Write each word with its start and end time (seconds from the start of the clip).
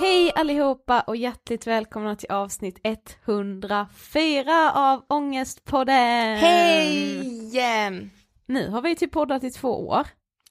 Hej 0.00 0.32
allihopa 0.34 1.00
och 1.00 1.16
hjärtligt 1.16 1.66
välkomna 1.66 2.16
till 2.16 2.30
avsnitt 2.30 2.78
104 3.26 4.72
av 4.74 5.04
Ångestpodden! 5.08 6.36
Hej! 6.36 8.10
Nu 8.46 8.70
har 8.70 8.82
vi 8.82 8.96
typ 8.96 9.12
poddat 9.12 9.44
i 9.44 9.50
två 9.50 9.88
år. 9.88 10.06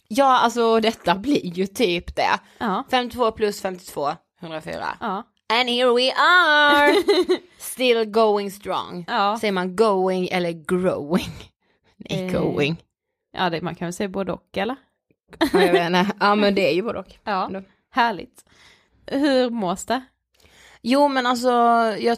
Ja, 0.08 0.40
alltså 0.40 0.80
detta 0.80 1.16
blir 1.16 1.46
ju 1.46 1.68
typ 1.68 2.16
det. 2.16 2.40
Ja. 2.58 2.84
52 2.92 3.32
plus 3.32 3.62
52, 3.62 4.10
104. 4.42 4.98
Ja. 5.00 5.24
And 5.50 5.70
here 5.70 5.94
we 5.94 6.12
are! 6.12 6.96
Still 7.58 8.06
going 8.06 8.52
strong. 8.52 9.06
Ja. 9.08 9.38
Säger 9.42 9.52
man 9.52 9.76
going 9.76 10.28
eller 10.28 10.52
growing? 10.52 11.32
Nej, 11.96 12.26
Eh. 12.28 12.42
going. 12.42 12.84
Ja, 13.32 13.50
det, 13.50 13.62
man 13.62 13.76
kan 13.76 13.86
väl 13.86 13.94
säga 13.94 14.10
både 14.10 14.32
och 14.34 14.58
eller? 14.58 14.76
Ja, 15.40 15.48
jag 15.62 15.74
vet 15.74 15.86
inte. 15.86 16.08
Ja, 16.20 16.36
men 16.36 16.56
det 16.56 16.70
är 16.70 16.74
ju 16.74 16.82
både 16.82 17.00
och. 17.00 17.16
Ja, 17.24 17.46
Ändå. 17.46 17.62
härligt. 17.90 18.46
Hur 19.06 19.50
mås 19.50 19.86
det? 19.86 20.02
Jo, 20.82 21.08
men 21.08 21.26
alltså 21.26 21.50
jag 22.00 22.18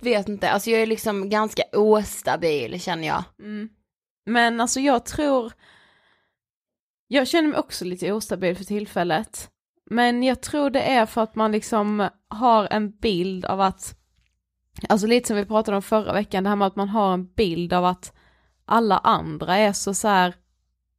vet 0.00 0.28
inte. 0.28 0.50
Alltså 0.50 0.70
jag 0.70 0.82
är 0.82 0.86
liksom 0.86 1.30
ganska 1.30 1.62
ostabil 1.72 2.80
känner 2.80 3.08
jag. 3.08 3.24
Mm. 3.38 3.68
Men 4.26 4.60
alltså 4.60 4.80
jag 4.80 5.04
tror, 5.04 5.52
jag 7.08 7.28
känner 7.28 7.48
mig 7.48 7.58
också 7.58 7.84
lite 7.84 8.12
ostabil 8.12 8.56
för 8.56 8.64
tillfället. 8.64 9.50
Men 9.92 10.22
jag 10.22 10.40
tror 10.40 10.70
det 10.70 10.80
är 10.82 11.06
för 11.06 11.20
att 11.22 11.34
man 11.34 11.52
liksom 11.52 12.08
har 12.28 12.68
en 12.70 12.90
bild 12.90 13.44
av 13.44 13.60
att, 13.60 13.94
alltså 14.88 15.06
lite 15.06 15.28
som 15.28 15.36
vi 15.36 15.44
pratade 15.44 15.76
om 15.76 15.82
förra 15.82 16.12
veckan, 16.12 16.44
det 16.44 16.48
här 16.50 16.56
med 16.56 16.66
att 16.66 16.76
man 16.76 16.88
har 16.88 17.14
en 17.14 17.26
bild 17.26 17.72
av 17.72 17.84
att 17.84 18.12
alla 18.64 18.98
andra 18.98 19.56
är 19.56 19.72
så 19.72 19.94
så 19.94 20.08
här 20.08 20.34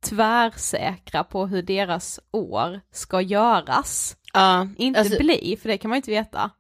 tvärsäkra 0.06 1.24
på 1.24 1.48
hur 1.48 1.62
deras 1.62 2.20
år 2.32 2.82
ska 2.92 3.22
göras. 3.22 4.18
Ja, 4.34 4.68
Inte 4.78 5.00
alltså, 5.00 5.18
bli, 5.18 5.58
för 5.62 5.70
det 5.70 5.78
kan 5.78 5.90
man 5.90 5.96
inte 5.96 6.12
veta. 6.12 6.52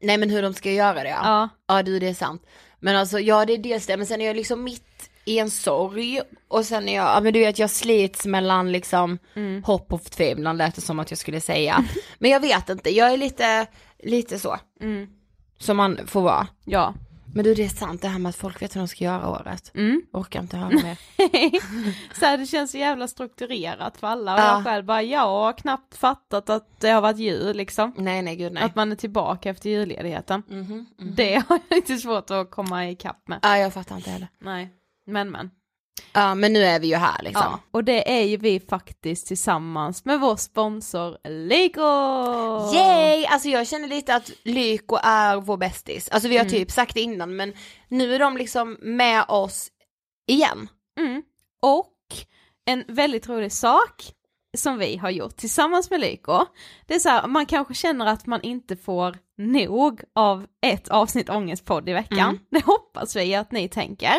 nej 0.00 0.18
men 0.18 0.30
hur 0.30 0.42
de 0.42 0.54
ska 0.54 0.72
göra 0.72 1.02
det 1.02 1.08
ja. 1.08 1.20
Ja, 1.24 1.48
Ja 1.66 1.82
du 1.82 1.98
det 1.98 2.08
är 2.08 2.14
sant. 2.14 2.46
Men 2.80 2.96
alltså 2.96 3.18
ja 3.20 3.46
det 3.46 3.52
är 3.52 3.58
dels 3.58 3.86
det, 3.86 3.96
men 3.96 4.06
sen 4.06 4.20
är 4.20 4.26
jag 4.26 4.36
liksom 4.36 4.64
mitt 4.64 5.09
i 5.24 5.38
en 5.38 5.50
sorg 5.50 6.20
och 6.48 6.64
sen 6.64 6.88
är 6.88 6.96
jag, 6.96 7.04
ja 7.16 7.20
men 7.20 7.32
du 7.32 7.38
vet 7.40 7.58
jag 7.58 7.70
slits 7.70 8.26
mellan 8.26 8.72
liksom 8.72 9.18
Mm. 9.34 9.62
hopp 9.64 9.92
och 9.92 10.02
förtvivlan 10.02 10.56
lät 10.56 10.74
det 10.74 10.80
som 10.80 10.98
att 10.98 11.10
jag 11.10 11.18
skulle 11.18 11.40
säga. 11.40 11.84
men 12.18 12.30
jag 12.30 12.40
vet 12.40 12.68
inte, 12.68 12.90
jag 12.90 13.12
är 13.12 13.16
lite, 13.16 13.66
lite 14.02 14.38
så. 14.38 14.56
Mm. 14.80 15.06
Som 15.58 15.76
man 15.76 15.98
får 16.06 16.22
vara. 16.22 16.46
ja. 16.64 16.94
Men 17.34 17.44
du 17.44 17.54
det 17.54 17.64
är 17.64 17.68
sant 17.68 18.02
det 18.02 18.08
här 18.08 18.18
med 18.18 18.30
att 18.30 18.36
folk 18.36 18.62
vet 18.62 18.76
hur 18.76 18.80
de 18.80 18.88
ska 18.88 19.04
göra 19.04 19.28
året. 19.30 19.70
Mm. 19.74 20.02
Orkar 20.12 20.40
inte 20.40 20.56
höra 20.56 20.68
mer. 20.70 20.98
så 22.20 22.24
här, 22.26 22.38
det 22.38 22.46
känns 22.46 22.70
så 22.70 22.78
jävla 22.78 23.08
strukturerat 23.08 23.96
för 23.96 24.06
alla 24.06 24.34
och 24.34 24.40
Ja. 24.40 24.54
jag 24.54 24.64
själv 24.64 24.84
bara, 24.84 25.02
jag 25.02 25.20
har 25.20 25.52
knappt 25.52 25.96
fattat 25.96 26.50
att 26.50 26.80
det 26.80 26.88
har 26.90 27.00
varit 27.00 27.18
jul 27.18 27.56
liksom. 27.56 27.94
nej 27.96 28.22
nej 28.22 28.36
gud 28.36 28.52
nej. 28.52 28.62
Att 28.62 28.74
man 28.74 28.92
är 28.92 28.96
tillbaka 28.96 29.50
efter 29.50 29.70
julledigheten. 29.70 30.42
Mhm, 30.48 30.62
mhm. 30.98 31.14
Det 31.16 31.34
har 31.34 31.44
jag 31.48 31.60
lite 31.76 31.96
svårt 31.96 32.30
att 32.30 32.50
komma 32.50 32.88
ikapp 32.88 33.28
med. 33.28 33.38
Ja 33.42 33.58
jag 33.58 33.72
fattar 33.74 33.96
inte 33.96 34.10
heller. 34.10 34.28
Nej, 34.38 34.70
men 35.12 35.30
men. 35.30 35.50
Ja 36.12 36.34
men 36.34 36.52
nu 36.52 36.64
är 36.64 36.80
vi 36.80 36.86
ju 36.86 36.94
här 36.96 37.22
liksom. 37.22 37.42
Ja. 37.50 37.60
Och 37.70 37.84
det 37.84 38.18
är 38.18 38.22
ju 38.24 38.36
vi 38.36 38.60
faktiskt 38.60 39.26
tillsammans 39.26 40.04
med 40.04 40.20
vår 40.20 40.36
sponsor 40.36 41.18
Lyko! 41.28 41.80
Yay! 42.76 43.24
Alltså 43.24 43.48
jag 43.48 43.66
känner 43.66 43.88
lite 43.88 44.14
att 44.14 44.30
Lyko 44.42 44.96
är 45.02 45.36
vår 45.36 45.56
bästis. 45.56 46.08
Alltså 46.08 46.28
vi 46.28 46.36
har 46.36 46.44
Mm. 46.44 46.52
typ 46.52 46.70
sagt 46.70 46.94
det 46.94 47.00
innan 47.00 47.36
men 47.36 47.52
nu 47.88 48.14
är 48.14 48.18
de 48.18 48.36
liksom 48.36 48.76
med 48.80 49.24
oss 49.28 49.68
igen. 50.26 50.68
Mm. 51.00 51.22
Och 51.62 51.94
en 52.66 52.84
väldigt 52.88 53.28
rolig 53.28 53.52
sak 53.52 54.04
som 54.56 54.78
vi 54.78 54.96
har 54.96 55.10
gjort 55.10 55.36
tillsammans 55.36 55.90
med 55.90 56.00
Lyko, 56.00 56.46
det 56.86 56.94
är 56.94 56.98
så 56.98 57.08
här, 57.08 57.26
man 57.26 57.46
kanske 57.46 57.74
känner 57.74 58.06
att 58.06 58.26
man 58.26 58.42
inte 58.42 58.76
får 58.76 59.16
nog 59.38 60.02
av 60.14 60.46
ett 60.66 60.88
avsnitt 60.88 61.30
ångestpodd 61.30 61.88
i 61.88 61.92
veckan. 61.92 62.18
Mm. 62.18 62.38
Det 62.50 62.64
hoppas 62.64 63.16
vi 63.16 63.34
att 63.34 63.52
ni 63.52 63.68
tänker. 63.68 64.14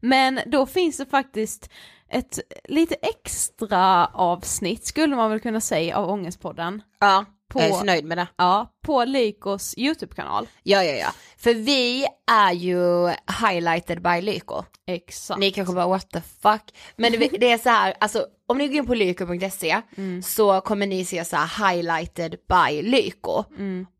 Men 0.00 0.40
då 0.46 0.66
finns 0.66 0.96
det 0.96 1.06
faktiskt 1.06 1.70
ett 2.08 2.38
lite 2.64 2.94
extra 2.94 4.06
avsnitt 4.06 4.86
skulle 4.86 5.16
man 5.16 5.30
väl 5.30 5.40
kunna 5.40 5.60
säga 5.60 5.96
av 5.96 6.10
ångestpodden. 6.10 6.82
Ja. 7.00 7.24
På, 7.54 7.60
Jag 7.60 7.68
är 7.68 7.72
så 7.72 7.84
nöjd 7.84 8.04
med 8.04 8.18
det. 8.18 8.26
ja, 8.36 8.72
på 8.84 9.04
Lykos 9.04 9.74
YouTube-kanal. 9.78 10.48
Ja 10.62 10.84
ja 10.84 10.94
ja. 10.94 11.08
För 11.36 11.54
vi 11.54 12.06
är 12.30 12.52
ju 12.52 13.08
highlighted 13.42 14.02
by 14.02 14.20
Lyko. 14.20 14.64
Exakt. 14.86 15.40
Ni 15.40 15.50
kanske 15.50 15.74
bara 15.74 15.86
what 15.86 16.10
the 16.10 16.20
fuck. 16.20 16.62
Men 16.96 17.12
det, 17.12 17.28
det 17.28 17.50
är 17.52 17.58
så 17.58 17.68
här, 17.68 17.94
alltså 18.00 18.26
om 18.46 18.58
ni 18.58 18.68
går 18.68 18.76
in 18.76 18.86
på 18.86 18.94
lyko.se 18.94 19.80
så 20.24 20.60
kommer 20.60 20.86
ni 20.86 21.04
se 21.04 21.24
så 21.24 21.36
här 21.36 21.70
highlighted 21.72 22.30
by 22.48 22.82
Lyko. 22.82 23.44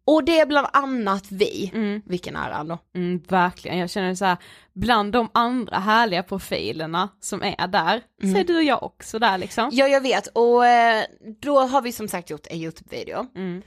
Och 0.07 0.25
det 0.25 0.41
är 0.41 0.47
bland 0.47 0.67
annat 0.73 1.25
vi. 1.31 1.71
Vilken 2.07 2.37
ära 2.37 2.57
ändå. 2.57 2.79
Mm, 2.95 3.23
verkligen, 3.29 3.79
jag 3.79 3.91
känner 3.91 4.15
så 4.15 4.25
här, 4.25 4.37
bland 4.73 5.13
de 5.13 5.29
andra 5.35 5.79
härliga 5.79 6.23
profilerna 6.23 7.09
som 7.21 7.43
är 7.43 7.67
där, 7.67 8.03
så 8.33 8.39
är 8.39 8.45
du 8.45 8.57
och 8.57 8.63
jag 8.63 8.83
också 8.83 9.19
där 9.19 9.39
liksom. 9.39 9.71
Ja 9.73 9.87
jag 9.89 10.01
vet 10.01 10.27
och 10.27 10.67
eh, 10.67 11.05
då 11.41 11.61
har 11.61 11.83
vi 11.83 11.93
som 11.93 12.09
sagt 12.09 12.31
gjort 12.31 12.47
en 12.51 12.57
YouTube-video. 12.59 13.27
Mm. 13.37 13.63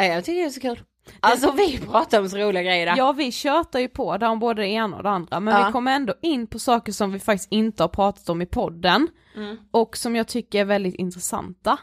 Eh, 0.00 0.06
Jag 0.06 0.24
tycker 0.24 0.40
det 0.40 0.46
är 0.46 0.50
så 0.50 0.60
kul. 0.60 0.80
Alltså 1.20 1.52
vi 1.52 1.78
pratar 1.78 2.20
om 2.20 2.28
så 2.28 2.36
roliga 2.38 2.62
grejer 2.62 2.86
där. 2.86 2.94
Ja 2.96 3.12
vi 3.12 3.32
tjötar 3.32 3.78
ju 3.80 3.88
på 3.88 4.16
där 4.16 4.28
om 4.28 4.38
både 4.38 4.62
det 4.62 4.68
ena 4.68 4.96
och 4.96 5.02
det 5.02 5.10
andra 5.10 5.40
men 5.40 5.54
Ja. 5.54 5.66
vi 5.66 5.72
kommer 5.72 5.92
ändå 5.96 6.14
in 6.22 6.46
på 6.46 6.58
saker 6.58 6.92
som 6.92 7.12
vi 7.12 7.18
faktiskt 7.18 7.52
inte 7.52 7.82
har 7.82 7.88
pratat 7.88 8.28
om 8.28 8.42
i 8.42 8.46
podden 8.46 9.08
Mm. 9.36 9.56
och 9.70 9.96
som 9.96 10.16
jag 10.16 10.28
tycker 10.28 10.60
är 10.60 10.64
väldigt 10.64 10.94
intressanta. 10.94 11.78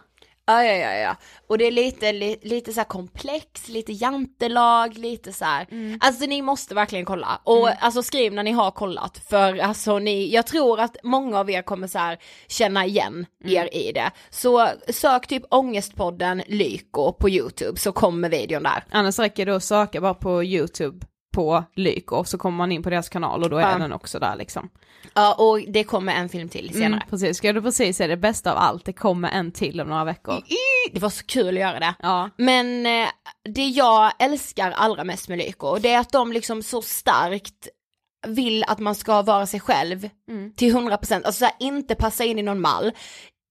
Ja, 0.47 0.63
ja, 0.63 0.73
ja, 0.73 0.93
ja. 0.93 1.15
Och 1.47 1.57
det 1.57 1.65
är 1.67 1.71
lite, 1.71 2.11
li, 2.11 2.37
lite 2.41 2.73
så 2.73 2.83
komplex, 2.83 3.67
lite 3.67 3.91
jantelag, 3.93 4.97
lite 4.97 5.33
så 5.33 5.45
här. 5.45 5.67
Alltså 5.99 6.25
ni 6.25 6.41
måste 6.41 6.75
verkligen 6.75 7.05
kolla. 7.05 7.41
Och 7.43 7.69
alltså 7.83 8.03
skriv 8.03 8.33
när 8.33 8.43
ni 8.43 8.51
har 8.51 8.71
kollat. 8.71 9.17
För 9.29 9.57
alltså 9.57 9.99
ni, 9.99 10.33
jag 10.33 10.47
tror 10.47 10.79
att 10.79 10.97
många 11.03 11.39
av 11.39 11.49
er 11.49 11.61
kommer 11.61 11.87
så 11.87 12.15
känna 12.47 12.85
igen 12.85 13.25
er 13.43 13.75
i 13.75 13.91
det. 13.91 14.11
Så 14.29 14.69
sök 14.89 15.27
typ 15.27 15.43
ångestpodden 15.49 16.43
Lyko 16.47 17.13
på 17.13 17.29
YouTube 17.29 17.79
så 17.79 17.91
kommer 17.91 18.29
videon 18.29 18.63
där. 18.63 18.83
Annars 18.91 19.19
räcker 19.19 19.45
det 19.45 19.55
att 19.55 19.63
söka 19.63 20.01
bara 20.01 20.13
på 20.13 20.43
YouTube 20.43 21.05
på 21.35 21.63
Lyko 21.75 22.23
så 22.23 22.37
kommer 22.37 22.57
man 22.57 22.71
in 22.71 22.83
på 22.83 22.89
deras 22.89 23.09
kanal 23.09 23.43
och 23.43 23.49
då 23.49 23.57
är 23.57 23.71
Ja. 23.71 23.77
den 23.77 23.93
också 23.93 24.19
där 24.19 24.35
liksom. 24.35 24.69
Ja, 25.13 25.33
och 25.33 25.59
det 25.67 25.83
kommer 25.83 26.13
en 26.13 26.29
film 26.29 26.49
till 26.49 26.69
senare. 26.73 26.85
Mm, 26.87 26.99
precis, 27.09 27.37
ska 27.37 27.53
du 27.53 27.61
precis 27.61 27.97
säga 27.97 28.07
det 28.07 28.17
bästa 28.17 28.51
av 28.51 28.57
allt, 28.57 28.85
det 28.85 28.93
kommer 28.93 29.29
en 29.29 29.51
till 29.51 29.81
om 29.81 29.87
några 29.87 30.03
veckor. 30.03 30.35
Det 30.91 30.99
var 30.99 31.09
så 31.09 31.25
kul 31.25 31.47
att 31.47 31.61
göra 31.61 31.79
det. 31.79 31.93
Ja. 31.99 32.29
Men 32.37 32.85
eh, 32.85 33.07
det 33.49 33.67
jag 33.67 34.11
älskar 34.19 34.71
allra 34.71 35.03
mest 35.03 35.29
med 35.29 35.37
Lyko, 35.37 35.77
det 35.77 35.89
är 35.93 35.99
att 35.99 36.11
de 36.11 36.31
liksom 36.31 36.63
så 36.63 36.81
starkt 36.81 37.67
vill 38.27 38.63
att 38.67 38.79
man 38.79 38.95
ska 38.95 39.21
vara 39.21 39.45
sig 39.45 39.59
själv 39.59 40.09
Mm. 40.29 40.53
till 40.53 40.75
100%, 40.75 41.13
alltså 41.25 41.31
så 41.39 41.45
här, 41.45 41.53
inte 41.59 41.95
passa 41.95 42.23
in 42.23 42.39
i 42.39 42.43
någon 42.43 42.61
mall, 42.61 42.91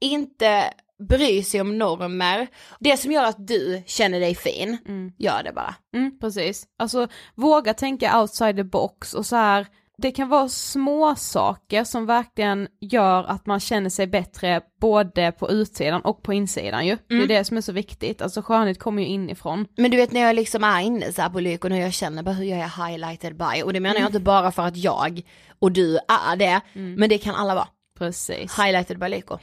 inte 0.00 0.74
bry 1.08 1.42
sig 1.42 1.60
om 1.60 1.78
normer. 1.78 2.46
Det 2.80 2.96
som 2.96 3.12
gör 3.12 3.24
att 3.24 3.46
du 3.48 3.82
känner 3.86 4.20
dig 4.20 4.34
fin, 4.34 4.78
gör 5.18 5.42
det 5.42 5.52
bara. 5.52 5.74
Mm, 5.94 6.18
precis. 6.20 6.64
Alltså 6.78 7.08
våga 7.34 7.74
tänka 7.74 8.20
outside 8.20 8.56
the 8.56 8.64
box 8.64 9.14
och 9.14 9.26
så 9.26 9.36
här, 9.36 9.66
det 9.98 10.10
kan 10.12 10.28
vara 10.28 10.48
små 10.48 11.14
saker 11.16 11.84
som 11.84 12.06
verkligen 12.06 12.68
gör 12.80 13.24
att 13.24 13.46
man 13.46 13.60
känner 13.60 13.90
sig 13.90 14.06
bättre 14.06 14.60
både 14.80 15.32
på 15.32 15.50
utsidan 15.50 16.00
och 16.00 16.22
på 16.22 16.32
insidan 16.32 16.86
ju. 16.86 16.98
Det 17.08 17.14
är 17.14 17.28
det 17.28 17.44
som 17.44 17.56
är 17.56 17.60
så 17.60 17.72
viktigt, 17.72 18.22
alltså 18.22 18.42
skönhet 18.42 18.78
kommer 18.78 19.02
ju 19.02 19.08
inifrån. 19.08 19.66
Men 19.76 19.90
du 19.90 19.96
vet 19.96 20.12
när 20.12 20.20
jag 20.20 20.36
liksom 20.36 20.64
är 20.64 20.80
inne 20.80 21.12
så 21.12 21.22
här 21.22 21.28
på 21.30 21.40
Lyko, 21.40 21.68
när 21.68 21.80
jag 21.80 21.92
känner 21.92 22.22
bara 22.22 22.34
hur 22.34 22.44
jag 22.44 22.58
är 22.58 22.86
highlighted 22.88 23.36
by, 23.36 23.62
och 23.64 23.72
det 23.72 23.80
menar 23.80 24.00
jag 24.00 24.08
inte 24.08 24.20
bara 24.20 24.52
för 24.52 24.62
att 24.62 24.76
jag 24.76 25.22
och 25.58 25.72
du 25.72 25.96
är 25.96 26.36
det, 26.36 26.60
men 26.72 27.08
det 27.08 27.18
kan 27.18 27.34
alla 27.34 27.54
vara. 27.54 27.68
Precis. 27.98 28.58
Highlighted 28.58 28.98
by 28.98 29.08
Lyko. 29.08 29.38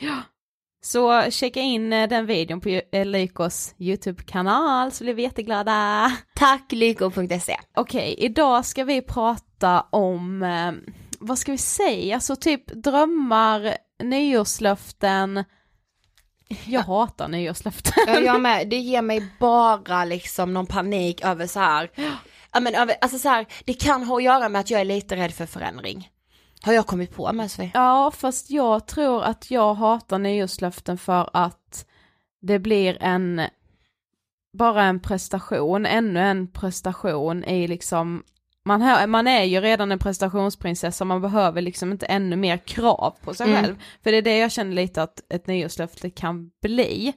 Så 0.83 1.31
checka 1.31 1.60
in 1.60 1.94
eh, 1.94 2.10
den 2.10 2.25
videon 2.25 2.62
på 2.62 2.69
eh, 2.92 3.06
Lykos 3.06 3.75
YouTube-kanal 3.78 4.92
så 4.92 5.04
blir 5.04 5.13
vi 5.13 5.22
jätteglada. 5.22 6.12
Tack 6.36 6.72
lyko.se. 6.72 7.57
Okej, 7.75 8.16
idag 8.18 8.66
ska 8.66 8.83
vi 8.83 9.01
prata 9.01 9.86
om, 9.89 10.44
eh, 10.44 10.94
vad 11.19 11.38
ska 11.38 11.51
vi 11.51 11.57
säga, 11.57 12.16
alltså 12.16 12.36
typ 12.36 12.68
drömmar, 12.68 13.78
nyårslöften. 14.04 15.44
Jag 16.66 16.81
hatar 16.81 17.27
nyårslöften. 17.27 17.94
Ja, 18.07 18.19
jag 18.19 18.42
med. 18.42 18.69
Det 18.69 18.77
ger 18.77 19.01
mig 19.01 19.27
bara 19.39 20.06
liksom 20.06 20.54
någon 20.54 20.68
panik 20.68 21.25
över 21.25 21.48
så 21.48 21.60
här. 21.60 21.92
Ja 22.54 22.60
men 22.60 22.75
över, 22.75 22.95
alltså 23.01 23.19
så 23.19 23.30
här, 23.30 23.45
det 23.66 23.74
kan 23.74 24.04
ha 24.04 24.18
att 24.18 24.24
göra 24.24 24.50
med 24.50 24.62
att 24.62 24.69
jag 24.69 24.81
är 24.81 24.86
lite 24.86 25.16
rädd 25.16 25.34
för 25.34 25.45
förändring. 25.45 26.10
Har 26.63 26.74
jag 26.74 26.88
kommit 26.88 27.16
på 27.16 27.34
med 27.34 27.52
Sofie? 27.52 27.72
Ja, 27.74 28.12
fast 28.16 28.52
jag 28.52 28.88
tror 28.88 29.24
att 29.24 29.52
jag 29.52 29.74
hatar 29.74 30.19
nyårslöften 30.19 30.98
för 30.98 31.30
att 31.34 31.86
det 32.42 32.60
blir 32.60 32.98
en, 33.02 33.42
bara 34.58 34.84
en 34.84 35.00
prestation, 35.00 35.86
ännu 35.86 36.19
en 36.19 36.48
prestation 36.52 37.44
i 37.44 37.68
liksom, 37.68 38.24
man, 38.66 38.81
hör, 38.81 39.08
man 39.08 39.28
är 39.28 39.44
ju 39.44 39.62
redan 39.62 39.92
en 39.92 40.00
prestationsprinsessa, 40.00 41.06
man 41.06 41.22
behöver 41.22 41.62
liksom 41.62 41.92
inte 41.92 42.06
ännu 42.06 42.36
mer 42.36 42.58
krav 42.58 43.16
på 43.24 43.34
sig 43.34 43.48
Mm. 43.50 43.63
själv. 43.63 43.75
För 44.04 44.12
det 44.12 44.18
är 44.18 44.22
det 44.22 44.38
jag 44.38 44.52
känner 44.52 44.74
lite 44.74 45.04
att 45.04 45.22
ett 45.34 45.48
nyårslöfte 45.48 46.10
kan 46.10 46.51
bli. 46.62 47.13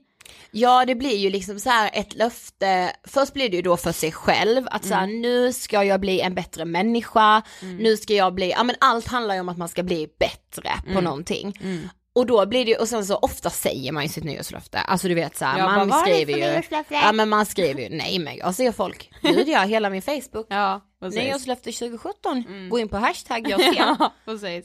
Ja 0.51 0.85
det 0.85 0.95
blir 0.95 1.17
ju 1.17 1.31
liksom 1.31 1.61
så 1.61 1.71
här 1.71 1.91
ett 1.93 2.15
löfte, 2.15 2.93
först 3.05 3.33
blir 3.33 3.49
det 3.49 3.57
ju 3.57 3.63
då 3.63 3.77
för 3.77 3.93
sig 3.93 4.13
själv 4.13 4.67
att 4.71 4.85
så 4.85 4.95
här, 4.95 5.07
nu 5.07 5.53
ska 5.53 5.85
jag 5.85 6.01
bli 6.01 6.21
en 6.21 6.35
bättre 6.35 6.65
människa, 6.65 7.43
nu 7.79 7.97
ska 7.97 8.15
jag 8.15 8.35
bli, 8.35 8.51
ja 8.51 8.63
men 8.65 8.77
allt 8.81 9.07
handlar 9.07 9.35
ju 9.35 9.41
om 9.41 9.49
att 9.49 9.59
man 9.59 9.69
ska 9.69 9.83
bli 9.83 10.09
bättre 10.19 10.71
på 10.95 11.01
någonting. 11.01 11.59
Och 12.17 12.27
då 12.27 12.47
blir 12.47 12.65
det 12.65 12.71
ju, 12.71 12.77
och 12.77 12.89
sen 12.89 13.07
så 13.07 13.17
ofta 13.17 13.51
säger 13.51 13.93
man 13.93 14.03
ju 14.03 14.09
sitt 14.09 14.25
nyårslöfte, 14.25 14.79
alltså 14.79 15.09
du 15.09 15.15
vet 15.15 15.37
så 15.37 15.45
här, 15.45 15.59
Jag 15.59 15.65
man 15.73 15.89
bara, 15.89 15.99
"Vad 16.01 16.09
är 16.09 16.13
det 16.13 16.23
skriver 16.23 16.47
ju, 16.47 16.53
nyårslöfte?" 16.55 16.95
ja 16.95 17.13
men 17.13 17.29
man 17.29 17.47
skriver 17.47 17.83
ju, 17.83 17.89
nej 17.97 18.19
men 18.19 18.37
jag 18.37 18.55
ser 18.55 18.73
folk, 18.73 19.11
gud 19.23 19.49
ja, 19.49 19.61
hela 19.63 19.91
min 19.91 20.03
Facebook, 20.03 20.47
Ja, 20.49 20.81
precis. 21.09 21.25
nyårslöfte 21.25 21.73
2017, 21.73 22.69
gå 22.71 22.79
in 22.79 22.89
på 22.89 22.97
hashtag 22.97 23.49
jag 23.49 23.61
ser. 23.75 23.75
ja. 23.75 24.13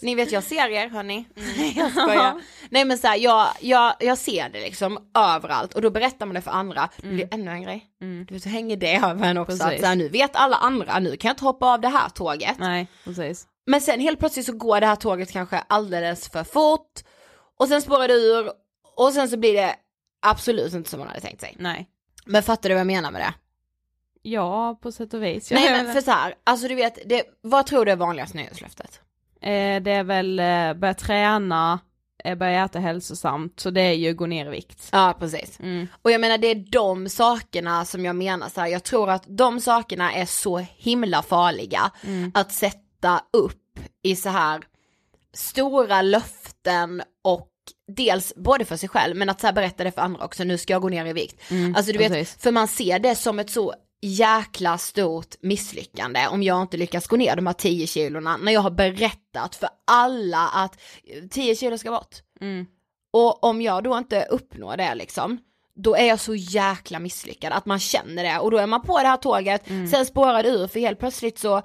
Ni 0.01 0.15
vet 0.15 0.31
jag 0.31 0.43
ser 0.43 0.69
er 0.69 0.89
hörni. 0.89 1.25
jag 1.75 1.91
skojar. 1.91 2.41
Nej 2.69 2.86
men 2.86 2.98
såhär, 2.98 3.15
jag, 3.17 3.48
jag, 3.60 3.93
jag 4.00 4.17
ser 4.17 4.50
det 4.50 4.60
liksom 4.60 5.10
överallt 5.17 5.74
och 5.74 5.81
då 5.81 5.89
berättar 5.89 6.25
man 6.25 6.36
det 6.36 6.41
för 6.41 6.51
andra. 6.51 6.89
Det 6.98 7.08
blir 7.08 7.27
ännu 7.34 7.51
en 7.51 7.63
grej. 7.63 7.86
Du 8.27 8.34
vet 8.34 8.43
så 8.43 8.50
hänger 8.50 8.77
det 8.77 8.96
över 8.96 9.27
en 9.29 9.38
också. 9.38 9.63
Att, 9.63 9.79
såhär, 9.79 9.96
nu 9.96 10.10
vet 10.10 10.36
alla 10.36 10.55
andra, 10.55 11.00
nu 11.00 11.17
kan 11.17 11.29
jag 11.29 11.34
inte 11.34 11.43
hoppa 11.46 11.65
av 11.74 11.81
det 11.81 11.88
här 11.89 12.10
tåget. 12.10 12.55
Nej, 12.60 12.88
precis. 13.03 13.48
Men 13.67 13.81
sen 13.81 14.00
helt 14.00 14.19
plötsligt 14.19 14.46
så 14.46 14.53
går 14.53 14.79
det 14.79 14.86
här 14.88 14.96
tåget 14.96 15.31
kanske 15.31 15.58
alldeles 15.69 16.29
för 16.29 16.43
fort. 16.43 16.91
Och 17.60 17.67
sen 17.67 17.81
spårar 17.81 18.08
det 18.08 18.13
ur. 18.13 18.51
Och 18.98 19.13
sen 19.13 19.29
så 19.29 19.38
blir 19.38 19.53
det 19.53 19.75
absolut 20.25 20.74
inte 20.74 20.89
som 20.89 21.00
man 21.00 21.08
hade 21.08 21.22
tänkt 21.22 21.41
sig. 21.41 21.55
Nej. 21.60 21.88
Men 22.25 22.43
fattar 22.43 22.69
du 22.69 22.75
vad 22.75 22.79
jag 22.79 22.88
menar 22.88 23.12
med 23.12 23.22
det? 23.22 23.34
Ja, 24.21 24.79
på 24.81 24.91
sätt 24.91 25.13
och 25.13 25.23
vis. 25.23 25.51
Nej 25.51 25.71
men 25.71 25.93
för 25.93 26.01
så 26.01 26.11
här, 26.11 26.35
alltså 26.43 26.67
du 26.67 26.75
vet, 26.75 26.99
det, 27.05 27.23
vad 27.41 27.65
tror 27.65 27.85
du 27.85 27.91
är 27.91 27.95
vanligast 27.95 28.33
nyårslöftet? 28.33 29.01
Eh, 29.41 29.81
det 29.81 29.91
är 29.91 30.03
väl 30.03 30.39
eh, 30.39 30.73
börja 30.73 30.93
träna, 30.93 31.79
eh, 32.23 32.35
börja 32.35 32.65
äta 32.65 32.79
hälsosamt, 32.79 33.59
så 33.59 33.69
det 33.69 33.81
är 33.81 33.93
ju 33.93 34.13
gå 34.13 34.25
ner 34.25 34.45
i 34.45 34.49
vikt. 34.49 34.89
Ja 34.91 35.15
precis. 35.19 35.59
Mm. 35.59 35.88
Och 36.01 36.11
jag 36.11 36.21
menar 36.21 36.38
det 36.38 36.47
är 36.47 36.71
de 36.71 37.09
sakerna 37.09 37.85
som 37.85 38.05
jag 38.05 38.15
menar 38.15 38.49
så 38.49 38.61
här, 38.61 38.67
jag 38.67 38.83
tror 38.83 39.09
att 39.09 39.23
de 39.27 39.61
sakerna 39.61 40.13
är 40.13 40.25
så 40.25 40.57
himla 40.57 41.21
farliga 41.21 41.91
att 42.33 42.51
sätta 42.51 43.23
upp 43.33 43.79
i 44.03 44.15
så 44.15 44.29
här 44.29 44.61
stora 45.33 46.01
löften 46.01 47.01
och 47.23 47.49
dels 47.88 48.33
både 48.35 48.65
för 48.65 48.77
sig 48.77 48.89
själv 48.89 49.15
men 49.15 49.29
att 49.29 49.41
så 49.41 49.47
här 49.47 49.53
berätta 49.53 49.83
det 49.83 49.91
för 49.91 50.01
andra 50.01 50.25
också, 50.25 50.43
nu 50.43 50.57
ska 50.57 50.73
jag 50.73 50.81
gå 50.81 50.89
ner 50.89 51.05
i 51.05 51.13
vikt. 51.13 51.41
alltså 51.75 51.91
du 51.91 51.97
vet, 51.97 52.11
precis. 52.11 52.41
för 52.41 52.51
man 52.51 52.67
ser 52.67 52.99
det 52.99 53.15
som 53.15 53.39
ett 53.39 53.49
så 53.49 53.75
jäkla 54.01 54.77
stort 54.77 55.35
misslyckande 55.41 56.27
om 56.27 56.43
jag 56.43 56.61
inte 56.61 56.77
lyckas 56.77 57.07
gå 57.07 57.15
ner 57.15 57.35
de 57.35 57.47
här 57.47 57.53
10 57.53 57.87
kilorna 57.87 58.37
när 58.37 58.51
jag 58.51 58.61
har 58.61 58.71
berättat 58.71 59.55
för 59.55 59.69
alla 59.87 60.47
att 60.47 60.79
10 61.31 61.55
kilo 61.55 61.77
ska 61.77 61.91
bort. 61.91 62.15
Mm. 62.41 62.65
Och 63.13 63.43
om 63.43 63.61
jag 63.61 63.83
då 63.83 63.97
inte 63.97 64.25
uppnår 64.29 64.77
det 64.77 64.95
liksom, 64.95 65.37
då 65.75 65.95
är 65.95 66.05
jag 66.07 66.19
så 66.19 66.35
jäkla 66.35 66.99
misslyckad 66.99 67.53
att 67.53 67.65
man 67.65 67.79
känner 67.79 68.23
det 68.23 68.39
och 68.39 68.51
då 68.51 68.57
är 68.57 68.67
man 68.67 68.81
på 68.81 68.97
det 68.99 69.07
här 69.07 69.17
tåget, 69.17 69.69
Mm. 69.69 69.87
sen 69.87 70.05
spårar 70.05 70.43
det 70.43 70.49
ur 70.49 70.67
för 70.67 70.79
helt 70.79 70.99
plötsligt 70.99 71.39
så 71.39 71.61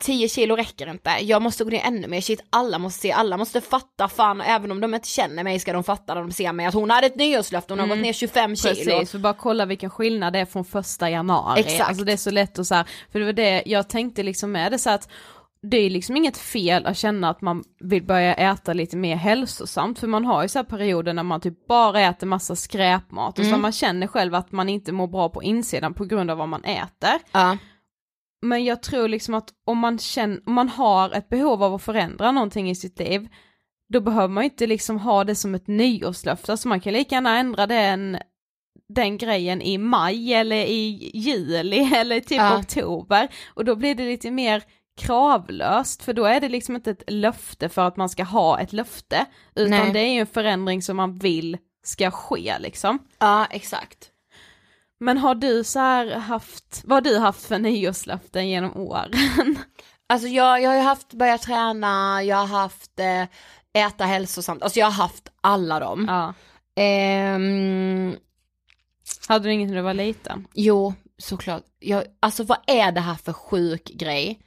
10 0.00 0.28
kilo 0.28 0.56
räcker 0.56 0.90
inte, 0.90 1.10
jag 1.20 1.42
måste 1.42 1.64
gå 1.64 1.70
ner 1.70 1.82
ännu 1.84 2.08
mer, 2.08 2.20
shit 2.20 2.40
alla 2.50 2.78
måste 2.78 3.00
se, 3.00 3.12
alla 3.12 3.36
måste 3.36 3.60
fatta, 3.60 4.08
fan 4.08 4.40
även 4.40 4.70
om 4.70 4.80
de 4.80 4.94
inte 4.94 5.08
känner 5.08 5.44
mig 5.44 5.58
ska 5.58 5.72
de 5.72 5.84
fatta 5.84 6.14
när 6.14 6.20
de 6.20 6.32
ser 6.32 6.52
mig 6.52 6.66
att 6.66 6.74
hon 6.74 6.90
hade 6.90 7.06
ett 7.06 7.16
nyårslöfte, 7.16 7.72
hon 7.72 7.80
har 7.80 7.86
gått 7.86 7.98
ner 7.98 8.12
25 8.12 8.56
kilo. 8.56 8.72
Mm. 8.72 8.84
Precis, 8.84 9.10
för 9.10 9.18
bara 9.18 9.34
kolla 9.34 9.66
vilken 9.66 9.90
skillnad 9.90 10.32
det 10.32 10.38
är 10.38 10.44
från 10.44 10.64
första 10.64 11.10
januari. 11.10 11.60
Exakt. 11.60 11.88
Alltså 11.88 12.04
det 12.04 12.12
är 12.12 12.16
så 12.16 12.30
lätt 12.30 12.58
att 12.58 12.66
så 12.66 12.74
här, 12.74 12.86
för 13.12 13.18
det 13.18 13.24
var 13.24 13.32
det 13.32 13.62
jag 13.66 13.88
tänkte 13.88 14.22
liksom 14.22 14.52
med 14.52 14.72
det 14.72 14.78
så 14.78 14.90
att 14.90 15.08
det 15.62 15.76
är 15.76 15.90
liksom 15.90 16.16
inget 16.16 16.36
fel 16.36 16.86
att 16.86 16.96
känna 16.96 17.30
att 17.30 17.40
man 17.40 17.64
vill 17.80 18.02
börja 18.02 18.34
äta 18.34 18.72
lite 18.72 18.96
mer 18.96 19.16
hälsosamt, 19.16 19.98
för 19.98 20.06
man 20.06 20.24
har 20.24 20.42
ju 20.42 20.48
så 20.48 20.58
här 20.58 20.64
perioder 20.64 21.12
när 21.12 21.22
man 21.22 21.40
typ 21.40 21.66
bara 21.66 22.00
äter 22.00 22.26
massa 22.26 22.56
skräpmat 22.56 23.38
och 23.38 23.44
så 23.44 23.56
man 23.56 23.72
känner 23.72 24.06
själv 24.06 24.34
att 24.34 24.52
man 24.52 24.68
inte 24.68 24.92
mår 24.92 25.06
bra 25.06 25.28
på 25.28 25.42
insidan 25.42 25.94
på 25.94 26.04
grund 26.04 26.30
av 26.30 26.38
vad 26.38 26.48
man 26.48 26.64
äter. 26.64 27.18
Ja. 27.32 27.56
Men 28.42 28.64
jag 28.64 28.82
tror 28.82 29.08
liksom 29.08 29.34
att 29.34 29.48
om 29.66 29.78
man 29.78 29.98
känner, 29.98 30.40
om 30.46 30.52
man 30.54 30.68
har 30.68 31.10
ett 31.10 31.28
behov 31.28 31.62
av 31.62 31.74
att 31.74 31.82
förändra 31.82 32.32
någonting 32.32 32.70
i 32.70 32.74
sitt 32.74 32.98
liv, 32.98 33.28
då 33.92 34.00
behöver 34.00 34.28
man 34.28 34.44
inte 34.44 34.66
liksom 34.66 34.98
ha 34.98 35.24
det 35.24 35.34
som 35.34 35.54
ett 35.54 35.66
nyårslöfte, 35.66 36.52
alltså 36.52 36.68
man 36.68 36.80
kan 36.80 36.92
lika 36.92 37.14
gärna 37.14 37.38
ändra 37.38 37.66
den, 37.66 38.18
den 38.88 39.18
grejen 39.18 39.62
i 39.62 39.78
maj 39.78 40.34
eller 40.34 40.56
i 40.56 41.10
juli 41.14 41.94
eller 41.94 42.20
typ 42.20 42.38
Ja. 42.38 42.58
oktober 42.58 43.28
och 43.54 43.64
då 43.64 43.76
blir 43.76 43.94
det 43.94 44.04
lite 44.04 44.30
mer 44.30 44.62
kravlöst 45.00 46.02
för 46.02 46.12
då 46.12 46.24
är 46.24 46.40
det 46.40 46.48
liksom 46.48 46.76
inte 46.76 46.90
ett 46.90 47.02
löfte 47.06 47.68
för 47.68 47.82
att 47.88 47.96
man 47.96 48.08
ska 48.08 48.24
ha 48.24 48.60
ett 48.60 48.72
löfte 48.72 49.26
utan 49.54 49.70
Nej. 49.70 49.92
det 49.92 50.00
är 50.00 50.12
ju 50.12 50.20
en 50.20 50.26
förändring 50.26 50.82
som 50.82 50.96
man 50.96 51.18
vill 51.18 51.58
ska 51.84 52.10
ske 52.10 52.58
liksom. 52.58 52.98
ja, 53.18 53.46
exakt. 53.50 54.11
Men 55.02 55.18
har 55.18 55.34
du 55.34 55.64
så 55.64 55.80
haft, 56.18 56.82
vad 56.84 56.96
har 57.06 57.12
du 57.12 57.18
haft 57.18 57.46
för 57.46 57.58
nyårslöften 57.58 58.48
genom 58.48 58.76
åren? 58.76 59.10
Alltså 60.06 60.28
jag, 60.28 60.62
jag 60.62 60.70
har 60.70 60.80
haft 60.80 61.12
börja 61.12 61.38
träna, 61.38 62.22
jag 62.22 62.36
har 62.36 62.46
haft 62.60 63.00
eh, 63.00 63.22
äta 63.86 64.04
hälsosamt, 64.04 64.62
alltså 64.62 64.78
jag 64.78 64.86
har 64.86 64.92
haft 64.92 65.28
alla 65.40 65.80
dem. 65.80 66.04
ja. 66.08 66.34
Ehm, 66.82 68.16
Hade 69.28 69.44
du 69.44 69.52
inget 69.52 69.68
när 69.68 69.76
du 69.76 69.82
var 69.82 69.94
liten? 69.94 70.46
jo, 70.54 70.94
såklart. 71.18 71.62
Jag, 71.78 72.04
alltså 72.20 72.44
vad 72.44 72.58
är 72.66 72.92
det 72.92 73.00
här 73.00 73.14
för 73.14 73.32
sjuk 73.32 73.84
grej? 73.84 74.38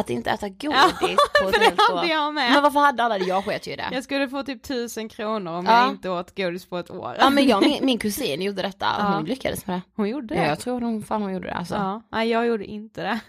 Att 0.00 0.10
inte 0.10 0.30
äta 0.30 0.48
godis 0.48 1.16
på 1.40 1.48
ett 1.48 1.54
för 1.54 1.58
det 1.60 1.64
helt 1.64 1.80
hade 1.88 2.00
år. 2.00 2.06
jag 2.06 2.34
med. 2.34 2.52
Men 2.52 2.62
varför 2.62 2.80
hade 2.80 3.02
alla 3.02 3.18
det? 3.18 3.24
Jag 3.24 3.44
sket 3.44 3.66
ju 3.66 3.72
i 3.72 3.76
det. 3.76 3.88
Jag 3.92 4.04
skulle 4.04 4.28
få 4.28 4.42
typ 4.42 4.62
tusen 4.62 5.08
kronor 5.08 5.52
om 5.52 5.66
Ja. 5.66 5.80
jag 5.82 5.90
inte 5.90 6.10
åt 6.10 6.36
godis 6.36 6.66
på 6.66 6.78
ett 6.78 6.90
år. 6.90 7.16
Ja 7.18 7.30
men 7.30 7.48
jag, 7.48 7.62
min, 7.62 7.78
min 7.86 7.98
kusin 7.98 8.42
gjorde 8.42 8.62
detta 8.62 8.86
och 8.96 9.02
Ja. 9.02 9.14
hon 9.16 9.24
lyckades 9.24 9.66
med 9.66 9.76
det. 9.76 9.82
Hon 9.96 10.08
gjorde 10.08 10.26
det? 10.34 10.40
Ja, 10.40 10.46
jag 10.48 10.58
tror 10.60 10.80
hon, 10.80 11.02
fan 11.02 11.22
hon 11.22 11.32
gjorde 11.32 11.48
det 11.48 11.54
alltså. 11.54 11.74
Ja, 11.74 11.80
Ja, 11.80 12.02
nej 12.12 12.28
jag 12.28 12.46
gjorde 12.46 12.64
inte 12.64 13.02
det. 13.02 13.20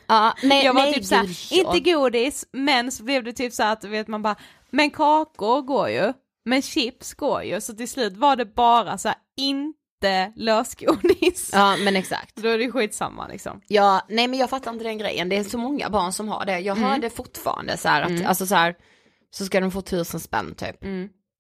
nej, 0.44 0.66
jag 0.66 0.74
var 0.74 0.82
nej, 0.82 0.94
typ 0.94 1.06
såhär, 1.06 1.54
inte 1.54 1.80
godis, 1.92 2.46
men 2.54 2.92
så 2.92 3.04
blev 3.04 3.24
det 3.24 3.34
typ 3.34 3.54
så 3.54 3.64
att 3.64 3.84
vet 3.84 4.08
man 4.08 4.22
bara, 4.22 4.36
men 4.72 4.90
kakor 4.90 5.62
går 5.62 5.90
ju, 5.90 6.14
men 6.46 6.62
chips 6.62 7.14
går 7.14 7.44
ju, 7.44 7.62
så 7.62 7.74
till 7.74 7.90
slut 7.90 8.18
var 8.18 8.36
det 8.36 8.46
bara 8.46 8.98
så 8.98 9.08
här, 9.08 9.18
inte 9.38 9.78
lösgodis. 10.36 11.50
Ja 11.54 11.78
men 11.78 11.96
exakt. 11.96 12.36
Då 12.36 12.50
är 12.50 12.58
det 12.58 12.72
skitsamma 12.72 13.28
liksom. 13.28 13.62
Ja, 13.68 14.02
nej 14.10 14.28
men 14.28 14.40
jag 14.40 14.50
fattar 14.50 14.72
inte 14.72 14.84
den 14.84 14.98
grejen, 14.98 15.30
det 15.30 15.38
är 15.38 15.44
så 15.44 15.58
många 15.58 15.90
barn 15.90 16.14
som 16.14 16.28
har 16.28 16.46
det. 16.46 16.60
Jag 16.60 16.76
hör 16.76 16.98
det 16.98 17.10
fortfarande 17.10 17.78
så 17.78 17.90
här 17.90 18.02
att, 18.02 18.26
alltså 18.26 18.46
så 18.46 18.56
här, 18.56 18.76
så 19.32 19.46
ska 19.46 19.60
de 19.60 19.72
få 19.72 19.82
tusen 19.82 20.20
spänn 20.20 20.56
typ. 20.56 20.78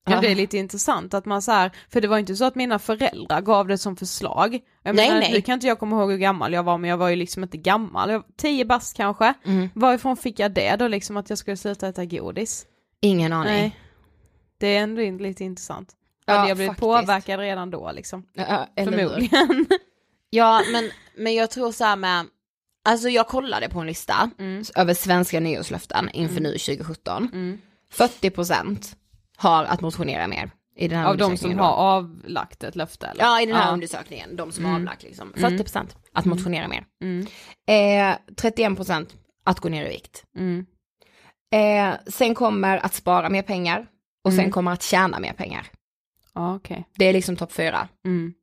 Ja, 0.05 0.21
det 0.21 0.31
är 0.31 0.35
lite 0.35 0.57
intressant 0.57 1.13
att 1.13 1.25
man 1.25 1.41
så 1.41 1.51
här, 1.51 1.71
för 1.89 2.01
det 2.01 2.07
var 2.07 2.17
inte 2.17 2.35
så 2.35 2.45
att 2.45 2.55
mina 2.55 2.79
föräldrar 2.79 3.41
gav 3.41 3.67
det 3.67 3.77
som 3.77 3.95
förslag. 3.95 4.59
Jag 4.83 4.95
Nej, 4.95 5.07
menar, 5.07 5.21
nej. 5.21 5.33
Nu 5.33 5.41
kan 5.41 5.53
inte 5.53 5.67
jag 5.67 5.79
komma 5.79 5.95
ihåg 5.95 6.11
hur 6.11 6.17
gammal 6.17 6.53
jag 6.53 6.63
var, 6.63 6.77
men 6.77 6.89
jag 6.89 6.97
var 6.97 7.09
ju 7.09 7.15
liksom 7.15 7.43
inte 7.43 7.57
gammal, 7.57 8.09
jag 8.09 8.23
tio 8.37 8.65
bast 8.65 8.97
kanske. 8.97 9.33
Mm. 9.45 9.69
Varifrån 9.75 10.17
fick 10.17 10.39
jag 10.39 10.53
det 10.53 10.75
då 10.75 10.87
liksom 10.87 11.17
att 11.17 11.29
jag 11.29 11.39
skulle 11.39 11.57
sluta 11.57 11.87
äta 11.87 12.05
godis? 12.05 12.65
Ingen 13.01 13.33
aning. 13.33 13.53
Nej. 13.53 13.79
Det 14.59 14.75
är 14.75 14.83
ändå 14.83 15.01
lite 15.01 15.43
intressant. 15.43 15.89
Ja, 16.25 16.33
Hade 16.33 16.47
jag 16.47 16.57
blivit 16.57 16.69
faktiskt. 16.69 16.81
påverkad 16.81 17.39
redan 17.39 17.69
då 17.71 17.91
liksom? 17.91 18.25
Ja? 18.33 18.67
Förmodligen. 18.77 19.65
Ja 20.33 20.61
men, 20.71 20.89
men 21.17 21.33
jag 21.35 21.51
tror 21.51 21.71
så 21.71 21.83
här 21.85 21.95
med, 21.95 22.25
alltså 22.85 23.09
jag 23.09 23.27
kollade 23.27 23.69
på 23.69 23.79
en 23.79 23.87
lista 23.87 24.29
Mm. 24.39 24.63
över 24.75 24.93
svenska 24.93 25.39
nyårslöften 25.39 26.09
inför 26.09 26.41
nu 26.41 26.57
2017. 26.57 27.59
40% 27.93 28.95
har 29.37 29.63
att 29.65 29.81
motionera 29.81 30.27
mer 30.27 30.51
i 30.75 30.87
den 30.87 30.99
här 30.99 31.05
Av 31.07 31.17
de 31.17 31.23
som 31.23 31.29
undersökningen 31.31 31.59
har 31.59 31.71
då. 31.71 31.75
avlagt 31.75 32.63
ett 32.63 32.75
löfte 32.75 33.07
eller? 33.07 33.23
Ja 33.23 33.41
i 33.41 33.45
den 33.45 33.55
här 33.55 33.67
Ja. 33.67 33.73
undersökningen, 33.73 34.35
de 34.35 34.51
som 34.51 34.63
Mm. 34.63 34.71
har 34.73 34.79
avlagt 34.79 35.03
liksom. 35.03 35.33
40% 35.35 35.95
att 36.13 36.25
motionera 36.25 36.67
mer. 36.67 36.85
Mm. 37.03 37.27
Eh, 37.67 38.17
31% 38.35 39.15
att 39.43 39.59
gå 39.59 39.69
ner 39.69 39.85
i 39.85 39.89
vikt. 39.89 40.23
Mm. 40.37 40.65
Eh, 41.53 41.95
sen 42.07 42.35
kommer 42.35 42.77
att 42.77 42.93
spara 42.93 43.29
mer 43.29 43.41
pengar 43.41 43.87
och 44.23 44.31
sen 44.31 44.39
Mm. 44.39 44.51
kommer 44.51 44.71
att 44.71 44.83
tjäna 44.83 45.19
mer 45.19 45.33
pengar. 45.33 45.67
Ja 46.35 46.55
okej. 46.55 46.87
Det 46.97 47.05
är 47.05 47.13
liksom 47.13 47.35
topp 47.35 47.51
fyra. 47.51 47.87
Mm. 48.05 48.33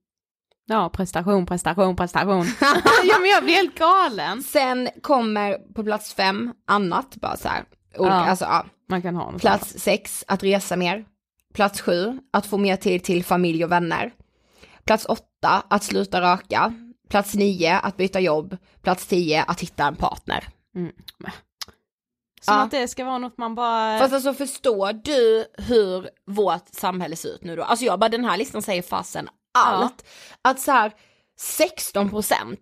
Ja 0.67 0.89
prestation, 0.89 1.47
prestation, 1.47 1.97
prestation. 1.97 2.47
ja 3.05 3.19
men 3.21 3.31
jag 3.31 3.45
blir 3.45 3.55
helt 3.55 3.79
galen. 3.79 4.43
Sen 4.43 4.89
kommer 5.03 5.55
på 5.75 5.85
plats 5.85 6.15
fem 6.15 6.53
annat, 6.67 7.17
bara 7.17 7.37
så 7.37 7.49
här. 7.49 7.65
Olika, 7.97 8.15
Ja. 8.15 8.31
alltså, 8.31 8.45
ja. 8.45 8.67
Man 8.89 9.03
kan 9.03 9.17
ha 9.17 9.31
något 9.31 9.41
Plats 9.41 9.79
sex, 9.79 10.25
att 10.29 10.43
resa 10.43 10.77
mer. 10.77 11.05
Plats 11.55 11.81
sju, 11.81 12.19
att 12.33 12.47
få 12.47 12.59
mer 12.59 12.77
tid 12.77 13.05
till 13.05 13.25
familj 13.25 13.65
och 13.65 13.73
vänner. 13.73 14.13
Plats 14.85 15.05
åtta, 15.05 15.63
att 15.71 15.83
sluta 15.85 16.21
röka. 16.21 16.75
Plats 17.09 17.35
nio, 17.35 17.79
att 17.79 17.97
byta 17.97 18.21
jobb. 18.21 18.57
Plats 18.83 19.07
tio, 19.07 19.43
att 19.43 19.61
hitta 19.61 19.87
en 19.87 19.97
partner. 19.97 20.49
Som 22.41 22.55
Ja. 22.55 22.61
att 22.63 22.71
det 22.71 22.89
ska 22.89 23.05
vara 23.05 23.19
något 23.19 23.39
man 23.39 23.55
bara... 23.55 23.99
Fast 23.99 24.15
alltså 24.15 24.35
förstår 24.35 24.93
du 24.93 25.47
hur 25.59 26.09
vårt 26.27 26.69
samhälle 26.73 27.17
ser 27.17 27.29
ut 27.29 27.45
nu 27.45 27.57
då? 27.57 27.63
Alltså 27.63 27.85
jag 27.85 27.99
bara 27.99 28.09
den 28.09 28.25
här 28.25 28.37
listan 28.37 28.63
säger 28.63 28.83
fasen 28.83 29.29
allt. 29.59 30.07
Att 30.43 30.61
så 30.61 30.73
här 30.73 30.93
16% 31.59 32.57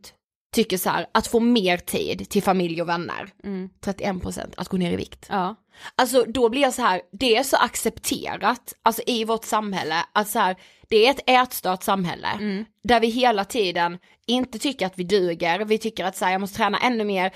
tycker 0.55 0.79
så 0.79 0.91
här 0.91 1.07
att 1.13 1.27
få 1.27 1.41
mer 1.41 1.77
tid 1.77 2.29
till 2.29 2.43
familj 2.43 2.83
och 2.83 2.89
vänner. 2.89 3.29
Mm. 3.45 3.71
31% 3.85 4.55
att 4.57 4.69
gå 4.69 4.77
ner 4.77 4.93
i 4.93 4.97
vikt. 4.97 5.27
Ja. 5.29 5.55
Alltså 5.97 6.25
då 6.29 6.49
blir 6.49 6.63
jag 6.63 6.75
så 6.75 6.83
här, 6.83 7.03
det 7.13 7.37
är 7.37 7.43
så 7.43 7.57
accepterat, 7.57 8.75
alltså 8.83 9.03
i 9.07 9.25
vårt 9.25 9.45
samhälle, 9.45 10.05
att 10.13 10.29
så 10.29 10.39
här, 10.39 10.57
det 10.89 11.07
är 11.07 11.11
ett 11.11 11.21
ätstört 11.27 11.83
samhälle. 11.83 12.65
Där 12.85 13.01
vi 13.01 13.07
hela 13.07 13.45
tiden 13.45 13.99
inte 14.27 14.59
tycker 14.59 14.87
att 14.87 14.99
vi 14.99 15.05
duger, 15.05 15.65
vi 15.65 15.79
tycker 15.79 16.05
att 16.05 16.17
så 16.17 16.25
här, 16.25 16.33
jag 16.33 16.41
måste 16.41 16.57
träna 16.57 16.79
ännu 16.79 17.05
mer. 17.05 17.33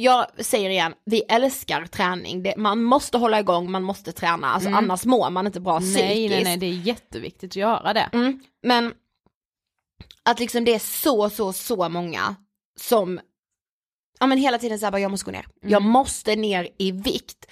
Jag 0.00 0.26
säger 0.44 0.70
igen, 0.70 0.94
vi 1.04 1.20
älskar 1.20 1.86
träning, 1.86 2.42
det, 2.42 2.54
man 2.56 2.82
måste 2.82 3.18
hålla 3.18 3.40
igång, 3.40 3.70
man 3.70 3.82
måste 3.82 4.12
träna, 4.12 4.46
alltså 4.46 4.70
annars 4.70 5.04
mår 5.04 5.30
man 5.30 5.46
inte 5.46 5.60
bra 5.60 5.80
psykiskt. 5.80 6.04
Nej 6.04 6.28
nej 6.28 6.44
nej 6.44 6.56
det 6.56 6.66
är 6.66 6.72
jätteviktigt 6.72 7.52
att 7.52 7.56
göra 7.56 7.92
det. 7.92 8.08
Mm, 8.12 8.40
men 8.62 8.94
att 10.22 10.40
liksom 10.40 10.64
det 10.64 10.74
är 10.74 10.78
så, 10.78 11.30
så, 11.30 11.52
så 11.52 11.88
många 11.88 12.36
som 12.80 13.20
ja 14.20 14.26
men 14.26 14.38
hela 14.38 14.58
tiden 14.58 14.78
säger 14.78 14.90
bara 14.90 15.00
jag 15.00 15.10
måste 15.10 15.24
gå 15.24 15.30
ner, 15.30 15.46
jag 15.62 15.82
måste 15.82 16.36
ner 16.36 16.68
i 16.78 16.92
vikt. 16.92 17.46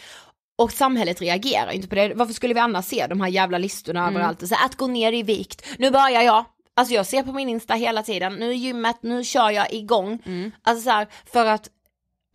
Och 0.59 0.73
samhället 0.73 1.21
reagerar 1.21 1.71
inte 1.71 1.89
på 1.89 1.95
det, 1.95 2.15
varför 2.15 2.35
skulle 2.35 2.55
vi 2.55 2.61
annars 2.61 2.85
se 2.85 3.07
de 3.07 3.21
här 3.21 3.29
jävla 3.29 3.59
listorna 3.59 4.09
överallt? 4.09 4.43
Och 4.43 4.49
så 4.49 4.55
här, 4.55 4.67
att 4.67 4.77
gå 4.77 4.87
ner 4.87 5.13
i 5.13 5.23
vikt, 5.23 5.67
nu 5.79 5.91
börjar 5.91 6.23
jag, 6.23 6.45
alltså 6.77 6.95
jag 6.95 7.07
ser 7.07 7.23
på 7.23 7.33
min 7.33 7.49
Insta 7.49 7.75
hela 7.75 8.03
tiden, 8.03 8.35
nu 8.35 8.51
är 8.51 8.55
gymmet, 8.55 8.97
nu 9.03 9.25
kör 9.25 9.51
jag 9.51 9.73
igång. 9.73 10.23
Alltså 10.63 10.85
så 10.85 10.91
här, 10.91 11.07
för 11.33 11.47
att 11.47 11.71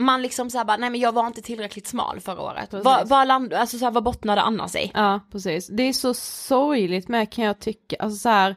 man 0.02 0.22
liksom 0.22 0.50
såhär 0.50 0.66
bara, 0.66 0.78
nej 0.78 0.90
men 0.90 1.00
jag 1.00 1.12
var 1.12 1.28
inte 1.28 1.42
tillräckligt 1.42 1.88
smal 1.88 2.20
förra 2.20 2.42
året. 2.42 2.74
Vad, 2.74 3.10
vad, 3.10 3.28
land, 3.28 3.54
alltså 3.54 3.78
så 3.78 3.86
här, 3.86 3.92
vad 3.92 4.04
bottnade 4.04 4.42
annars 4.42 4.76
i? 4.76 4.92
Ja 4.94 5.20
precis. 5.32 5.68
Det 5.68 5.84
är 5.84 5.94
så 5.94 6.14
sorgligt 6.14 7.08
med 7.08 7.32
kan 7.32 7.46
jag 7.46 7.60
tycka, 7.60 7.96
alltså 8.00 8.18
så 8.20 8.30
här. 8.30 8.56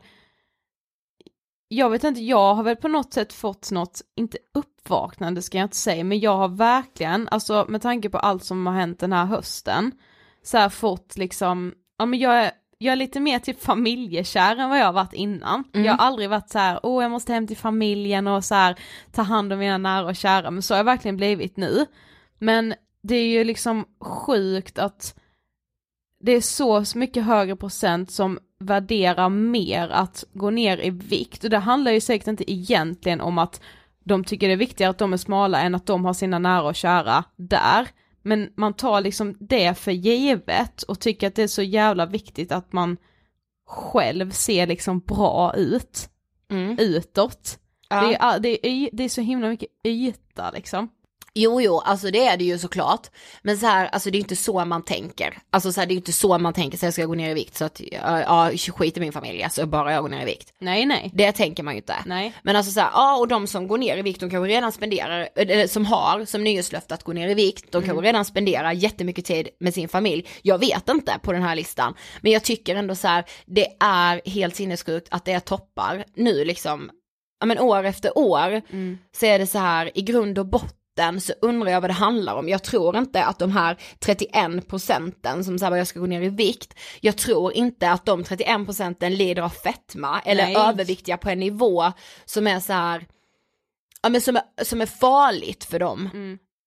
Jag 1.69 1.91
vet 1.91 2.05
inte, 2.05 2.21
jag 2.21 2.55
har 2.55 2.63
väl 2.63 2.77
på 2.77 2.89
något 2.89 3.13
sätt 3.13 3.33
fått 3.33 3.71
något, 3.71 4.01
inte 4.17 4.39
uppvaknande 4.55 5.43
ska 5.43 5.59
jag 5.59 5.65
inte 5.65 5.77
säga, 5.77 6.05
men 6.05 6.21
jag 6.21 6.37
har 6.37 6.49
verkligen, 6.49 7.29
alltså 7.29 7.65
med 7.69 7.83
tanke 7.83 8.11
på 8.11 8.19
allt 8.19 8.45
som 8.45 8.67
har 8.67 8.75
hänt 8.75 8.99
den 9.01 9.13
här 9.13 9.25
hösten, 9.25 9.93
så 10.43 10.59
här 10.59 10.69
fått 10.69 11.17
liksom, 11.17 11.75
ja 11.99 12.07
men 12.07 12.19
jag 12.19 12.35
är, 12.35 12.51
jag 12.85 12.93
är 12.93 12.97
lite 12.97 13.21
mer 13.21 13.39
typ 13.39 13.63
familjekär 13.63 14.57
än 14.57 14.69
vad 14.69 14.79
jag 14.79 14.87
har 14.87 14.93
varit 14.93 15.13
innan. 15.13 15.65
Jag 15.73 15.93
har 15.93 16.07
aldrig 16.07 16.31
varit 16.31 16.51
så 16.51 16.59
här, 16.59 16.81
åh 16.83 17.03
jag 17.03 17.11
måste 17.11 17.33
hem 17.33 17.47
till 17.47 17.57
familjen 17.57 18.27
och 18.27 18.45
så 18.45 18.55
här 18.55 18.79
ta 19.13 19.23
hand 19.23 19.53
om 19.53 19.59
mina 19.59 19.79
nära 19.79 20.07
och 20.07 20.17
kära, 20.17 20.51
men 20.51 20.63
så 20.63 20.75
har 20.75 20.79
jag 20.79 20.85
verkligen 20.85 21.17
blivit 21.17 21.57
nu. 21.57 21.87
Men 22.39 22.75
det 23.03 23.17
är 23.17 23.29
ju 23.29 23.45
liksom 23.45 23.85
sjukt 24.01 24.79
att 24.79 25.15
det 26.21 26.33
är 26.33 26.41
så 26.41 26.85
mycket 26.99 27.25
högre 27.25 27.57
procent 27.57 28.11
som 28.11 28.39
värderar 28.61 29.29
mer 29.29 29.89
att 29.89 30.25
gå 30.33 30.51
ner 30.51 30.79
i 30.79 30.91
vikt 30.91 31.45
och 31.45 31.51
det 31.51 31.59
handlar 31.59 31.93
ju 31.93 32.01
säkert 32.01 32.29
inte 32.29 32.53
egentligen 32.53 33.21
om 33.21 33.39
att 33.39 33.61
de 34.05 34.25
tycker 34.25 34.47
det 34.47 34.55
är 34.55 34.57
viktigare 34.57 34.91
att 34.91 34.99
de 34.99 35.13
är 35.13 35.17
smala 35.17 35.61
än 35.61 35.75
att 35.75 35.87
de 35.87 36.05
har 36.05 36.13
sina 36.13 36.39
nära 36.39 36.63
och 36.63 36.75
kära 36.75 37.25
där. 37.37 37.89
Men 38.25 38.53
man 38.57 38.75
tar 38.75 39.01
liksom 39.01 39.37
det 39.41 39.79
för 39.79 39.93
givet 39.93 40.83
och 40.83 41.01
tycker 41.01 41.27
att 41.27 41.35
det 41.35 41.43
är 41.43 41.49
så 41.49 41.63
jävla 41.63 42.07
viktigt 42.07 42.53
att 42.53 42.73
man 42.73 42.97
själv 43.67 44.31
ser 44.31 44.67
liksom 44.67 45.01
bra 45.01 45.55
ut 45.57 46.11
Mm. 46.51 46.79
utåt. 46.79 47.59
Ja. 47.89 48.01
Det, 48.09 48.15
är, 48.15 48.39
det, 48.39 48.67
är, 48.67 48.91
det 48.93 49.05
är 49.05 49.09
så 49.09 49.21
himla 49.21 49.49
mycket 49.49 49.69
yta 49.85 50.51
liksom. 50.51 50.89
Jo, 51.37 51.61
jo, 51.61 51.79
alltså 51.79 52.11
det 52.11 52.27
är 52.27 52.37
det 52.37 52.45
ju 52.45 52.59
såklart. 52.59 53.11
Men 53.43 53.59
så 53.59 53.67
här, 53.67 53.87
alltså 53.87 54.11
det 54.11 54.19
är 54.19 54.21
inte 54.21 54.37
så 54.37 54.65
man 54.65 54.85
tänker. 54.85 55.39
Alltså 55.51 55.73
så 55.73 55.81
här, 55.81 55.87
det 55.87 55.95
är 55.95 55.97
inte 55.97 56.13
så 56.13 56.39
man 56.39 56.53
tänker, 56.53 56.79
så 56.79 56.87
jag 56.87 56.93
ska 56.93 57.05
gå 57.05 57.15
ner 57.15 57.31
i 57.31 57.35
vikt 57.35 57.57
så 57.57 57.65
att, 57.65 57.81
ja, 57.91 58.51
skit 58.57 58.97
i 58.97 59.01
min 59.01 59.13
familj, 59.13 59.43
alltså 59.43 59.67
bara 59.67 59.93
jag 59.93 60.03
går 60.03 60.09
ner 60.09 60.23
i 60.23 60.25
vikt. 60.25 60.53
Nej 60.59 60.87
nej. 60.87 61.11
Det 61.15 61.33
tänker 61.33 61.63
man 61.63 61.75
ju 61.75 61.79
inte. 61.79 61.97
Nej. 62.07 62.33
Men 62.43 62.57
alltså 62.57 62.73
så 62.73 62.81
här, 62.81 62.91
ja 62.93 63.17
och 63.17 63.29
de 63.29 63.47
som 63.47 63.69
går 63.69 63.79
ner 63.79 63.97
i 63.97 64.03
vikt, 64.03 64.21
de 64.21 64.31
kanske 64.31 64.49
redan 64.49 64.73
spenderar, 64.73 65.29
eller 65.37 65.67
som 65.67 65.87
har 65.87 66.25
som 66.25 66.45
nyårslöfte 66.45 66.95
att 66.95 67.03
gå 67.03 67.13
ner 67.13 67.29
i 67.29 67.35
vikt, 67.35 67.73
de 67.73 67.83
kanske 67.83 68.07
redan 68.07 68.25
spenderar 68.25 68.73
jättemycket 68.73 69.25
tid 69.25 69.49
med 69.61 69.75
sin 69.75 69.89
familj. 69.89 70.29
Jag 70.43 70.59
vet 70.59 70.89
inte 70.89 71.19
på 71.23 71.33
den 71.33 71.43
här 71.43 71.57
listan, 71.57 71.95
men 72.21 72.33
jag 72.33 72.43
tycker 72.43 72.77
ändå 72.77 72.95
så 72.95 73.09
här, 73.09 73.25
det 73.47 73.67
är 73.81 74.31
helt 74.31 74.57
sinnessjukt 74.57 75.09
att 75.11 75.25
det 75.25 75.33
är 75.33 75.41
toppar 75.41 76.05
nu 76.17 76.45
liksom, 76.45 76.91
ja 77.41 77.47
men 77.47 77.59
år 77.59 77.85
efter 77.85 78.19
år, 78.19 78.63
så 79.17 79.27
är 79.27 79.39
det 79.39 79.47
så 79.47 79.59
här 79.59 79.99
i 79.99 80.03
grund 80.03 80.39
och 80.39 80.47
botten 80.47 80.79
så 81.21 81.33
undrar 81.41 81.71
jag 81.71 81.81
vad 81.81 81.91
det 81.91 81.95
handlar 81.95 82.35
om. 82.35 82.49
Jag 82.49 82.63
tror 82.63 82.97
inte 82.97 83.25
att 83.25 83.39
de 83.39 83.51
här 83.51 83.77
31 83.99 84.69
procenten 84.69 85.45
som 85.45 85.59
säger 85.59 85.77
jag 85.77 85.87
ska 85.87 86.01
gå 86.01 86.07
ner 86.07 86.23
i 86.23 86.29
vikt, 86.29 86.75
jag 87.01 87.17
tror 87.17 87.53
inte 87.53 87.91
att 87.91 88.07
de 88.07 88.25
31 88.25 88.65
procenten 88.65 89.15
lider 89.15 89.43
av 89.43 89.49
fetma 89.49 90.21
eller 90.25 90.45
Nej. 90.45 90.57
överviktiga 90.57 91.17
på 91.17 91.31
en 91.31 91.41
nivå 91.41 91.93
som 92.25 92.47
är 92.47 92.61
så 92.61 92.73
här, 92.73 93.07
ja 94.03 94.09
men 94.09 94.21
som 94.21 94.37
är, 94.37 94.65
som 94.65 94.81
är 94.81 94.87
farligt 94.87 95.65
för 95.65 95.79
dem. 95.79 96.11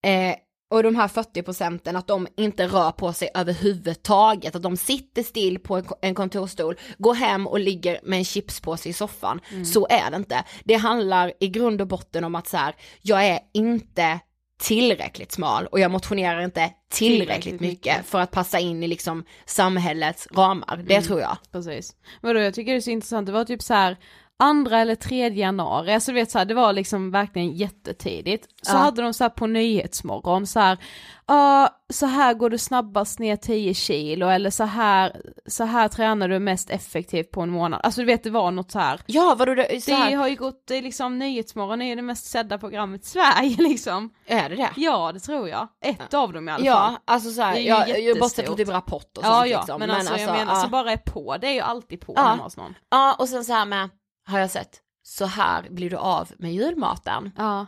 Eh, 0.04 0.34
och 0.70 0.82
de 0.82 0.96
här 0.96 1.08
40 1.08 1.42
procenten 1.42 1.96
att 1.96 2.06
de 2.06 2.26
inte 2.36 2.66
rör 2.66 2.92
på 2.92 3.12
sig 3.12 3.28
överhuvudtaget, 3.34 4.56
att 4.56 4.62
de 4.62 4.76
sitter 4.76 5.22
still 5.22 5.58
på 5.58 5.82
en, 6.02 6.14
kontorstol, 6.14 6.76
går 6.98 7.14
hem 7.14 7.46
och 7.46 7.60
ligger 7.60 8.00
med 8.02 8.18
en 8.18 8.24
chipspåse 8.24 8.88
i 8.88 8.92
soffan. 8.92 9.40
Så 9.64 9.86
är 9.90 10.10
det 10.10 10.16
inte. 10.16 10.44
Det 10.64 10.74
handlar 10.74 11.32
i 11.40 11.48
grund 11.48 11.80
och 11.80 11.86
botten 11.86 12.24
om 12.24 12.34
att 12.34 12.46
så 12.48 12.56
här, 12.56 12.74
jag 13.02 13.26
är 13.26 13.38
inte 13.54 14.18
tillräckligt 14.60 15.32
smal 15.32 15.66
och 15.66 15.80
jag 15.80 15.90
motionerar 15.90 16.40
inte 16.40 16.72
tillräckligt, 16.90 17.18
Tillräckligt 17.28 17.60
mycket, 17.60 17.96
mycket. 17.96 18.06
för 18.06 18.20
att 18.20 18.30
passa 18.30 18.58
in 18.58 18.82
i 18.82 18.88
liksom 18.88 19.24
samhällets 19.46 20.28
ramar. 20.32 20.84
Det 20.88 21.02
tror 21.02 21.20
jag. 21.20 21.36
Precis. 21.52 21.96
Vadå 22.20 22.40
jag 22.40 22.54
tycker 22.54 22.72
det 22.72 22.78
är 22.78 22.80
så 22.80 22.90
intressant, 22.90 23.26
det 23.26 23.32
var 23.32 23.44
typ 23.44 23.62
så 23.62 23.74
här 23.74 23.96
andra 24.38 24.78
eller 24.78 24.94
tredje 24.94 25.40
januari, 25.42 25.94
alltså 25.94 26.10
du 26.10 26.14
vet 26.14 26.30
så 26.30 26.38
här, 26.38 26.44
det 26.44 26.54
var 26.54 26.72
liksom 26.72 27.10
verkligen 27.10 27.52
jättetidigt. 27.54 28.46
Så 28.62 28.72
Ja. 28.74 28.78
hade 28.78 29.02
de 29.02 29.14
så 29.14 29.24
här 29.24 29.28
på 29.30 29.46
Nyhetsmorgon 29.46 30.46
så 30.46 30.60
här, 30.60 30.78
ja 31.26 31.68
så 31.90 32.06
här 32.06 32.34
går 32.34 32.50
du 32.50 32.58
snabbast 32.58 33.18
ner 33.18 33.36
10 33.36 33.74
kilo 33.74 34.28
eller 34.28 34.50
så 34.50 34.64
här, 34.64 35.20
så 35.46 35.64
här 35.64 35.88
tränar 35.88 36.28
du 36.28 36.38
mest 36.38 36.70
effektivt 36.70 37.30
på 37.30 37.40
en 37.40 37.50
månad. 37.50 37.80
Alltså 37.84 38.00
du 38.00 38.04
vet 38.06 38.24
det 38.24 38.30
var 38.30 38.50
något 38.50 38.70
så 38.70 38.78
här. 38.78 39.00
Ja, 39.06 39.34
vadå 39.38 39.54
det, 39.54 39.84
så 39.84 39.90
Det 39.90 40.14
har 40.14 40.28
ju 40.28 40.36
gått, 40.36 40.64
det 40.66 40.74
är 40.74 40.82
liksom 40.82 41.18
Nyhetsmorgon 41.18 41.82
är 41.82 41.86
ju 41.86 41.94
det 41.94 42.02
mest 42.02 42.26
sedda 42.26 42.58
programmet 42.58 43.02
i 43.02 43.06
Sverige 43.06 43.56
liksom. 43.68 44.10
är 44.26 44.48
det 44.48 44.56
det? 44.56 44.70
Ja 44.76 45.12
det 45.12 45.20
tror 45.20 45.48
jag, 45.48 45.68
ett 45.84 46.14
av 46.14 46.32
dem 46.32 46.48
i 46.48 46.52
alla 46.52 46.58
fall. 46.58 46.66
Ja, 46.66 46.96
alltså 47.04 47.30
så 47.30 47.42
här, 47.42 47.52
Det 47.54 47.58
är 47.58 47.62
ju 47.62 47.68
jag, 47.68 47.88
jag 47.88 48.00
jättestort. 48.00 48.20
bortsett 48.20 48.46
från 48.46 48.56
typ 48.56 48.68
Rapport 48.68 49.16
och 49.18 49.24
Ja, 49.24 49.34
sånt 49.38 49.48
ja, 49.50 49.58
liksom. 49.58 49.78
men, 49.80 49.90
alltså, 49.90 50.16
jag 50.16 50.32
menar 50.32 50.54
ja. 50.54 50.60
så 50.60 50.68
bara 50.68 50.92
är 50.92 50.96
på, 50.96 51.36
det 51.40 51.46
är 51.46 51.52
ju 51.52 51.60
alltid 51.60 52.00
på 52.00 52.12
Ja. 52.16 52.22
hemma 52.22 52.42
hos 52.42 52.56
någon. 52.56 52.74
Ja, 52.90 53.16
och 53.18 53.28
sen 53.28 53.44
så 53.44 53.52
här 53.52 53.64
med, 53.66 53.88
har 54.28 54.38
jag 54.38 54.50
sett, 54.50 54.80
så 55.02 55.24
här 55.24 55.66
blir 55.70 55.90
du 55.90 55.96
av 55.96 56.28
med 56.38 56.52
julmaten. 56.54 57.32
Ja. 57.36 57.66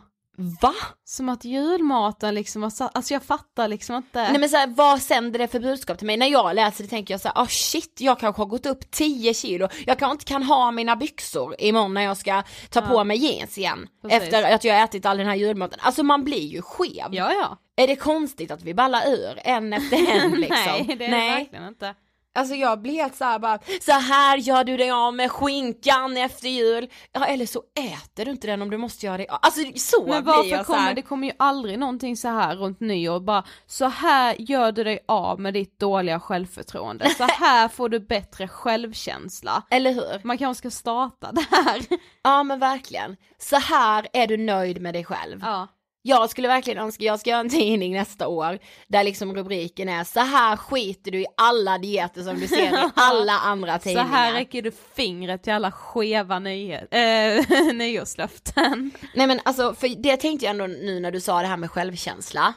Va? 0.61 0.73
Som 1.03 1.29
att 1.29 1.45
julmaten 1.45 2.35
liksom, 2.35 2.71
satt- 2.71 2.91
alltså 2.93 3.13
jag 3.13 3.23
fattar 3.23 3.67
liksom 3.67 3.95
inte. 3.95 4.23
Nej 4.31 4.39
men 4.39 4.49
så 4.49 4.57
här, 4.57 4.67
vad 4.67 5.01
sänder 5.01 5.39
det 5.39 5.47
för 5.47 5.59
budskap 5.59 5.97
till 5.97 6.07
mig? 6.07 6.17
När 6.17 6.27
jag 6.27 6.55
läser 6.55 6.83
det 6.83 6.89
tänker 6.89 7.13
jag 7.13 7.21
så 7.21 7.27
här, 7.27 7.41
ah 7.41 7.47
shit, 7.47 7.97
jag 8.01 8.19
kanske 8.19 8.41
har 8.41 8.47
gått 8.47 8.65
upp 8.65 8.91
10 8.91 9.33
kilo, 9.33 9.67
jag 9.85 9.99
kanske 9.99 10.13
inte 10.13 10.25
kan 10.25 10.43
ha 10.43 10.71
mina 10.71 10.95
byxor 10.95 11.55
imorgon 11.59 11.93
när 11.93 12.01
jag 12.01 12.17
ska 12.17 12.43
ta 12.69 12.81
på 12.81 13.03
mig 13.03 13.17
jeans 13.17 13.57
igen. 13.57 13.87
Precis. 14.01 14.21
Efter 14.23 14.53
att 14.55 14.63
jag 14.63 14.75
har 14.75 14.83
ätit 14.83 15.05
all 15.05 15.17
den 15.17 15.27
här 15.27 15.35
julmaten. 15.35 15.79
Alltså 15.81 16.03
man 16.03 16.23
blir 16.23 16.45
ju 16.47 16.61
skev. 16.61 17.07
Ja 17.11 17.31
ja. 17.33 17.57
Är 17.83 17.87
det 17.87 17.95
konstigt 17.95 18.51
att 18.51 18.63
vi 18.63 18.73
ballar 18.73 19.07
ur 19.07 19.39
en 19.43 19.73
efter 19.73 19.97
en 20.11 20.31
liksom? 20.41 20.57
Nej 20.65 20.95
det 20.99 21.05
är 21.05 21.11
det 21.11 21.35
verkligen 21.39 21.67
inte. 21.67 21.95
Alltså 22.35 22.55
jag 22.55 22.81
blir 22.81 22.93
helt 22.93 23.15
såhär 23.15 23.39
bara, 23.39 23.59
så 23.81 23.91
här 23.91 24.37
gör 24.37 24.63
du 24.63 24.77
dig 24.77 24.91
av 24.91 25.13
med 25.13 25.31
skinkan 25.31 26.17
efter 26.17 26.47
jul. 26.49 26.89
Ja 27.11 27.25
eller 27.25 27.45
så 27.45 27.63
äter 27.79 28.25
du 28.25 28.31
inte 28.31 28.47
den 28.47 28.61
om 28.61 28.69
du 28.69 28.77
måste 28.77 29.05
göra 29.05 29.17
det. 29.17 29.27
Alltså 29.29 29.61
så 29.75 30.05
Men 30.07 30.23
blir 30.23 30.33
varför 30.33 30.49
jag 30.49 30.65
kommer, 30.65 30.79
här. 30.79 30.93
det 30.93 31.01
kommer 31.01 31.27
ju 31.27 31.33
aldrig 31.39 31.79
någonting 31.79 32.17
så 32.17 32.27
här 32.27 32.55
runt 32.55 32.79
nyår 32.79 33.19
bara 33.19 33.43
så 33.65 33.85
här 33.85 34.35
gör 34.39 34.71
du 34.71 34.83
dig 34.83 34.99
av 35.07 35.39
med 35.39 35.53
ditt 35.53 35.79
dåliga 35.79 36.19
självförtroende, 36.19 37.09
så 37.09 37.23
här 37.29 37.67
får 37.67 37.89
du 37.89 37.99
bättre 37.99 38.47
självkänsla. 38.47 39.63
Eller 39.69 39.93
hur? 39.93 40.21
Man 40.27 40.37
kanske 40.37 40.59
ska 40.59 40.69
starta 40.71 41.31
där. 41.49 41.85
Ja 42.23 42.43
men 42.43 42.59
verkligen. 42.59 43.17
Så 43.37 43.55
här 43.55 44.07
är 44.13 44.27
du 44.27 44.37
nöjd 44.37 44.81
med 44.81 44.93
dig 44.93 45.03
själv. 45.05 45.39
Ja. 45.43 45.67
Jag 46.03 46.29
skulle 46.29 46.47
verkligen 46.47 46.79
önska, 46.83 47.03
jag 47.03 47.19
ska 47.19 47.29
göra 47.29 47.39
en 47.39 47.49
tidning 47.49 47.93
nästa 47.93 48.27
år 48.27 48.59
där 48.87 49.03
liksom 49.03 49.35
rubriken 49.35 49.89
är 49.89 50.03
så 50.03 50.19
här 50.19 50.57
skiter 50.57 51.11
du 51.11 51.19
i 51.21 51.25
alla 51.37 51.77
dieter 51.77 52.21
som 52.23 52.39
du 52.39 52.47
ser 52.47 52.85
i 52.87 52.89
alla 52.95 53.33
andra 53.33 53.73
Så 53.73 53.83
tidningar. 53.83 54.07
här 54.07 54.33
räcker 54.33 54.61
du 54.61 54.71
fingret 54.95 55.43
till 55.43 55.53
alla 55.53 55.71
skeva 55.71 56.39
nyhet, 56.39 56.87
äh, 56.91 57.73
nyårslöften. 57.73 58.91
Nej 59.15 59.27
men 59.27 59.39
alltså, 59.43 59.73
för 59.75 59.87
det 60.03 60.17
tänkte 60.17 60.45
jag 60.45 60.49
ändå 60.51 60.67
nu 60.67 60.99
när 60.99 61.11
du 61.11 61.19
sa 61.21 61.41
det 61.41 61.47
här 61.47 61.57
med 61.57 61.71
självkänsla. 61.71 62.53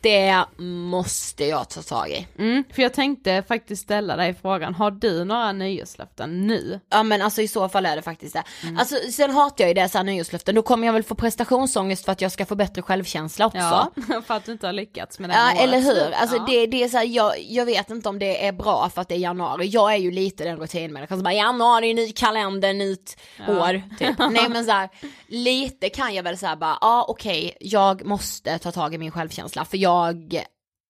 Det 0.00 0.44
måste 0.62 1.44
jag 1.44 1.68
ta 1.70 1.82
tag 1.82 2.10
i. 2.10 2.26
Mm, 2.38 2.64
för 2.72 2.82
jag 2.82 2.94
tänkte 2.94 3.42
faktiskt 3.48 3.82
ställa 3.82 4.16
dig 4.16 4.34
frågan, 4.42 4.74
har 4.74 4.90
du 4.90 5.24
några 5.24 5.52
nyårslöften 5.52 6.46
nu? 6.46 6.80
Ja 6.90 7.02
men 7.02 7.22
alltså 7.22 7.42
i 7.42 7.48
så 7.48 7.68
fall 7.68 7.86
är 7.86 7.96
det 7.96 8.02
faktiskt 8.02 8.34
det. 8.34 8.42
Alltså 8.78 8.96
sen 9.12 9.30
hatar 9.30 9.64
jag 9.64 9.68
ju 9.68 9.74
det 9.74 9.88
så 9.88 9.98
här 9.98 10.04
nyårslöften, 10.04 10.54
då 10.54 10.62
kommer 10.62 10.86
jag 10.86 10.92
väl 10.92 11.02
få 11.02 11.14
prestationsångest 11.14 12.04
för 12.04 12.12
att 12.12 12.20
jag 12.20 12.32
ska 12.32 12.46
få 12.46 12.54
bättre 12.54 12.75
självkänsla 12.82 13.46
också. 13.46 13.58
Ja, 13.58 13.90
för 14.26 14.34
att 14.34 14.44
du 14.44 14.52
inte 14.52 14.66
har 14.66 14.72
lyckats 14.72 15.18
med 15.18 15.30
det 15.30 15.34
Ja 15.34 15.52
eller 15.62 15.78
hur, 15.80 16.12
alltså 16.12 16.36
Ja. 16.36 16.44
det, 16.48 16.66
det 16.66 16.82
är 16.84 16.88
så 16.88 16.96
här, 16.96 17.04
jag, 17.04 17.32
jag 17.42 17.66
vet 17.66 17.90
inte 17.90 18.08
om 18.08 18.18
det 18.18 18.46
är 18.46 18.52
bra 18.52 18.88
för 18.94 19.00
att 19.02 19.08
det 19.08 19.14
är 19.14 19.18
januari, 19.18 19.66
jag 19.66 19.92
är 19.92 19.96
ju 19.96 20.10
lite 20.10 20.44
den 20.44 20.56
rutinmänniskan 20.58 21.18
som 21.18 21.22
bara 21.24 21.34
januari, 21.34 21.94
ny 21.94 22.12
kalender, 22.12 22.74
nytt 22.74 23.16
år, 23.48 23.82
typ. 23.98 24.18
Nej 24.30 24.48
men 24.48 24.64
så 24.64 24.70
här, 24.70 24.88
lite 25.26 25.88
kan 25.88 26.14
jag 26.14 26.22
väl 26.22 26.38
säga 26.38 26.56
bara, 26.56 26.78
ja 26.80 27.04
okej, 27.08 27.56
jag 27.60 28.04
måste 28.04 28.58
ta 28.58 28.72
tag 28.72 28.94
i 28.94 28.98
min 28.98 29.10
självkänsla 29.10 29.64
för 29.64 29.76
jag 29.76 30.42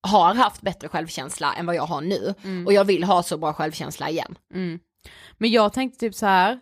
har 0.09 0.35
haft 0.35 0.63
bättre 0.63 0.89
självkänsla 0.89 1.55
än 1.55 1.67
vad 1.67 1.75
jag 1.75 1.87
har 1.87 2.01
nu 2.01 2.35
och 2.67 2.73
jag 2.73 2.85
vill 2.85 3.05
ha 3.05 3.23
så 3.23 3.39
bra 3.39 3.53
självkänsla 3.53 4.11
igen. 4.11 4.39
Mm. 4.55 4.79
Men 5.39 5.51
jag 5.51 5.73
tänkte 5.73 5.99
typ 5.99 6.15
så 6.15 6.27
här. 6.27 6.61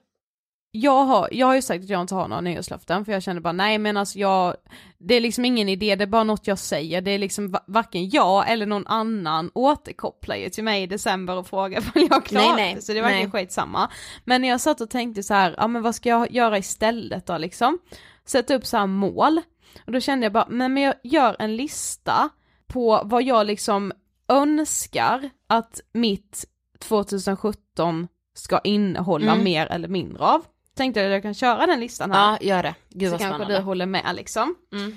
Jag 0.77 1.05
har, 1.05 1.29
jag 1.33 1.47
har 1.47 1.55
ju 1.55 1.63
sagt 1.63 1.85
att 1.85 1.91
jag 1.91 2.01
inte 2.01 2.15
har 2.15 2.29
några 2.29 2.41
nyårslöften 2.41 3.05
för 3.05 3.13
jag 3.13 3.23
känner 3.23 3.41
bara 3.41 3.53
nej 3.53 3.79
men 3.79 3.97
alltså 3.97 4.19
jag, 4.19 4.55
det 4.99 5.15
är 5.15 5.21
liksom 5.21 5.45
ingen 5.45 5.69
idé, 5.69 5.97
det 5.97 6.05
är 6.05 6.07
bara 6.07 6.25
något 6.25 6.47
jag 6.47 6.59
säger, 6.59 7.01
det 7.01 7.11
är 7.11 7.19
liksom 7.19 7.51
va- 7.51 7.65
varken 7.67 8.09
jag 8.11 8.51
eller 8.51 8.67
någon 8.67 8.87
annan 8.87 9.51
återkopplar 9.55 10.37
ju 10.37 10.51
till 10.51 10.65
mig 10.65 10.83
i 10.83 10.87
december 10.87 11.37
och 11.37 11.47
frågar 11.47 11.81
om 11.95 12.07
jag 12.11 12.25
klarar 12.25 12.57
Nej, 12.57 12.73
nej, 12.75 12.83
så 12.83 12.93
det 12.93 12.99
är 12.99 13.03
verkligen 13.03 13.31
skitsamma. 13.31 13.91
Men 14.25 14.41
när 14.41 14.49
jag 14.49 14.61
satt 14.61 14.81
och 14.81 14.91
tänkte 14.91 15.23
så 15.23 15.35
här, 15.35 15.55
ja 15.59 15.67
men 15.69 15.83
vad 15.83 15.95
ska 15.95 16.09
jag 16.09 16.31
göra 16.33 16.59
istället 16.59 17.27
då 17.27 17.39
liksom? 17.39 17.79
Sätta 18.27 18.55
upp 18.55 18.67
så 18.67 18.77
här 18.77 18.87
mål, 18.87 19.41
och 19.87 19.93
då 19.93 20.01
kände 20.01 20.25
jag 20.27 20.33
bara, 20.33 20.47
men, 20.49 20.75
men 20.75 20.83
jag 20.83 20.95
gör 21.03 21.37
en 21.39 21.57
lista 21.57 22.29
på 22.67 23.03
vad 23.05 23.23
jag 23.23 23.47
liksom 23.47 23.93
önskar 24.29 25.31
att 25.47 25.81
mitt 25.93 26.45
2017 26.79 28.09
ska 28.35 28.61
innehålla 28.65 29.33
Mm. 29.33 29.45
mer 29.45 29.67
eller 29.67 29.89
mindre 29.89 30.25
av. 30.25 30.45
Tänkte 30.77 31.05
att 31.07 31.13
jag 31.13 31.23
kan 31.23 31.35
köra 31.35 31.67
den 31.67 31.81
listan 31.81 32.11
här. 32.13 32.31
Ja, 32.31 32.39
gör 32.41 32.63
det. 32.63 32.75
Gud 32.91 33.09
så 33.09 33.11
vad 33.11 33.21
kanske 33.21 33.39
spännande. 33.39 33.59
du 33.59 33.65
håller 33.65 33.87
med 33.87 34.15
liksom. 34.17 34.55
Mm. 34.73 34.97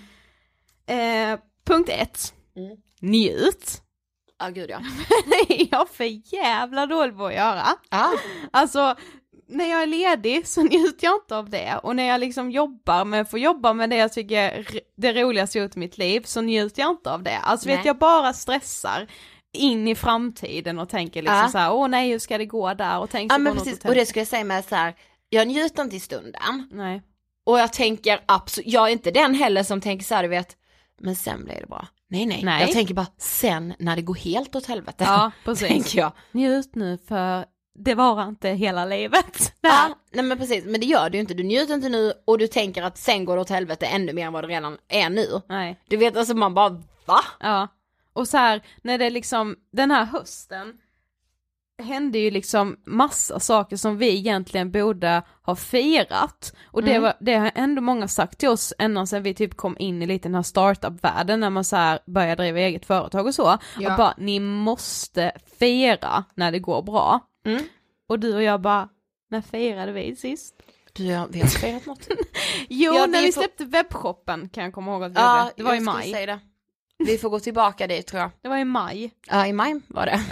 Eh, 1.34 1.40
punkt 1.66 1.90
ett. 1.94 2.34
Mm. 2.56 2.78
Njut. 3.02 3.82
Ja 4.40 4.50
gud 4.50 4.70
ja. 4.70 4.78
Är 5.50 5.68
jag 5.72 5.90
för 5.90 6.34
jävla 6.36 6.86
dålig 6.86 7.18
på 7.18 7.26
att 7.26 7.34
göra. 7.34 7.64
Ah. 7.90 8.10
Alltså, 8.52 8.96
när 9.48 9.66
jag 9.70 9.82
är 9.82 9.88
ledig 9.88 10.48
så 10.48 10.62
njuter 10.64 11.08
jag 11.08 11.16
inte 11.16 11.38
av 11.38 11.50
det 11.50 11.80
och 11.84 11.96
när 11.96 12.04
jag 12.04 12.20
liksom 12.20 12.52
jobbar 12.52 13.06
med, 13.06 13.30
får 13.30 13.40
jobba 13.40 13.74
med 13.74 13.90
det 13.90 13.96
jag 13.96 14.14
tycker 14.14 14.38
är 14.38 14.66
det 14.98 15.14
roligaste 15.24 15.58
jag 15.58 15.66
gjort 15.66 15.76
i 15.76 15.80
mitt 15.80 15.98
liv 15.98 16.22
så 16.26 16.42
njuter 16.42 16.82
jag 16.82 16.92
inte 16.92 17.12
av 17.12 17.24
det. 17.24 17.38
Alltså 17.38 17.68
vet 17.68 17.78
Nej. 17.78 17.88
jag 17.88 17.98
bara 17.98 18.34
stressar 18.34 19.08
in 19.54 19.88
i 19.88 19.96
framtiden 19.96 20.80
och 20.80 20.90
tänker 20.90 21.22
liksom 21.22 21.38
Ja. 21.38 21.48
så 21.50 21.58
här, 21.58 21.74
åh 21.74 21.88
nej 21.88 22.12
hur 22.12 22.20
ska 22.20 22.38
det 22.38 22.46
gå 22.46 22.74
där 22.74 23.00
och 23.00 23.10
tänker 23.10 23.34
Ja 23.34 23.38
på 23.38 23.44
men 23.44 23.54
precis, 23.54 23.80
och 23.80 23.86
och 23.90 23.96
det 23.96 24.06
skulle 24.06 24.22
jag 24.22 24.28
säga 24.28 24.44
med 24.44 24.66
så 24.66 24.76
här, 24.76 24.94
jag 25.30 25.48
njuter 25.48 25.84
inte 25.84 25.96
i 25.96 26.00
stunden. 26.00 26.68
Nej. 26.72 27.02
Och 27.44 27.60
jag 27.60 27.74
tänker 27.74 28.20
absolut, 28.26 28.68
jag 28.74 28.88
är 28.88 28.92
inte 28.92 29.12
den 29.12 29.34
heller 29.34 29.64
som 29.64 29.82
tänker 29.82 30.06
så 30.06 30.16
här, 30.16 30.24
du 30.24 30.30
vet, 30.30 30.58
men 31.00 31.16
sen 31.16 31.44
blir 31.46 31.60
det 31.60 31.68
bra. 31.68 31.88
Nej, 32.10 32.26
nej 32.26 32.42
Nej. 32.44 32.62
jag 32.62 32.72
tänker 32.72 32.94
bara 32.94 33.08
sen 33.18 33.74
när 33.80 33.96
det 33.96 34.02
går 34.02 34.16
helt 34.16 34.56
åt 34.56 34.66
helvete. 34.66 35.04
Ja, 35.04 35.32
precis. 35.46 35.68
tänker 35.68 36.00
jag. 36.00 36.12
Njut 36.32 36.76
nu 36.76 36.98
för 37.08 37.46
det 37.80 37.96
varar 37.96 38.28
inte 38.28 38.50
hela 38.50 38.86
livet. 38.86 39.54
Ja, 39.62 39.98
nej 40.12 40.26
men 40.26 40.38
precis, 40.38 40.66
men 40.66 40.80
det 40.82 40.86
gör 40.86 41.10
du 41.10 41.18
ju 41.18 41.22
inte, 41.22 41.34
du 41.34 41.44
njuter 41.44 41.74
inte 41.74 41.90
nu 41.90 42.14
och 42.26 42.38
du 42.38 42.48
tänker 42.48 42.84
att 42.84 42.98
sen 42.98 43.26
går 43.26 43.36
det 43.36 43.42
åt 43.42 43.50
helvete 43.50 43.86
ännu 43.86 44.14
mer 44.14 44.28
än 44.28 44.34
vad 44.34 44.44
det 44.44 44.48
redan 44.48 44.78
är 44.88 45.10
nu. 45.10 45.28
Nej. 45.50 45.80
Du 45.88 45.98
vet 45.98 46.18
alltså 46.18 46.34
man 46.34 46.54
bara 46.54 46.70
va? 47.06 47.20
Ja, 47.40 47.68
och 48.14 48.28
så 48.28 48.38
här 48.38 48.62
när 48.82 48.98
det 48.98 49.10
liksom, 49.10 49.56
den 49.72 49.92
här 49.92 50.06
hösten 50.06 50.78
hände 51.84 52.20
ju 52.20 52.32
liksom 52.32 52.78
massa 52.86 53.40
saker 53.40 53.78
som 53.78 53.98
vi 53.98 54.16
egentligen 54.18 54.72
borde 54.72 55.22
ha 55.42 55.56
firat. 55.56 56.54
Och 56.72 56.84
det, 56.84 56.92
Mm. 56.92 57.04
var, 57.04 57.14
det 57.20 57.34
har 57.36 57.52
ändå 57.56 57.82
många 57.82 58.08
sagt 58.08 58.38
till 58.38 58.50
oss 58.50 58.74
ända 58.80 59.06
sedan 59.06 59.24
vi 59.24 59.34
typ 59.34 59.58
kom 59.58 59.76
in 59.80 60.02
i 60.02 60.06
lite 60.06 60.28
den 60.28 60.36
här 60.36 60.44
startup-världen 60.44 61.40
när 61.40 61.50
man 61.50 61.64
så 61.64 61.76
här 61.76 62.00
börjar 62.06 62.36
driva 62.36 62.60
eget 62.60 62.86
företag 62.86 63.26
och 63.26 63.36
så. 63.36 63.58
Ja. 63.80 63.92
Och 63.92 63.98
bara, 63.98 64.14
ni 64.18 64.40
måste 64.40 65.32
fira 65.60 66.24
när 66.36 66.52
det 66.52 66.60
går 66.60 66.82
bra. 66.82 67.20
Mm. 67.46 67.64
Och 68.10 68.20
du 68.20 68.36
och 68.36 68.44
jag 68.44 68.62
bara, 68.62 68.90
när 69.30 69.42
firade 69.42 69.92
vi 69.92 70.16
sist? 70.16 70.56
Du, 70.94 71.04
ja, 71.06 71.28
vi 71.32 71.40
har 71.40 71.46
inte 71.46 71.60
firat 71.60 71.86
något. 71.86 72.08
Jo, 72.70 72.94
Ja, 72.94 73.06
när 73.06 73.22
vi 73.22 73.32
får- 73.32 73.42
släppte 73.42 73.66
webbshoppen 73.66 74.50
kan 74.50 74.64
jag 74.64 74.74
komma 74.74 74.92
ihåg 74.92 75.04
att 75.04 75.12
vi 75.12 75.16
ja, 75.16 75.40
gjorde. 75.40 75.54
Det 75.58 75.64
var 75.64 75.76
i 75.76 75.80
maj. 75.80 76.40
Vi 77.00 77.18
får 77.18 77.30
gå 77.30 77.40
tillbaka 77.40 77.88
dit 77.88 78.08
tror 78.08 78.22
jag. 78.22 78.32
Det 78.42 78.50
var 78.50 78.58
i 78.58 78.66
maj. 78.66 79.12
Ja, 79.30 79.48
i 79.48 79.54
maj 79.54 79.82
var 79.88 80.06
det. 80.06 80.20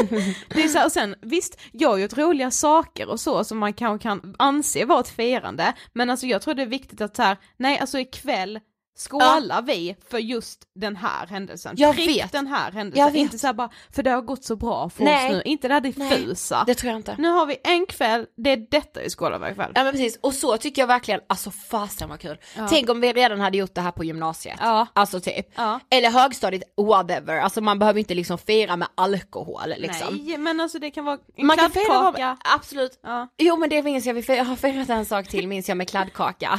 Det 0.48 0.62
är 0.62 0.68
så 0.68 0.78
här, 0.78 0.86
och 0.86 0.92
sen 0.92 1.14
visst, 1.22 1.60
jag 1.72 1.88
har 1.88 1.98
gjort 1.98 2.18
roliga 2.18 2.50
saker 2.50 3.08
och 3.08 3.20
så 3.20 3.44
som 3.44 3.58
man 3.58 3.72
kanske 3.72 4.02
kan 4.02 4.34
anse 4.38 4.84
vara 4.84 5.00
ett 5.00 5.08
firande, 5.08 5.72
men 5.92 6.10
alltså 6.10 6.26
jag 6.26 6.42
tror 6.42 6.54
det 6.54 6.62
är 6.62 6.66
viktigt 6.66 7.00
att 7.00 7.16
så 7.16 7.22
här, 7.22 7.36
nej 7.56 7.78
alltså 7.78 7.98
ikväll 7.98 8.60
skålar 8.96 9.62
vi 9.62 9.96
för 10.10 10.18
just 10.18 10.62
den 10.74 10.96
här 10.96 11.26
händelsen. 11.26 11.74
Jag 11.78 11.94
Prick 11.94 12.08
vet. 12.08 12.32
den 12.32 12.46
här 12.46 12.72
händelsen, 12.72 13.04
Jag 13.06 13.12
vet. 13.12 13.20
inte 13.20 13.38
så 13.38 13.52
bara, 13.52 13.70
för 13.94 14.02
det 14.02 14.10
har 14.10 14.22
gått 14.22 14.44
så 14.44 14.56
bra 14.56 14.90
för 14.90 15.04
Nej. 15.04 15.26
oss 15.26 15.32
nu, 15.32 15.42
inte 15.44 15.68
det 15.68 15.74
här 15.74 15.80
diffusa. 15.80 16.64
Det 16.66 16.74
tror 16.74 16.90
jag 16.90 16.98
inte. 16.98 17.14
Nu 17.18 17.28
har 17.28 17.46
vi 17.46 17.56
en 17.64 17.86
kväll, 17.86 18.26
det 18.36 18.50
är 18.50 18.66
detta 18.70 19.00
vi 19.00 19.10
skålar 19.10 19.38
för 19.38 19.50
ikväll. 19.50 19.72
Ja 19.74 19.84
men 19.84 19.92
precis, 19.92 20.18
och 20.22 20.34
så 20.34 20.56
tycker 20.56 20.82
jag 20.82 20.86
verkligen, 20.86 21.20
alltså 21.28 21.50
fasen 21.50 22.08
vad 22.08 22.20
kul. 22.20 22.38
Tänk 22.70 22.90
om 22.90 23.00
vi 23.00 23.12
redan 23.12 23.40
hade 23.40 23.58
gjort 23.58 23.74
det 23.74 23.80
här 23.80 23.90
på 23.92 24.04
gymnasiet. 24.04 24.56
Ja. 24.60 24.86
Alltså 24.92 25.20
typ. 25.20 25.46
Ja. 25.54 25.80
Eller 25.90 26.10
högstadiet, 26.10 26.62
whatever. 26.76 27.38
Alltså 27.40 27.60
man 27.60 27.78
behöver 27.78 27.98
inte 27.98 28.14
liksom 28.14 28.38
fira 28.38 28.76
med 28.76 28.88
alkohol 28.94 29.74
liksom. 29.78 30.16
Nej, 30.26 30.38
men 30.38 30.60
alltså 30.60 30.78
det 30.78 30.90
kan 30.90 31.04
vara 31.04 31.18
en 31.36 31.46
Man 31.46 31.56
kan 31.56 31.70
fira 31.70 31.84
kladdkaka. 31.84 32.26
med, 32.26 32.36
absolut. 32.54 32.98
Ja. 33.02 33.28
Jo 33.38 33.56
men 33.56 33.68
det 33.70 33.82
minns 33.82 34.06
jag, 34.06 34.14
vi 34.14 34.20
fir- 34.22 34.44
har 34.44 34.56
firat 34.56 34.88
en 34.88 35.04
sak 35.06 35.28
till 35.28 35.48
minns 35.48 35.68
jag 35.68 35.76
med 35.78 35.88
kladdkaka. 35.88 36.58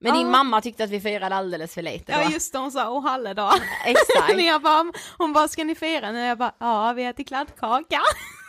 Men 0.00 0.14
din 0.14 0.22
Ja. 0.26 0.30
mamma 0.30 0.60
tyckte 0.60 0.84
att 0.84 0.90
vi 0.90 1.00
firade 1.00 1.34
alldeles 1.34 1.74
för 1.74 1.82
lite 1.82 2.12
då. 2.12 2.18
Ja 2.18 2.30
just 2.30 2.52
det, 2.52 2.58
hon 2.58 2.72
sa 2.72 2.90
åh 2.90 3.02
halledag. 3.02 3.52
Exakt. 3.84 4.36
När 4.36 4.46
jag 4.46 4.62
bara, 4.62 4.92
hon 5.18 5.32
bara 5.32 5.48
ska 5.48 5.64
ni 5.64 5.74
fira 5.74 6.12
nu? 6.12 6.20
Jag 6.26 6.38
bara 6.38 6.54
ja 6.60 6.92
vi 6.92 7.04
äter 7.04 7.24
kladdkaka. 7.24 8.00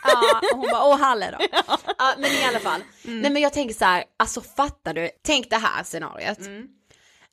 Ja, 0.04 0.40
och 0.52 0.58
hon 0.58 0.68
bara 0.70 0.84
åh 0.84 0.98
Halle 0.98 1.30
då. 1.30 1.38
Ja, 1.98 2.14
men 2.18 2.30
i 2.30 2.44
alla 2.48 2.58
fall. 2.58 2.80
Nej 3.02 3.30
men 3.30 3.42
jag 3.42 3.52
tänker 3.52 3.74
så 3.74 3.84
här, 3.84 4.04
alltså 4.18 4.40
fattar 4.40 4.94
du, 4.94 5.10
tänk 5.26 5.50
det 5.50 5.56
här 5.56 5.84
scenariot. 5.84 6.38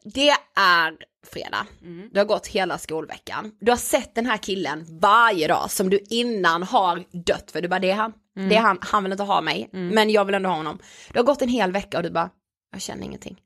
Det 0.04 0.30
är 0.56 0.94
fredag, 1.34 1.66
du 2.12 2.20
har 2.20 2.26
gått 2.26 2.48
hela 2.48 2.78
skolveckan, 2.78 3.52
du 3.60 3.72
har 3.72 3.78
sett 3.78 4.16
den 4.16 4.26
här 4.26 4.38
killen 4.38 4.86
varje 5.02 5.48
dag 5.48 5.72
som 5.72 5.90
du 5.90 6.00
innan 6.10 6.64
har 6.64 7.04
dött 7.26 7.52
för, 7.52 7.62
du 7.62 7.68
bara 7.68 7.80
det 7.80 7.92
är 7.92 7.96
han, 7.96 8.14
det 8.50 8.56
är 8.56 8.60
han, 8.62 8.78
han 8.82 9.04
vill 9.04 9.12
inte 9.12 9.24
ha 9.24 9.42
mig, 9.42 9.70
men 9.72 10.10
jag 10.10 10.26
vill 10.26 10.36
ändå 10.36 10.50
ha 10.50 10.56
honom. 10.56 10.80
Du 11.14 11.20
har 11.20 11.24
gått 11.26 11.42
en 11.42 11.50
hel 11.50 11.72
vecka 11.72 11.98
och 11.98 12.04
du 12.04 12.10
bara, 12.10 12.30
jag 12.72 12.82
känner 12.82 13.04
ingenting. 13.04 13.42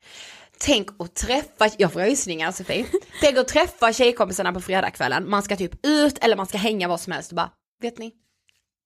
Tänk 0.65 0.89
att 1.01 1.15
träffa, 1.15 1.69
jag 1.77 1.93
får 1.93 1.99
rysningar 1.99 2.51
Sofie, 2.51 2.85
tänk 3.21 3.37
att 3.37 3.47
träffa 3.47 3.93
tjejkompisarna 3.93 4.53
på 4.53 4.61
fredagskvällen, 4.61 5.29
man 5.29 5.43
ska 5.43 5.55
typ 5.55 5.85
ut 5.85 6.17
eller 6.17 6.35
man 6.35 6.47
ska 6.47 6.57
hänga 6.57 6.87
vad 6.87 6.99
som 6.99 7.13
helst 7.13 7.31
och 7.31 7.35
bara, 7.35 7.51
vet 7.81 7.97
ni, 7.97 8.13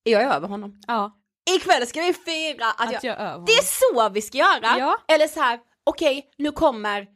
jag 0.02 0.22
är 0.22 0.30
över 0.30 0.48
honom. 0.48 0.80
Ja, 0.86 1.18
Ikväll 1.56 1.86
ska 1.86 2.00
vi 2.00 2.14
fira 2.14 2.66
att, 2.66 2.80
att 2.80 2.92
jag... 2.92 3.04
jag 3.04 3.20
är 3.20 3.32
över 3.32 3.46
Det 3.46 3.52
är 3.52 3.62
så 3.62 4.08
vi 4.08 4.22
ska 4.22 4.38
göra! 4.38 4.78
Ja. 4.78 4.98
Eller 5.08 5.26
så 5.26 5.40
här, 5.40 5.60
okej 5.84 6.30
nu 6.38 6.52
kommer, 6.52 7.06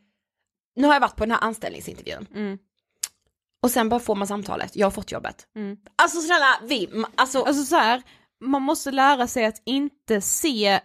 nu 0.77 0.87
har 0.87 0.95
jag 0.95 1.01
varit 1.01 1.17
på 1.17 1.25
den 1.25 1.31
här 1.31 1.43
anställningsintervjun. 1.43 2.27
Mm. 2.35 2.59
Och 3.63 3.71
sen 3.71 3.89
bara 3.89 4.01
får 4.01 4.15
man 4.15 4.27
samtalet, 4.27 4.77
jag 4.77 4.87
har 4.87 4.91
fått 4.91 5.13
jobbet. 5.13 5.47
Mm. 5.57 5.77
Alltså 5.97 6.21
snälla, 6.21 6.61
vi, 6.63 7.05
alltså, 7.15 7.43
Alltså 7.43 7.65
så 7.65 7.77
här, 7.77 8.03
man 8.41 8.63
måste 8.63 8.91
lära 8.91 9.27
sig 9.27 9.45
att 9.45 9.63
inte 9.65 10.21
se 10.21 10.81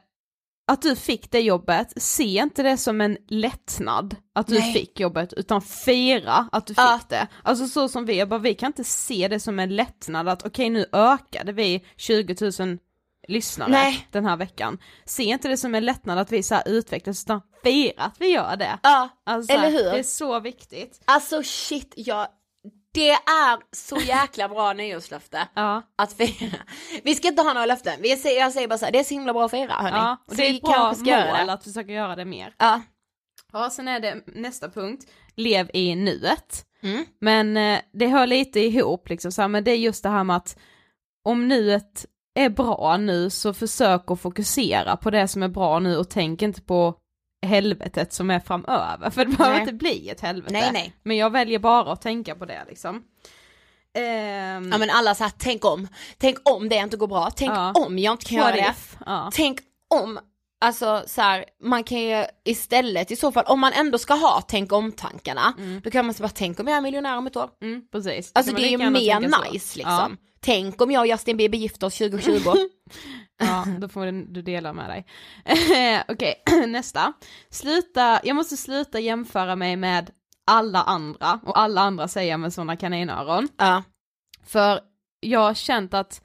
att 0.68 0.82
du 0.82 0.96
fick 0.96 1.32
det 1.32 1.40
jobbet, 1.42 1.94
se 1.98 2.24
inte 2.24 2.64
det 2.64 2.78
som 2.78 3.02
en 3.02 3.18
lättnad 3.28 4.16
att 4.36 4.48
du 4.48 4.60
Nej. 4.60 4.74
fick 4.74 5.00
jobbet, 5.00 5.34
utan 5.34 5.62
fira 5.62 6.50
att 6.52 6.68
du 6.68 6.74
fick 6.74 6.80
Ja. 6.80 7.00
det. 7.10 7.28
Alltså 7.44 7.68
så 7.68 7.90
som 7.90 8.06
vi, 8.06 8.26
bara, 8.26 8.40
vi 8.40 8.54
kan 8.56 8.68
inte 8.68 8.84
se 8.84 9.28
det 9.28 9.40
som 9.40 9.60
en 9.60 9.76
lättnad 9.76 10.28
att 10.30 10.46
okej 10.46 10.70
nu 10.70 10.86
ökade 10.92 11.52
vi 11.52 11.86
20 11.98 12.52
000 12.60 12.78
lyssnare 13.28 13.70
Nej. 13.70 14.08
den 14.12 14.26
här 14.26 14.38
veckan. 14.38 14.78
Se 15.06 15.24
inte 15.24 15.48
det 15.48 15.58
som 15.58 15.76
en 15.76 15.86
lättnad 15.86 16.20
att 16.20 16.32
vi 16.32 16.44
så 16.44 16.60
utvecklas, 16.66 17.24
utan 17.24 17.42
fira 17.64 18.04
att 18.04 18.16
vi 18.22 18.28
gör 18.28 18.56
det. 18.58 18.80
ja, 18.84 19.10
Alltså, 19.26 19.54
så 19.54 19.60
eller 19.60 19.72
hur? 19.72 19.84
Det 19.92 20.00
är 20.00 20.04
så 20.04 20.40
viktigt. 20.40 21.02
alltså 21.06 21.44
shit, 21.44 21.94
jag, 21.98 22.28
det 22.98 23.12
är 23.12 23.76
så 23.76 23.98
jäkla 23.98 24.50
bra 24.50 24.74
nyårslöfte. 24.74 25.48
Ja. 25.54 25.82
Att 25.96 26.14
fira. 26.14 26.58
Vi 27.04 27.16
ska 27.16 27.28
inte 27.28 27.42
ha 27.42 27.54
några 27.54 27.66
löften, 27.66 27.94
vi 28.02 28.16
säger, 28.16 28.40
jag 28.40 28.54
säger 28.54 28.68
bara 28.68 28.78
så 28.78 28.86
här, 28.86 28.92
det 28.92 29.00
är 29.00 29.04
så 29.04 29.14
himla 29.14 29.34
bra 29.34 29.46
att 29.46 29.52
fira 29.52 29.74
hörni. 29.74 29.98
Ja, 29.98 30.18
och 30.26 30.32
så 30.32 30.38
det 30.38 30.48
är 30.48 30.54
ett 30.54 30.62
bra 30.62 30.96
mål 31.38 31.50
att 31.50 31.64
försöka 31.64 31.92
göra 31.92 32.16
det 32.16 32.26
mer. 32.26 32.56
Ja. 32.58 32.82
Ja, 33.54 33.70
sen 33.70 33.88
är 33.88 34.00
det 34.00 34.24
nästa 34.26 34.70
punkt, 34.70 35.08
lev 35.36 35.70
i 35.74 35.96
nuet. 35.96 36.66
Mm. 36.84 37.06
Men 37.22 37.58
eh, 37.58 37.80
det 37.94 38.08
hör 38.08 38.28
lite 38.28 38.60
ihop 38.60 39.10
liksom 39.10 39.32
så 39.32 39.42
här, 39.42 39.50
men 39.50 39.64
det 39.64 39.72
är 39.72 39.78
just 39.78 40.04
det 40.04 40.10
här 40.10 40.24
med 40.24 40.36
att 40.36 40.58
om 41.24 41.48
nuet 41.48 42.06
är 42.36 42.50
bra 42.50 42.98
nu 42.98 43.30
så 43.30 43.54
försök 43.54 44.12
att 44.12 44.22
fokusera 44.22 44.98
på 44.98 45.10
det 45.10 45.28
som 45.28 45.44
är 45.44 45.48
bra 45.48 45.80
nu 45.80 45.98
och 45.98 46.10
tänk 46.10 46.42
inte 46.42 46.62
på 46.62 46.96
helvetet 47.48 48.14
som 48.14 48.30
är 48.32 48.40
framöver, 48.40 49.10
för 49.10 49.26
det 49.26 49.32
behöver 49.38 49.54
Nej. 49.56 49.62
inte 49.62 49.74
bli 49.74 50.10
ett 50.10 50.22
helvete. 50.22 50.54
Nej, 50.54 50.70
nej. 50.74 50.94
Men 51.04 51.18
jag 51.18 51.30
väljer 51.30 51.60
bara 51.60 51.92
att 51.94 52.02
tänka 52.02 52.36
på 52.36 52.46
det 52.46 52.66
liksom. 52.68 53.04
Ehm, 53.94 54.72
Ja 54.72 54.78
men 54.78 54.90
alla 54.90 55.16
så 55.16 55.24
här, 55.24 55.34
tänk 55.38 55.66
om, 55.66 55.88
tänk 56.18 56.38
om 56.50 56.70
det 56.70 56.76
inte 56.76 56.98
går 56.98 57.08
bra, 57.08 57.30
tänk 57.36 57.52
Ja. 57.52 57.72
om 57.76 58.00
jag 58.00 58.14
inte 58.14 58.26
kan 58.26 58.40
what 58.40 58.56
göra 58.56 58.66
det. 58.66 58.72
if? 58.72 58.98
Ja. 59.06 59.30
Tänk 59.34 59.60
om, 59.96 60.20
alltså 60.66 61.04
så 61.08 61.22
här, 61.22 61.46
man 61.64 61.84
kan 61.84 62.00
ju 62.02 62.26
istället 62.46 63.12
i 63.12 63.16
så 63.16 63.32
fall, 63.32 63.44
om 63.48 63.60
man 63.60 63.74
ändå 63.74 63.98
ska 63.98 64.14
ha 64.14 64.42
tänk 64.48 64.72
om-tankarna, 64.72 65.54
då 65.84 65.92
kan 65.92 66.06
man 66.06 66.14
så 66.14 66.24
bara 66.24 66.30
tänk 66.30 66.60
om 66.60 66.68
jag 66.68 66.78
är 66.78 66.82
miljonär 66.82 67.18
om 67.18 67.28
ett 67.28 67.36
år. 67.36 67.50
Mm, 67.62 67.82
precis. 67.92 68.32
Alltså 68.36 68.54
det 68.56 68.62
är 68.68 68.70
ju 68.70 68.78
mer 68.78 69.20
tänka 69.22 69.38
så. 69.38 69.52
nice 69.52 69.78
liksom. 69.78 70.18
Tänk 70.48 70.82
om 70.82 70.92
jag 70.92 71.02
och 71.02 71.08
Justin 71.08 71.38
Bieber 71.38 71.58
gifter 71.58 71.88
oss 71.88 71.98
2020. 71.98 72.50
Ja, 73.40 73.66
då 73.80 73.88
får 73.90 74.06
du- 74.06 74.42
dela 74.42 74.74
med 74.74 74.90
dig. 74.90 75.06
Okej, 76.08 76.44
nästa. 76.68 77.14
Sluta, 77.50 78.20
jag 78.24 78.36
måste 78.36 78.58
sluta 78.58 79.00
jämföra 79.00 79.56
mig 79.56 79.76
med 79.76 80.12
alla 80.46 80.84
andra, 80.84 81.40
och 81.44 81.60
alla 81.60 81.82
andra 81.82 82.08
säger 82.08 82.32
jag 82.32 82.40
med 82.40 82.54
sådana 82.54 82.76
kaninöron. 82.78 83.48
ja. 83.58 83.84
För 84.46 84.80
jag 85.20 85.40
har 85.40 85.54
känt 85.54 85.94
att 85.94 86.22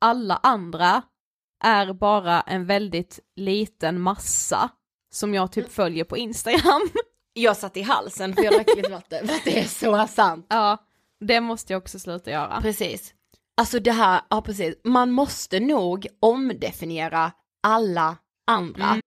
alla 0.00 0.40
andra 0.42 1.02
är 1.64 1.92
bara 1.92 2.40
en 2.40 2.66
väldigt 2.66 3.20
liten 3.36 4.00
massa 4.00 4.68
som 5.14 5.34
jag 5.34 5.52
typ 5.52 5.72
följer 5.72 6.04
på 6.04 6.16
Instagram. 6.16 6.82
Jag 7.34 7.56
satt 7.56 7.76
i 7.76 7.82
halsen 7.82 8.34
för 8.34 8.42
jag 8.42 8.54
drack 8.54 8.76
lite 8.76 8.90
vatten, 8.90 9.28
för 9.28 9.34
att 9.34 9.44
det 9.44 9.58
är 9.60 9.64
så 9.64 10.06
sant. 10.06 10.46
ja, 10.48 10.78
det 11.20 11.40
måste 11.40 11.72
jag 11.72 11.82
också 11.82 11.98
sluta 11.98 12.30
göra. 12.30 12.60
Precis. 12.60 13.14
Alltså 13.56 13.80
det 13.80 13.92
här, 13.92 14.20
ja 14.30 14.42
precis, 14.42 14.74
man 14.84 15.10
måste 15.10 15.60
nog 15.60 16.06
omdefiniera 16.20 17.32
alla 17.62 18.16
andra. 18.46 18.98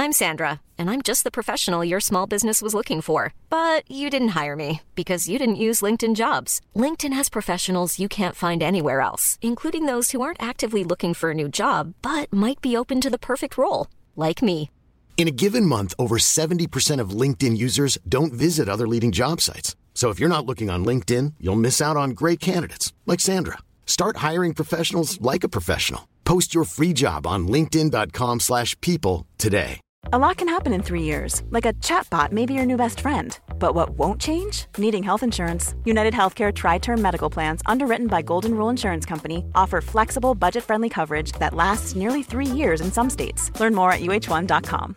I'm 0.00 0.12
Sandra, 0.12 0.60
and 0.78 0.90
I'm 0.90 1.02
just 1.02 1.24
the 1.24 1.30
professional 1.30 1.84
your 1.84 2.00
small 2.00 2.28
business 2.28 2.62
was 2.62 2.72
looking 2.72 3.02
for. 3.02 3.32
But 3.50 3.82
you 3.90 4.10
didn't 4.10 4.42
hire 4.42 4.56
me 4.56 4.80
because 4.94 5.28
you 5.28 5.38
didn't 5.38 5.64
use 5.68 5.82
LinkedIn 5.86 6.14
jobs. 6.14 6.60
LinkedIn 6.74 7.12
has 7.12 7.28
professionals 7.28 7.98
you 7.98 8.08
can't 8.08 8.36
find 8.36 8.62
anywhere 8.62 9.00
else, 9.00 9.38
including 9.40 9.86
those 9.86 10.12
who 10.12 10.22
aren't 10.22 10.42
actively 10.42 10.84
looking 10.84 11.14
for 11.14 11.30
a 11.30 11.34
new 11.34 11.48
job 11.48 11.94
but 12.00 12.32
might 12.32 12.60
be 12.60 12.76
open 12.76 13.00
to 13.00 13.10
the 13.10 13.18
perfect 13.18 13.58
role, 13.58 13.86
like 14.16 14.40
me. 14.40 14.70
In 15.16 15.28
a 15.28 15.32
given 15.32 15.66
month, 15.66 15.94
over 15.98 16.16
70% 16.16 17.00
of 17.00 17.10
LinkedIn 17.10 17.58
users 17.58 17.98
don't 18.08 18.32
visit 18.32 18.68
other 18.68 18.86
leading 18.86 19.10
job 19.10 19.40
sites. 19.40 19.74
So 19.98 20.10
if 20.10 20.20
you're 20.20 20.28
not 20.28 20.46
looking 20.46 20.70
on 20.70 20.84
LinkedIn, 20.84 21.34
you'll 21.40 21.64
miss 21.66 21.82
out 21.82 21.96
on 21.96 22.10
great 22.10 22.38
candidates 22.38 22.92
like 23.04 23.18
Sandra. 23.18 23.58
Start 23.84 24.18
hiring 24.18 24.54
professionals 24.54 25.20
like 25.20 25.42
a 25.42 25.48
professional. 25.48 26.06
Post 26.24 26.54
your 26.54 26.62
free 26.62 26.92
job 26.92 27.26
on 27.26 27.48
linkedin.com/people 27.48 29.26
today. 29.38 29.80
A 30.12 30.18
lot 30.18 30.36
can 30.36 30.48
happen 30.48 30.72
in 30.72 30.82
three 30.82 31.02
years, 31.02 31.42
like 31.50 31.66
a 31.66 31.72
chatbot 31.86 32.30
may 32.30 32.46
be 32.46 32.54
your 32.54 32.66
new 32.66 32.76
best 32.76 33.00
friend. 33.00 33.36
But 33.58 33.74
what 33.74 33.90
won't 33.98 34.20
change? 34.20 34.66
Needing 34.78 35.02
health 35.02 35.24
insurance. 35.24 35.74
United 35.84 36.14
Healthcare 36.14 36.52
Tri 36.52 36.78
Term 36.78 37.02
Medical 37.02 37.30
Plans, 37.30 37.60
underwritten 37.66 38.06
by 38.06 38.22
Golden 38.22 38.54
Rule 38.54 38.70
Insurance 38.70 39.04
Company, 39.04 39.44
offer 39.56 39.80
flexible, 39.80 40.36
budget 40.36 40.62
friendly 40.62 40.88
coverage 40.88 41.32
that 41.40 41.54
lasts 41.54 41.96
nearly 41.96 42.22
three 42.22 42.52
years 42.60 42.80
in 42.80 42.92
some 42.92 43.10
states. 43.10 43.50
Learn 43.58 43.74
more 43.74 43.90
at 43.90 44.02
uh1.com. 44.02 44.96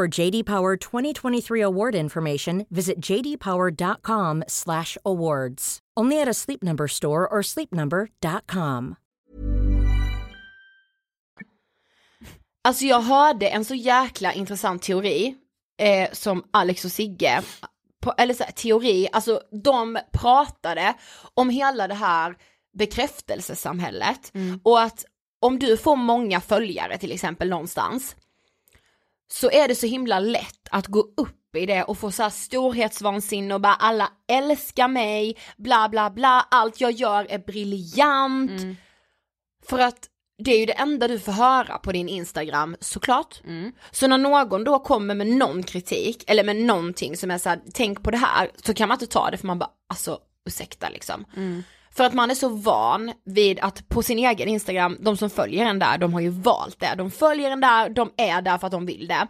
For 0.00 0.20
JD 0.20 0.44
Power 0.44 0.76
2023 0.76 1.60
award 1.60 1.94
information, 1.94 2.66
visit 2.70 3.06
jdpower.com/awards. 3.06 5.78
Only 6.00 6.22
at 6.22 6.28
a 6.28 6.34
Sleep 6.34 6.62
Number 6.62 6.88
store 6.88 7.28
or 7.28 7.42
sleepnumber.com. 7.42 8.94
Alltså 12.64 12.84
jag 12.84 13.00
hörde 13.00 13.48
en 13.48 13.64
så 13.64 13.74
jäkla 13.74 14.32
intressant 14.32 14.82
teori 14.82 15.34
eh, 15.82 16.08
som 16.12 16.44
Alex 16.50 16.84
och 16.84 16.92
Sigge, 16.92 17.42
på, 18.02 18.14
eller 18.18 18.34
så 18.34 18.44
här, 18.44 18.52
teori, 18.52 19.08
alltså 19.12 19.40
de 19.64 19.98
pratade 20.12 20.94
om 21.34 21.50
hela 21.50 21.88
det 21.88 21.94
här 21.94 22.36
bekräftelsesamhället 22.78 24.32
och 24.62 24.80
att 24.80 25.04
om 25.40 25.58
du 25.58 25.76
får 25.76 25.96
många 25.96 26.40
följare 26.40 26.98
till 26.98 27.12
exempel 27.12 27.48
någonstans 27.48 28.16
så 29.32 29.50
är 29.50 29.68
det 29.68 29.74
så 29.74 29.86
himla 29.86 30.18
lätt 30.20 30.68
att 30.70 30.86
gå 30.86 31.00
upp 31.00 31.56
i 31.56 31.66
det 31.66 31.82
och 31.84 31.98
få 31.98 32.10
så 32.10 32.22
här 32.22 32.30
storhetsvansinne 32.30 33.54
och 33.54 33.60
bara 33.60 33.74
alla 33.74 34.08
älskar 34.28 34.88
mig, 34.88 35.36
bla 35.56 35.88
bla 35.88 36.10
bla, 36.10 36.46
allt 36.50 36.80
jag 36.80 36.92
gör 36.92 37.26
är 37.30 37.38
briljant. 37.38 38.50
För 39.68 39.78
att 39.78 40.06
det 40.44 40.50
är 40.54 40.58
ju 40.58 40.66
det 40.66 40.72
enda 40.72 41.08
du 41.08 41.18
får 41.18 41.32
höra 41.32 41.78
på 41.78 41.92
din 41.92 42.08
Instagram 42.08 42.76
såklart. 42.80 43.40
Så 43.90 44.06
när 44.06 44.18
någon 44.18 44.64
då 44.64 44.78
kommer 44.78 45.14
med 45.14 45.26
någon 45.26 45.62
kritik 45.62 46.24
eller 46.30 46.44
med 46.44 46.56
någonting 46.56 47.16
som 47.16 47.30
är 47.30 47.38
så 47.38 47.48
här, 47.48 47.60
tänk 47.74 48.02
på 48.02 48.10
det 48.10 48.16
här, 48.16 48.50
så 48.64 48.74
kan 48.74 48.88
man 48.88 48.94
inte 48.94 49.06
ta 49.06 49.30
det 49.30 49.36
för 49.36 49.46
man 49.46 49.58
bara, 49.58 49.70
alltså 49.88 50.18
ursäkta 50.46 50.88
liksom. 50.88 51.24
För 51.94 52.04
att 52.04 52.12
man 52.14 52.30
är 52.30 52.34
så 52.34 52.48
van 52.48 53.12
vid 53.24 53.60
att 53.60 53.88
på 53.88 54.02
sin 54.02 54.18
egen 54.18 54.48
Instagram, 54.48 54.96
de 55.00 55.16
som 55.16 55.30
följer 55.30 55.66
en 55.66 55.78
där, 55.78 55.98
de 55.98 56.12
har 56.14 56.20
ju 56.20 56.28
valt 56.30 56.80
det. 56.80 56.94
De 56.96 57.10
följer 57.10 57.50
en 57.50 57.60
där, 57.60 57.88
de 57.88 58.10
är 58.16 58.42
där 58.42 58.58
för 58.58 58.66
att 58.66 58.72
de 58.72 58.86
vill 58.86 59.08
det. 59.08 59.26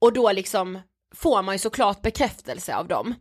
Och 0.00 0.12
då 0.12 0.32
liksom 0.32 0.78
får 1.14 1.42
man 1.42 1.54
ju 1.54 1.58
såklart 1.58 2.02
bekräftelse 2.02 2.76
av 2.76 2.88
dem. 2.88 3.14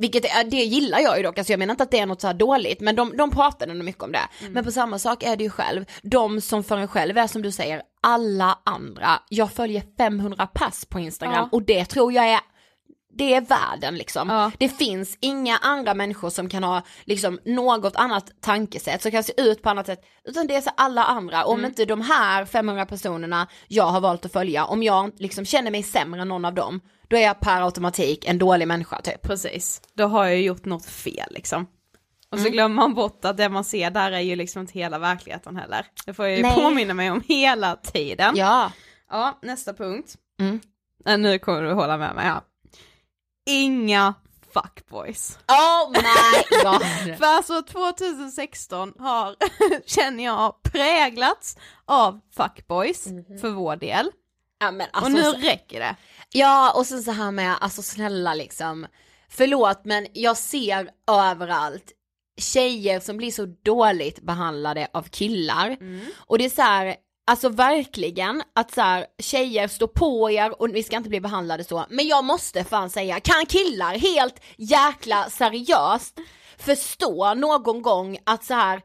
Vilket 0.00 0.24
är, 0.24 0.44
det 0.44 0.56
gillar 0.56 0.98
jag 1.00 1.16
ju 1.16 1.22
dock, 1.22 1.38
alltså 1.38 1.52
jag 1.52 1.58
menar 1.58 1.72
inte 1.74 1.82
att 1.82 1.90
det 1.90 1.98
är 1.98 2.06
något 2.06 2.20
så 2.20 2.32
dåligt, 2.32 2.80
men 2.80 2.96
de, 2.96 3.16
de 3.16 3.30
pratar 3.30 3.68
ändå 3.68 3.84
mycket 3.84 4.02
om 4.02 4.12
det. 4.12 4.28
Men 4.50 4.64
på 4.64 4.70
samma 4.70 4.98
sak 4.98 5.22
är 5.22 5.36
det 5.36 5.44
ju 5.44 5.50
själv, 5.50 5.84
de 6.02 6.40
som 6.40 6.64
för 6.64 6.76
en 6.76 6.88
själv 6.88 7.18
är 7.18 7.26
som 7.26 7.42
du 7.42 7.52
säger, 7.52 7.82
alla 8.02 8.58
andra, 8.64 9.10
jag 9.28 9.52
följer 9.52 9.82
500 9.98 10.46
pass 10.46 10.84
på 10.84 10.98
Instagram 10.98 11.34
Ja. 11.34 11.48
och 11.52 11.62
det 11.62 11.84
tror 11.84 12.12
jag 12.12 12.28
är 12.28 12.40
det 13.18 13.34
är 13.34 13.40
världen 13.40 13.94
liksom. 13.94 14.28
Ja. 14.28 14.50
Det 14.58 14.68
finns 14.68 15.18
inga 15.20 15.56
andra 15.58 15.94
människor 15.94 16.30
som 16.30 16.48
kan 16.48 16.64
ha 16.64 16.82
liksom 17.04 17.38
något 17.44 17.96
annat 17.96 18.30
tankesätt, 18.40 19.02
som 19.02 19.10
kan 19.10 19.24
se 19.24 19.32
ut 19.40 19.62
på 19.62 19.70
annat 19.70 19.86
sätt, 19.86 20.00
utan 20.24 20.46
det 20.46 20.54
är 20.54 20.60
så 20.60 20.70
alla 20.76 21.04
andra. 21.04 21.44
Om 21.44 21.58
Mm. 21.58 21.68
inte 21.70 21.84
de 21.84 22.00
här 22.00 22.44
500 22.44 22.86
personerna 22.86 23.46
jag 23.68 23.86
har 23.86 24.00
valt 24.00 24.24
att 24.24 24.32
följa, 24.32 24.64
om 24.64 24.82
jag 24.82 25.12
liksom 25.16 25.44
känner 25.44 25.70
mig 25.70 25.82
sämre 25.82 26.20
än 26.22 26.28
någon 26.28 26.44
av 26.44 26.54
dem, 26.54 26.80
då 27.08 27.16
är 27.16 27.20
jag 27.20 27.40
per 27.40 27.62
automatik 27.62 28.24
en 28.28 28.38
dålig 28.38 28.68
människa 28.68 29.00
typ. 29.00 29.22
Precis, 29.22 29.82
då 29.94 30.06
har 30.06 30.24
jag 30.26 30.40
gjort 30.40 30.64
något 30.64 30.86
fel 30.86 31.28
liksom. 31.30 31.66
Och 32.30 32.38
så 32.38 32.48
glömmer 32.48 32.74
man 32.76 32.94
bort 32.94 33.24
att 33.24 33.36
det 33.36 33.48
man 33.48 33.64
ser 33.64 33.90
där 33.90 34.12
är 34.12 34.20
ju 34.20 34.36
liksom 34.36 34.60
inte 34.60 34.72
hela 34.78 34.98
verkligheten 34.98 35.56
heller. 35.56 35.86
Det 36.06 36.14
får 36.14 36.26
jag 36.26 36.36
ju 36.36 36.42
Nej. 36.42 36.54
påminna 36.54 36.94
mig 36.94 37.10
om 37.10 37.22
hela 37.28 37.76
tiden. 37.76 38.36
Ja. 38.36 38.72
Ja, 39.10 39.38
nästa 39.42 39.74
punkt. 39.74 40.14
Mm. 40.40 40.60
Nu 41.22 41.38
kommer 41.38 41.62
du 41.62 41.72
hålla 41.72 41.96
med 41.96 42.14
mig 42.14 42.24
här. 42.24 42.40
Inga 43.48 44.14
fuckboys. 44.54 45.38
Oh 45.48 45.90
my 45.90 45.98
god. 46.62 47.18
För 47.18 47.24
alltså 47.26 47.62
2016 47.62 48.92
har, 48.98 49.36
känner 49.86 50.24
jag, 50.24 50.62
präglats 50.62 51.56
av 51.84 52.20
fuckboys 52.36 53.04
för 53.40 53.50
vår 53.50 53.76
del. 53.76 54.10
ja, 54.60 54.70
men 54.70 54.88
Och 54.90 54.96
alltså, 54.96 55.12
nu 55.12 55.22
så- 55.22 55.32
räcker 55.38 55.80
det. 55.80 55.96
Ja 56.32 56.72
och 56.76 56.86
sen 56.86 57.02
så 57.02 57.10
här 57.10 57.30
med, 57.30 57.56
alltså 57.60 57.82
snälla 57.82 58.34
liksom, 58.34 58.86
förlåt 59.28 59.80
men 59.84 60.06
jag 60.12 60.36
ser 60.36 60.90
överallt 61.10 61.92
tjejer 62.40 63.00
som 63.00 63.16
blir 63.16 63.30
så 63.30 63.46
dåligt 63.64 64.20
behandlade 64.22 64.88
av 64.92 65.02
killar. 65.02 65.76
Och 66.16 66.38
det 66.38 66.44
är 66.44 66.50
så 66.50 66.62
här, 66.62 66.96
alltså 67.28 67.48
verkligen 67.48 68.42
att 68.54 68.74
så 68.74 68.80
här, 68.80 69.06
tjejer 69.18 69.68
står 69.68 69.86
på 69.86 70.30
er 70.30 70.62
och 70.62 70.74
vi 70.74 70.82
ska 70.82 70.96
inte 70.96 71.08
bli 71.08 71.20
behandlade 71.20 71.64
så. 71.64 71.86
Men 71.90 72.06
jag 72.06 72.24
måste 72.24 72.64
fan 72.64 72.90
säga, 72.90 73.20
kan 73.20 73.46
killar 73.46 73.98
helt 73.98 74.40
jäkla 74.56 75.30
seriöst 75.30 76.18
förstå 76.58 77.34
någon 77.34 77.82
gång 77.82 78.18
att 78.24 78.44
så 78.44 78.54
här 78.54 78.80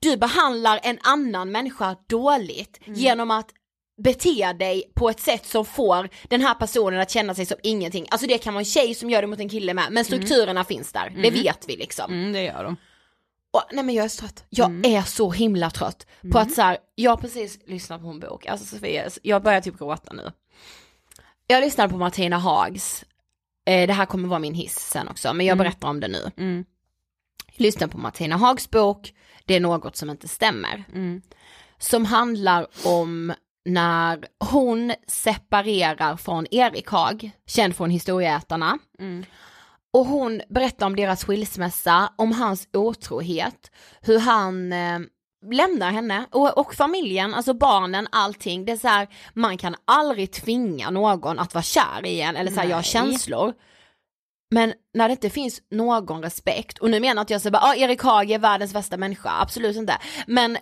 du 0.00 0.16
behandlar 0.16 0.80
en 0.82 0.98
annan 1.02 1.52
människa 1.52 1.96
dåligt 2.08 2.80
genom 2.86 3.30
att 3.30 3.48
bete 4.02 4.52
dig 4.52 4.92
på 4.94 5.10
ett 5.10 5.20
sätt 5.20 5.46
som 5.46 5.64
får 5.64 6.08
den 6.28 6.40
här 6.40 6.54
personen 6.54 7.00
att 7.00 7.10
känna 7.10 7.34
sig 7.34 7.46
som 7.46 7.56
ingenting. 7.62 8.06
Alltså 8.10 8.26
det 8.26 8.38
kan 8.38 8.54
vara 8.54 8.60
en 8.60 8.64
tjej 8.64 8.94
som 8.94 9.10
gör 9.10 9.22
det 9.22 9.28
mot 9.28 9.40
en 9.40 9.48
kille 9.48 9.74
med, 9.74 9.86
men 9.90 10.04
strukturerna 10.04 10.64
finns 10.64 10.92
där, 10.92 11.12
det 11.22 11.30
vet 11.30 11.64
vi 11.68 11.76
liksom. 11.76 12.12
Mm, 12.12 12.32
det 12.32 12.42
gör 12.42 12.64
de. 12.64 12.76
Och, 13.58 13.64
nej 13.72 13.84
men 13.84 13.94
jag 13.94 14.04
är 14.04 14.08
så 14.08 14.20
trött, 14.20 14.44
jag 14.48 14.86
är 14.86 15.02
så 15.02 15.30
himla 15.30 15.70
trött 15.70 16.06
på 16.32 16.38
att 16.38 16.52
så 16.52 16.62
här, 16.62 16.78
jag 16.94 17.10
har 17.10 17.16
precis 17.16 17.58
lyssnat 17.66 18.02
på 18.02 18.08
en 18.08 18.20
bok, 18.20 18.46
alltså 18.46 18.66
Sofia, 18.66 19.10
jag 19.22 19.42
börjar 19.42 19.60
typ 19.60 19.78
gråta 19.78 20.12
nu. 20.12 20.32
Jag 21.46 21.60
lyssnade 21.60 21.88
på 21.88 21.96
Martina 21.96 22.38
Hags, 22.38 23.04
eh, 23.66 23.86
det 23.86 23.92
här 23.92 24.06
kommer 24.06 24.28
vara 24.28 24.38
min 24.38 24.54
hiss 24.54 24.76
sen 24.76 25.08
också, 25.08 25.34
men 25.34 25.46
jag 25.46 25.58
berättar 25.58 25.88
om 25.88 26.00
det 26.00 26.08
nu. 26.08 26.30
Mm. 26.36 26.64
Lyssna 27.56 27.88
på 27.88 27.98
Martina 27.98 28.36
Hags 28.36 28.70
bok, 28.70 29.14
det 29.44 29.54
är 29.54 29.60
något 29.60 29.96
som 29.96 30.10
inte 30.10 30.28
stämmer. 30.28 30.84
Mm. 30.92 31.22
Som 31.78 32.04
handlar 32.04 32.66
om 32.84 33.32
när 33.64 34.24
hon 34.38 34.94
separerar 35.06 36.16
från 36.16 36.46
Erik 36.50 36.88
Haag, 36.88 37.30
känd 37.46 37.76
från 37.76 37.90
Historieätarna. 37.90 38.78
Och 39.98 40.06
hon 40.06 40.42
berättar 40.48 40.86
om 40.86 40.96
deras 40.96 41.24
skilsmässa, 41.24 42.12
om 42.16 42.32
hans 42.32 42.68
otrohet, 42.72 43.70
hur 44.00 44.18
han 44.18 44.72
eh, 44.72 44.98
lämnar 45.52 45.90
henne 45.90 46.26
och, 46.30 46.58
och 46.58 46.74
familjen, 46.74 47.34
alltså 47.34 47.54
barnen, 47.54 48.08
allting. 48.12 48.64
Det 48.64 48.72
är 48.72 48.76
så 48.76 48.88
här, 48.88 49.08
man 49.34 49.58
kan 49.58 49.74
aldrig 49.84 50.32
tvinga 50.32 50.90
någon 50.90 51.38
att 51.38 51.54
vara 51.54 51.62
kär 51.62 52.06
i 52.06 52.20
en 52.20 52.36
eller 52.36 52.50
så 52.50 52.60
här, 52.60 52.68
jag 52.68 52.76
har 52.76 52.82
känslor. 52.82 53.54
Men 54.50 54.72
när 54.94 55.08
det 55.08 55.12
inte 55.12 55.30
finns 55.30 55.62
någon 55.70 56.22
respekt, 56.22 56.78
och 56.78 56.90
nu 56.90 57.00
menar 57.00 57.20
inte 57.20 57.32
jag 57.32 57.42
så 57.42 57.50
bara, 57.50 57.62
ah, 57.62 57.74
Erik 57.74 58.02
Haag 58.02 58.30
är 58.30 58.38
världens 58.38 58.74
värsta 58.74 58.96
människa, 58.96 59.30
absolut 59.40 59.76
inte. 59.76 59.98
Men 60.26 60.58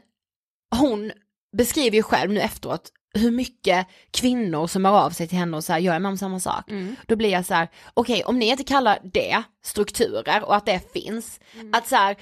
hon 0.76 1.12
beskriver 1.56 1.96
ju 1.96 2.02
själv 2.02 2.30
nu 2.30 2.40
efteråt 2.40 2.92
hur 3.18 3.30
mycket 3.30 3.86
kvinnor 4.10 4.66
som 4.66 4.84
hör 4.84 5.04
av 5.04 5.10
sig 5.10 5.28
till 5.28 5.38
henne 5.38 5.56
och 5.56 5.64
säger 5.64 5.80
jag 5.86 5.94
är 5.94 5.98
med 6.00 6.08
om 6.08 6.18
samma 6.18 6.40
sak. 6.40 6.64
Då 7.06 7.16
blir 7.16 7.30
jag 7.30 7.46
så 7.46 7.54
här: 7.54 7.68
okej 7.94 8.24
om 8.24 8.38
ni 8.38 8.46
inte 8.46 8.64
kallar 8.64 8.98
det 9.02 9.42
strukturer 9.64 10.44
och 10.44 10.56
att 10.56 10.66
det 10.66 10.92
finns, 10.92 11.40
att 11.72 11.88
så 11.88 11.96
här, 11.96 12.16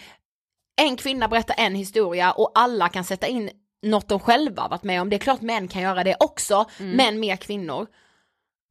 en 0.81 0.97
kvinna 0.97 1.29
berättar 1.29 1.55
en 1.59 1.75
historia 1.75 2.33
och 2.33 2.53
alla 2.55 2.89
kan 2.89 3.05
sätta 3.05 3.27
in 3.27 3.51
något 3.83 4.09
de 4.09 4.21
själva 4.21 4.69
varit 4.69 4.83
med 4.83 5.01
om, 5.01 5.11
det 5.11 5.17
är 5.17 5.21
klart 5.21 5.41
män 5.41 5.69
kan 5.69 5.83
göra 5.83 6.05
det 6.05 6.17
också, 6.21 6.65
men 6.97 7.21
mer 7.21 7.37
kvinnor. 7.37 7.87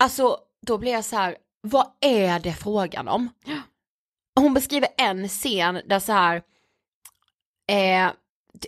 Alltså 0.03 0.37
då 0.67 0.77
blir 0.77 0.91
jag 0.91 1.05
så 1.05 1.15
här: 1.15 1.37
vad 1.61 1.85
är 2.01 2.39
det 2.39 2.53
frågan 2.53 3.07
om? 3.07 3.29
Hon 4.39 4.53
beskriver 4.53 4.89
en 4.97 5.27
scen 5.29 5.81
där 5.85 5.99
så 5.99 6.11
här 6.11 6.41
eh, 7.69 8.11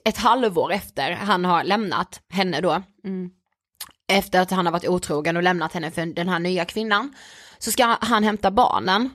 ett 0.06 0.18
halvår 0.18 0.72
efter 0.72 1.12
han 1.12 1.46
har 1.46 1.64
lämnat 1.64 2.22
henne 2.30 2.62
då, 2.62 2.84
Mm. 3.04 3.32
Efter 4.12 4.40
att 4.42 4.52
han 4.52 4.66
har 4.66 4.74
varit 4.74 4.88
otrogen 4.88 5.38
och 5.38 5.44
lämnat 5.44 5.74
henne 5.74 5.92
för 5.92 6.06
den 6.06 6.30
här 6.30 6.40
nya 6.40 6.66
kvinnan, 6.66 7.14
så 7.58 7.72
ska 7.72 7.98
han 8.02 8.24
hämta 8.24 8.52
barnen. 8.52 9.10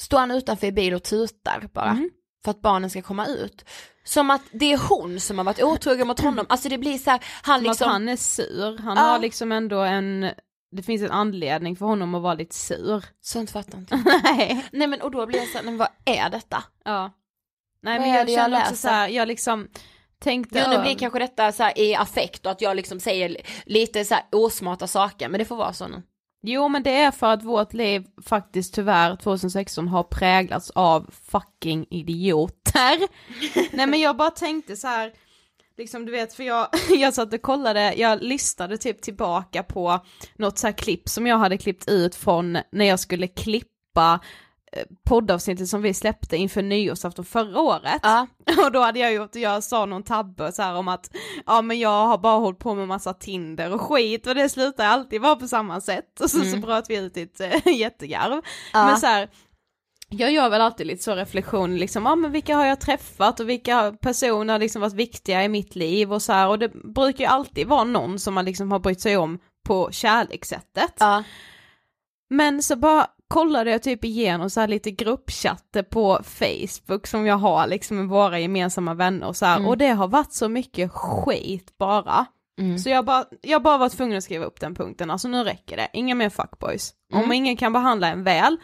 Står 0.00 0.18
han 0.18 0.30
utanför 0.30 0.66
i 0.66 0.72
bil 0.72 0.94
och 0.94 1.02
tutar 1.02 1.68
bara, 1.74 1.98
för 2.44 2.50
att 2.50 2.62
barnen 2.62 2.90
ska 2.90 3.02
komma 3.02 3.26
ut. 3.26 3.64
Som 4.04 4.30
att 4.30 4.42
det 4.52 4.72
är 4.72 4.78
hon 4.88 5.20
som 5.20 5.38
har 5.38 5.44
varit 5.44 5.62
otrogen 5.62 6.06
mot 6.06 6.20
honom, 6.20 6.46
alltså 6.48 6.68
det 6.68 6.78
blir 6.78 6.98
så 6.98 7.10
här, 7.10 7.24
han 7.42 7.58
Som 7.60 7.64
liksom, 7.68 7.86
att 7.86 7.92
han 7.92 8.08
är 8.08 8.16
sur, 8.16 8.78
han 8.78 8.96
Ja. 8.96 9.02
har 9.02 9.18
liksom 9.18 9.52
ändå 9.52 9.80
en, 9.80 10.30
det 10.76 10.82
finns 10.82 11.02
en 11.02 11.10
anledning 11.10 11.76
för 11.76 11.86
honom 11.86 12.14
att 12.14 12.22
vara 12.22 12.34
lite 12.34 12.54
sur. 12.54 13.04
sånt 13.20 13.50
fattar 13.50 13.78
inte 13.78 13.96
Nej. 14.24 14.66
Nej 14.72 14.86
men 14.88 15.00
och 15.00 15.10
då 15.10 15.26
blir 15.26 15.38
jag 15.38 15.48
så 15.48 15.56
här, 15.58 15.64
men 15.64 15.76
vad 15.76 15.88
är 16.04 16.30
detta? 16.30 16.64
Ja. 16.84 17.12
Nej 17.82 17.98
Vad 17.98 18.06
men 18.08 18.16
jag 18.16 18.28
jag 18.30 18.36
känner 18.36 18.56
också 18.60 18.70
läser? 18.70 18.76
så 18.76 18.88
här, 18.88 19.08
jag 19.08 19.28
liksom 19.28 19.68
tänkte 20.20 20.58
Jo 20.58 20.76
nu 20.76 20.82
blir 20.82 20.94
kanske 20.94 21.18
detta 21.18 21.52
så 21.52 21.62
här 21.62 21.78
i 21.78 21.94
affekt 21.94 22.46
och 22.46 22.52
att 22.52 22.60
jag 22.60 22.76
liksom 22.76 23.00
säger 23.00 23.36
lite 23.64 24.04
så 24.04 24.14
här 24.14 24.24
osmarta 24.32 24.86
saker, 24.86 25.28
men 25.28 25.38
det 25.38 25.44
får 25.44 25.56
vara 25.56 25.72
så 25.72 25.88
nu. 25.88 26.02
Jo 26.42 26.68
men 26.68 26.82
det 26.82 26.94
är 26.94 27.10
för 27.10 27.26
att 27.26 27.42
vårt 27.42 27.72
liv 27.72 28.06
faktiskt 28.26 28.74
tyvärr 28.74 29.16
2016 29.16 29.88
har 29.88 30.02
präglats 30.02 30.70
av 30.70 31.10
fucking 31.30 31.86
idioter. 31.90 32.98
Nej 33.76 33.86
men 33.86 34.00
jag 34.00 34.16
bara 34.16 34.30
tänkte 34.30 34.76
så 34.76 34.86
här. 34.86 35.12
liksom 35.76 36.06
du 36.06 36.12
vet 36.12 36.34
för 36.34 36.44
jag, 36.44 36.68
jag 36.90 37.14
satt 37.14 37.34
och 37.34 37.42
kollade, 37.42 37.94
jag 37.94 38.22
listade 38.22 38.78
typ 38.78 39.02
tillbaka 39.02 39.62
på 39.62 40.00
något 40.36 40.58
så 40.58 40.66
här 40.66 40.74
klipp 40.74 41.08
som 41.08 41.26
jag 41.26 41.38
hade 41.38 41.58
klippt 41.58 41.88
ut 41.88 42.14
från 42.14 42.58
när 42.72 42.84
jag 42.84 43.00
skulle 43.00 43.26
klippa 43.26 44.20
poddavsnittet 45.04 45.68
som 45.68 45.82
vi 45.82 45.94
släppte 45.94 46.36
inför 46.36 46.62
nyårsafton 46.62 47.24
förra 47.24 47.60
året. 47.60 48.00
Ja. 48.02 48.26
Och 48.64 48.72
då 48.72 48.80
hade 48.80 48.98
jag 48.98 49.12
gjort, 49.12 49.34
jag 49.34 49.64
sa 49.64 49.86
någon 49.86 50.02
tabbe 50.02 50.52
så 50.52 50.62
här 50.62 50.74
om 50.74 50.88
att 50.88 51.10
ja 51.46 51.62
men 51.62 51.78
jag 51.78 52.06
har 52.06 52.18
bara 52.18 52.38
hållit 52.38 52.58
på 52.58 52.74
med 52.74 52.88
massa 52.88 53.14
Tinder 53.14 53.74
och 53.74 53.80
skit 53.80 54.26
och 54.26 54.34
det 54.34 54.48
slutar 54.48 54.86
alltid 54.86 55.20
vara 55.20 55.36
på 55.36 55.48
samma 55.48 55.80
sätt 55.80 56.20
och 56.20 56.30
så, 56.30 56.44
så 56.44 56.56
bröt 56.56 56.90
vi 56.90 56.96
ut 56.96 57.16
i 57.16 57.22
ett 57.22 57.40
äh, 57.40 57.72
jättegarv. 57.78 58.32
Mm. 58.32 58.42
Ja. 58.72 58.86
Men 58.86 58.96
så 58.96 59.06
här, 59.06 59.28
jag 60.08 60.32
gör 60.32 60.50
väl 60.50 60.60
alltid 60.60 60.86
lite 60.86 61.02
så 61.02 61.14
reflektion, 61.14 61.76
liksom, 61.76 62.06
ja 62.06 62.16
men 62.16 62.32
vilka 62.32 62.56
har 62.56 62.66
jag 62.66 62.80
träffat 62.80 63.40
och 63.40 63.48
vilka 63.48 63.92
personer 64.00 64.54
har 64.54 64.60
liksom 64.60 64.82
varit 64.82 64.94
viktiga 64.94 65.44
i 65.44 65.48
mitt 65.48 65.76
liv 65.76 66.12
och 66.12 66.22
så 66.22 66.32
här 66.32 66.48
och 66.48 66.58
det 66.58 66.68
brukar 66.68 67.24
ju 67.24 67.30
alltid 67.30 67.66
vara 67.66 67.84
någon 67.84 68.18
som 68.18 68.34
man 68.34 68.44
liksom 68.44 68.72
har 68.72 68.78
brytt 68.78 69.00
sig 69.00 69.16
om 69.16 69.38
på 69.66 69.88
kärlekssättet. 69.92 70.94
Ja. 70.98 71.24
Men 72.30 72.62
så 72.62 72.76
bara 72.76 73.06
kollade 73.30 73.70
jag 73.70 73.82
typ 73.82 74.04
igenom 74.04 74.50
så 74.50 74.60
här 74.60 74.68
lite 74.68 74.90
gruppchatter 74.90 75.82
på 75.82 76.20
Facebook 76.24 77.06
som 77.06 77.26
jag 77.26 77.36
har 77.36 77.66
liksom 77.66 77.96
med 77.96 78.08
våra 78.08 78.38
gemensamma 78.38 78.94
vänner 78.94 79.26
och 79.26 79.36
så 79.36 79.46
här 79.46 79.68
och 79.68 79.78
det 79.78 79.88
har 79.88 80.08
varit 80.08 80.32
så 80.32 80.48
mycket 80.48 80.92
skit 80.92 81.78
bara. 81.78 82.26
Så 82.78 82.88
jag 82.90 83.04
bara, 83.04 83.24
jag 83.42 83.62
bara 83.62 83.78
var 83.78 83.88
tvungen 83.88 84.18
att 84.18 84.24
skriva 84.24 84.44
upp 84.44 84.60
den 84.60 84.74
punkten, 84.74 85.10
alltså 85.10 85.28
nu 85.28 85.44
räcker 85.44 85.76
det, 85.76 85.88
inga 85.92 86.14
mer 86.14 86.28
fuckboys. 86.30 86.92
Om 87.12 87.32
ingen 87.32 87.56
kan 87.56 87.72
behandla 87.72 88.08
en 88.08 88.24
väl 88.24 88.56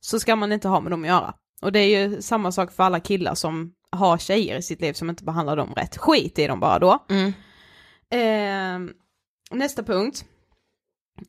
så 0.00 0.20
ska 0.20 0.36
man 0.36 0.52
inte 0.52 0.68
ha 0.68 0.80
med 0.80 0.92
dem 0.92 1.02
att 1.02 1.08
göra. 1.08 1.34
Och 1.62 1.72
det 1.72 1.78
är 1.78 1.98
ju 1.98 2.22
samma 2.22 2.52
sak 2.52 2.72
för 2.72 2.82
alla 2.82 3.00
killar 3.00 3.34
som 3.34 3.72
har 3.90 4.18
tjejer 4.18 4.56
i 4.56 4.62
sitt 4.62 4.80
liv 4.80 4.92
som 4.92 5.10
inte 5.10 5.24
behandlar 5.24 5.56
dem 5.56 5.74
rätt, 5.76 5.96
skit 5.96 6.38
i 6.38 6.46
dem 6.46 6.60
bara 6.60 6.78
då. 6.78 7.04
Mm. 7.10 7.32
Eh, 8.10 8.94
nästa 9.50 9.82
punkt. 9.82 10.24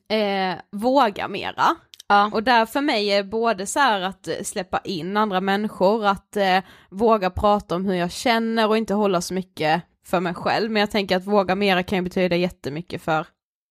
Eh, 0.08 0.58
våga 0.72 1.28
mera. 1.28 1.76
Ja. 2.10 2.30
Och 2.32 2.42
där 2.42 2.66
för 2.66 2.80
mig 2.80 3.08
är 3.08 3.24
både 3.24 3.66
så 3.66 3.78
här 3.78 4.00
att 4.00 4.28
eh, 4.28 4.34
släppa 4.42 4.78
in 4.84 5.16
andra 5.16 5.40
människor, 5.40 6.06
att 6.06 6.36
eh, 6.36 6.58
våga 6.90 7.30
prata 7.30 7.74
om 7.74 7.84
hur 7.84 7.94
jag 7.94 8.12
känner 8.12 8.68
och 8.68 8.76
inte 8.76 8.94
hålla 8.94 9.20
så 9.20 9.34
mycket 9.34 9.82
för 10.06 10.20
mig 10.20 10.34
själv. 10.34 10.70
Men 10.70 10.80
jag 10.80 10.90
tänker 10.90 11.16
att 11.16 11.26
våga 11.26 11.54
mera 11.54 11.82
kan 11.82 11.98
ju 11.98 12.02
betyda 12.02 12.36
jättemycket 12.36 13.02
för 13.02 13.26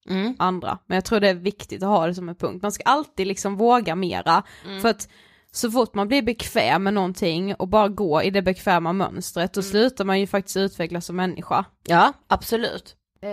Mm. 0.09 0.35
andra. 0.39 0.77
Men 0.85 0.95
jag 0.95 1.05
tror 1.05 1.19
det 1.19 1.29
är 1.29 1.33
viktigt 1.33 1.83
att 1.83 1.89
ha 1.89 2.07
det 2.07 2.15
som 2.15 2.29
en 2.29 2.35
punkt. 2.35 2.61
Man 2.61 2.71
ska 2.71 2.83
alltid 2.83 3.27
liksom 3.27 3.55
våga 3.57 3.95
mera. 3.95 4.43
Mm. 4.65 4.81
För 4.81 4.89
att 4.89 5.09
så 5.51 5.71
fort 5.71 5.93
man 5.93 6.07
blir 6.07 6.21
bekväm 6.21 6.83
med 6.83 6.93
någonting 6.93 7.55
och 7.55 7.67
bara 7.67 7.87
går 7.87 8.23
i 8.23 8.29
det 8.29 8.41
bekväma 8.41 8.93
mönstret, 8.93 9.53
då 9.53 9.61
slutar 9.61 10.05
man 10.05 10.19
ju 10.19 10.27
faktiskt 10.27 10.57
utvecklas 10.57 11.05
som 11.05 11.15
människa. 11.15 11.65
ja, 11.87 12.13
absolut. 12.27 12.95
Eh, 13.21 13.29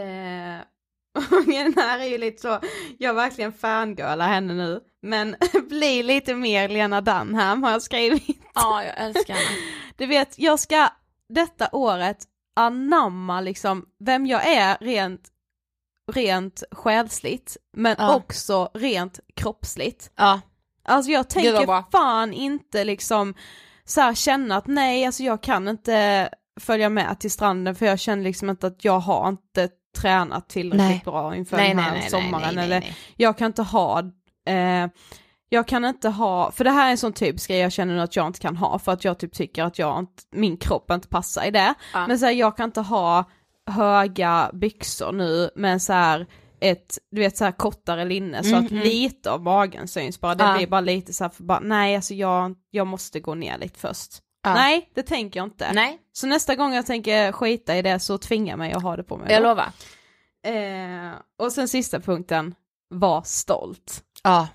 den 1.47 1.75
här 1.77 1.99
är 1.99 2.05
ju 2.05 2.19
lite 2.19 2.43
så, 2.43 2.59
jag 2.99 3.15
verkligen 3.15 3.53
fangirlar 3.53 4.29
henne 4.29 4.55
nu, 4.55 4.81
men 5.07 5.37
bli 5.69 6.03
lite 6.03 6.35
mer 6.35 6.69
Lena 6.69 7.01
Dunham 7.01 7.63
har 7.63 7.71
jag 7.71 7.83
skrivit. 7.83 8.39
Ja, 8.55 8.85
jag 8.85 8.95
älskar 8.99 9.35
henne. 9.35 9.47
Du 9.97 10.07
vet, 10.07 10.39
jag 10.39 10.61
ska 10.61 10.89
detta 11.29 11.69
året 11.73 12.19
anamma 12.57 13.41
liksom 13.41 13.85
vem 14.05 14.27
jag 14.27 14.47
är 14.47 14.77
rent, 14.81 15.29
rent 16.13 16.63
själsligt, 16.73 17.57
men 17.77 17.97
Ja. 17.99 18.15
också 18.15 18.71
rent 18.75 19.21
kroppsligt. 19.37 20.11
Ja. 20.17 20.41
Alltså 20.85 21.11
jag 21.11 21.31
tänker 21.31 21.91
fan 21.91 22.33
inte 22.33 22.85
liksom 22.85 23.35
så 23.85 24.01
här 24.01 24.15
känna 24.15 24.57
att 24.57 24.67
nej, 24.67 25.07
alltså 25.07 25.23
jag 25.23 25.43
kan 25.43 25.69
inte 25.69 26.29
följa 26.61 26.89
med 26.89 27.21
till 27.21 27.31
stranden 27.31 27.75
för 27.75 27.87
jag 27.87 27.99
känner 28.01 28.25
liksom 28.25 28.51
inte 28.51 28.67
att 28.67 28.85
jag 28.85 28.99
har 28.99 29.29
inte 29.29 29.69
tränat 29.99 30.49
tillräckligt 30.49 30.89
Nej. 30.89 31.03
bra 31.05 31.37
inför 31.37 31.57
Nej, 31.57 31.69
den 31.69 31.79
här 31.79 31.93
nej, 31.93 32.11
sommaren 32.11 32.59
eller 32.59 32.97
jag 33.17 33.39
kan 33.39 33.47
inte 33.47 33.63
ha 33.63 34.03
eh, 34.47 34.89
jag 35.49 35.69
kan 35.69 35.85
inte 35.85 36.09
ha, 36.09 36.51
för 36.51 36.65
det 36.65 36.71
här 36.71 36.87
är 36.87 36.91
en 36.91 36.99
sån 36.99 37.13
typisk 37.13 37.49
grej 37.51 37.59
jag 37.59 37.73
känner 37.73 37.95
nu 37.95 38.01
att 38.01 38.17
jag 38.17 38.27
inte 38.27 38.39
kan 38.41 38.57
ha 38.57 38.79
för 38.79 38.93
att 38.93 39.05
jag 39.05 39.19
typ 39.19 39.33
tycker 39.33 39.65
att 39.65 39.79
jag 39.79 39.99
inte, 39.99 40.23
min 40.33 40.57
kropp 40.57 40.91
inte 40.91 41.09
passar 41.09 41.45
i 41.45 41.51
det. 41.51 41.75
Ja. 41.93 42.07
Men 42.07 42.19
så 42.19 42.27
här, 42.27 42.33
jag 42.33 42.57
kan 42.57 42.65
inte 42.69 42.81
ha 42.81 43.25
höga 43.71 44.51
byxor 44.53 45.13
nu 45.13 45.51
med 45.57 45.83
så 45.83 45.93
här 45.93 46.27
ett, 46.61 46.99
du 47.11 47.21
vet 47.21 47.37
så 47.37 47.45
här 47.45 47.53
kortare 47.53 48.05
linne 48.05 48.45
så 48.45 48.57
att 48.57 48.71
lite 48.71 49.31
av 49.31 49.43
magen 49.43 49.89
syns 49.89 50.21
bara, 50.21 50.35
det 50.35 50.45
Ja. 50.45 50.57
blir 50.57 50.67
bara 50.67 50.81
lite 50.81 51.13
så 51.13 51.25
här 51.25 51.29
för 51.29 51.43
bara, 51.43 51.61
nej 51.61 51.97
alltså 51.97 52.15
jag, 52.15 52.55
jag 52.71 52.87
måste 52.87 53.21
gå 53.21 53.35
ner 53.35 53.59
lite 53.59 53.79
först. 53.79 54.13
Ja. 54.43 54.55
Nej, 54.55 54.91
det 54.95 55.03
tänker 55.03 55.41
jag 55.41 55.47
inte. 55.47 55.73
Nej, 55.73 55.99
Så 56.13 56.27
nästa 56.27 56.55
gång 56.55 56.75
jag 56.75 56.87
tänker 56.87 57.33
skita 57.33 57.77
i 57.77 57.83
det 57.83 57.99
så 57.99 58.19
tvinga 58.19 58.57
mig 58.57 58.73
att 58.73 58.83
ha 58.83 58.97
det 58.97 59.03
på 59.05 59.17
mig. 59.17 59.33
jag 59.33 59.43
då. 59.43 59.49
lovar. 59.49 59.69
Eh, 60.47 61.13
och 61.39 61.53
sen 61.53 61.69
sista 61.69 62.01
punkten, 62.01 62.55
var 62.89 63.23
stolt. 63.23 64.03
Ja. 64.27 64.49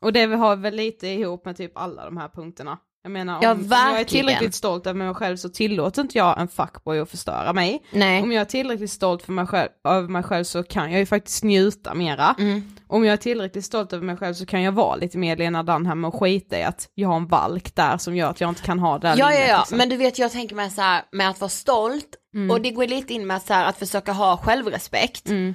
Och 0.00 0.12
det 0.12 0.24
har 0.24 0.56
väl 0.56 0.74
lite 0.74 1.08
ihop 1.08 1.44
med 1.44 1.56
typ 1.56 1.78
alla 1.78 2.04
de 2.04 2.16
här 2.16 2.28
punkterna. 2.28 2.78
Jag 3.04 3.12
menar 3.12 3.34
om, 3.34 3.40
Ja, 3.42 3.52
om 3.52 3.68
jag 3.70 4.00
är 4.00 4.04
tillräckligt 4.04 4.54
stolt 4.54 4.86
över 4.86 4.98
mig 4.98 5.14
själv 5.14 5.36
så 5.36 5.48
tillåter 5.48 6.02
inte 6.02 6.18
jag 6.18 6.40
en 6.40 6.48
fuckboy 6.48 6.98
att 7.00 7.10
förstöra 7.10 7.52
mig. 7.52 7.82
Nej. 7.92 8.22
Om 8.22 8.32
jag 8.32 8.40
är 8.40 8.44
tillräckligt 8.44 8.90
stolt 8.90 9.22
för 9.22 9.32
mig 9.32 9.46
själv, 9.46 9.68
över 9.88 10.08
mig 10.08 10.22
själv 10.22 10.44
så 10.44 10.62
kan 10.62 10.90
jag 10.90 11.00
ju 11.00 11.06
faktiskt 11.06 11.44
njuta 11.44 11.94
mera. 11.94 12.34
Mm. 12.38 12.62
Om 12.86 13.04
jag 13.04 13.12
är 13.12 13.16
tillräckligt 13.16 13.64
stolt 13.64 13.92
över 13.92 14.04
mig 14.06 14.16
själv 14.16 14.34
så 14.34 14.46
kan 14.46 14.62
jag 14.62 14.72
vara 14.72 14.96
lite 14.96 15.18
mer 15.18 15.36
Lena 15.36 15.62
Dunham 15.62 16.04
och 16.04 16.14
skita 16.14 16.58
i 16.58 16.62
att 16.62 16.88
jag 16.94 17.08
har 17.08 17.16
en 17.16 17.26
valk 17.26 17.74
där 17.74 17.98
som 17.98 18.16
gör 18.16 18.30
att 18.30 18.40
jag 18.40 18.48
inte 18.48 18.62
kan 18.62 18.78
ha 18.78 18.98
det 18.98 19.08
Ja, 19.08 19.14
ja, 19.16 19.28
linnet, 19.28 19.48
ja, 19.48 19.58
liksom. 19.58 19.78
men 19.78 19.88
du 19.88 19.96
vet 19.96 20.18
jag 20.18 20.32
tänker 20.32 20.56
mig 20.56 20.70
så 20.70 20.80
här 20.80 21.02
med 21.12 21.30
att 21.30 21.40
vara 21.40 21.48
stolt 21.48 22.16
och 22.50 22.60
det 22.60 22.70
går 22.70 22.86
lite 22.86 23.14
in 23.14 23.26
med 23.26 23.42
så 23.42 23.54
här 23.54 23.68
att 23.68 23.78
försöka 23.78 24.12
ha 24.12 24.36
självrespekt. 24.36 25.28
Mm. 25.28 25.54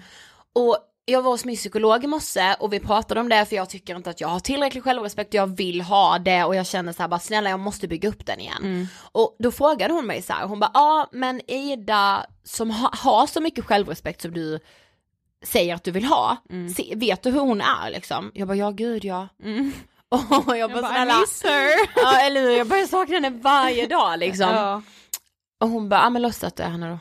Och 0.55 0.77
jag 1.09 1.21
var 1.21 1.31
hos 1.31 1.45
min 1.45 1.55
psykolog 1.55 2.03
i 2.03 2.07
morse 2.07 2.55
och 2.59 2.73
vi 2.73 2.79
pratade 2.79 3.19
om 3.21 3.29
det 3.29 3.45
för 3.45 3.55
jag 3.55 3.69
tycker 3.69 3.95
inte 3.95 4.09
att 4.09 4.21
jag 4.21 4.27
har 4.27 4.39
tillräcklig 4.39 4.83
självrespekt 4.83 5.29
och 5.29 5.33
jag 5.35 5.57
vill 5.57 5.81
ha 5.81 6.19
det 6.19 6.43
och 6.43 6.55
jag 6.55 6.65
känner 6.67 6.93
så 6.93 7.01
här 7.03 7.07
bara 7.09 7.19
snälla 7.19 7.49
jag 7.49 7.59
måste 7.59 7.87
bygga 7.87 8.09
upp 8.09 8.25
den 8.25 8.39
igen. 8.39 8.57
Mm. 8.63 8.87
Och 9.11 9.35
då 9.39 9.51
frågade 9.51 9.93
hon 9.93 10.05
mig 10.07 10.21
så 10.21 10.33
här, 10.33 10.47
hon 10.47 10.59
bara 10.59 10.71
ja 10.73 11.09
men 11.11 11.51
Ida 11.51 12.25
som 12.43 12.71
ha, 12.71 12.89
har 12.93 13.27
så 13.27 13.41
mycket 13.41 13.65
självrespekt 13.65 14.21
som 14.21 14.33
du 14.33 14.59
säger 15.45 15.75
att 15.75 15.83
du 15.83 15.91
vill 15.91 16.05
ha, 16.05 16.37
Mm. 16.49 16.69
se, 16.69 16.93
vet 16.95 17.23
du 17.23 17.31
hur 17.31 17.39
hon 17.39 17.61
är 17.61 17.89
liksom? 17.89 18.31
Jag 18.33 18.47
bara 18.47 18.57
ja 18.57 18.69
gud 18.71 19.05
ja. 19.05 19.27
Mm. 19.43 19.71
Och 20.09 20.21
jag 20.29 20.45
bara, 20.45 20.57
Jag 20.57 20.71
bara, 20.71 20.87
snälla, 20.91 21.13
ja 21.95 22.19
eller 22.21 22.41
hur, 22.41 22.51
jag 22.57 22.67
börjar 22.67 22.85
sakna 22.85 23.15
henne 23.15 23.29
varje 23.29 23.87
dag 23.87 24.19
liksom. 24.19 24.49
Ja. 24.49 24.81
Och 25.59 25.69
hon 25.69 25.89
bara, 25.89 26.01
ja 26.01 26.09
men 26.09 26.21
låtsas 26.21 26.43
att 26.43 26.55
du 26.55 26.63
är 26.63 26.69
henne 26.69 26.89
då. 26.89 26.99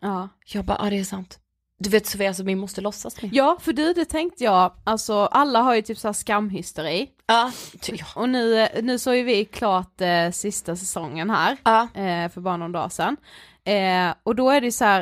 Ja. 0.00 0.28
Jag 0.46 0.64
bara, 0.64 0.78
ja 0.84 0.90
det 0.90 0.98
är 0.98 1.04
sant. 1.04 1.38
Du 1.78 1.90
vet 1.90 2.06
Sofia, 2.06 2.28
alltså, 2.28 2.42
vi 2.42 2.54
måste 2.54 2.80
låtsas 2.80 3.22
nu. 3.22 3.28
ja, 3.32 3.56
för 3.60 3.72
du 3.72 3.92
det 3.92 4.04
tänkte 4.04 4.44
jag, 4.44 4.72
alltså 4.84 5.14
alla 5.26 5.62
har 5.62 5.74
ju 5.74 5.82
typ 5.82 5.98
så 5.98 6.08
här 6.08 6.12
skamhysteri. 6.12 7.08
Ja. 7.26 7.52
Och 8.14 8.28
nu, 8.28 8.68
nu 8.82 8.98
såg 8.98 9.16
ju 9.16 9.22
vi 9.22 9.44
klart 9.44 10.00
eh, 10.00 10.30
sista 10.30 10.76
säsongen 10.76 11.30
här, 11.30 11.56
Ja. 11.64 11.82
eh, 11.94 12.28
för 12.30 12.40
bara 12.40 12.56
någon 12.56 12.72
dag 12.72 12.92
sedan. 12.92 13.16
Eh, 13.64 14.14
och 14.22 14.34
då 14.36 14.50
är 14.50 14.60
det 14.60 14.72
så 14.72 14.84
här, 14.84 15.00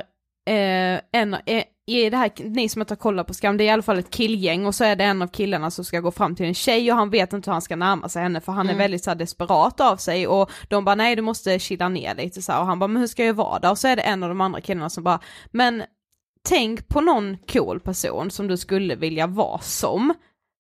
eh, 0.49 1.01
en, 1.13 1.35
eh, 1.47 1.65
i 1.87 2.11
det 2.11 2.17
här, 2.17 2.31
ni 2.45 2.69
som 2.69 2.83
inte 2.83 2.93
har 2.93 2.97
kollat 2.97 3.27
på 3.27 3.35
Skam, 3.35 3.57
det 3.57 3.65
är 3.65 3.67
i 3.67 3.71
alla 3.71 3.83
fall 3.83 3.99
ett 3.99 4.11
killgäng 4.11 4.67
och 4.67 4.75
så 4.75 4.85
är 4.85 4.97
det 4.97 5.05
en 5.05 5.23
av 5.23 5.27
killarna 5.29 5.71
som 5.71 5.85
ska 5.85 6.01
gå 6.01 6.11
fram 6.11 6.35
till 6.37 6.47
en 6.47 6.55
tjej 6.55 6.93
och 6.93 6.99
han 6.99 7.11
vet 7.11 7.33
inte 7.33 7.51
hur 7.51 7.53
han 7.53 7.63
ska 7.63 7.77
närma 7.77 8.09
sig 8.09 8.23
henne 8.23 8.41
för 8.41 8.53
han 8.53 8.69
är 8.71 8.75
väldigt 8.75 9.05
så 9.05 9.11
här 9.11 9.15
desperat 9.15 9.81
av 9.81 9.97
sig 9.97 10.27
och 10.27 10.51
de 10.69 10.85
bara 10.85 10.95
nej 10.95 11.17
du 11.17 11.23
måste 11.23 11.59
chilla 11.59 11.89
ner 11.89 12.15
lite 12.15 12.43
så 12.43 12.53
här, 12.53 12.61
och 12.61 12.67
han 12.67 12.79
bara 12.79 12.89
men 12.89 13.01
hur 13.01 13.07
ska 13.07 13.25
jag 13.25 13.35
vara 13.35 13.59
då? 13.59 13.71
Och 13.71 13.79
så 13.79 13.89
är 13.89 13.97
det 13.97 14.03
en 14.03 14.23
av 14.23 14.29
de 14.29 14.41
andra 14.41 14.61
killarna 14.61 14.91
som 14.91 15.05
bara 15.05 15.21
men 15.51 15.83
tänk 16.49 16.89
på 16.89 17.01
någon 17.01 17.37
cool 17.53 17.81
person 17.81 18.31
som 18.31 18.49
du 18.49 18.57
skulle 18.57 18.95
vilja 18.95 19.27
vara 19.27 19.59
som. 19.59 20.15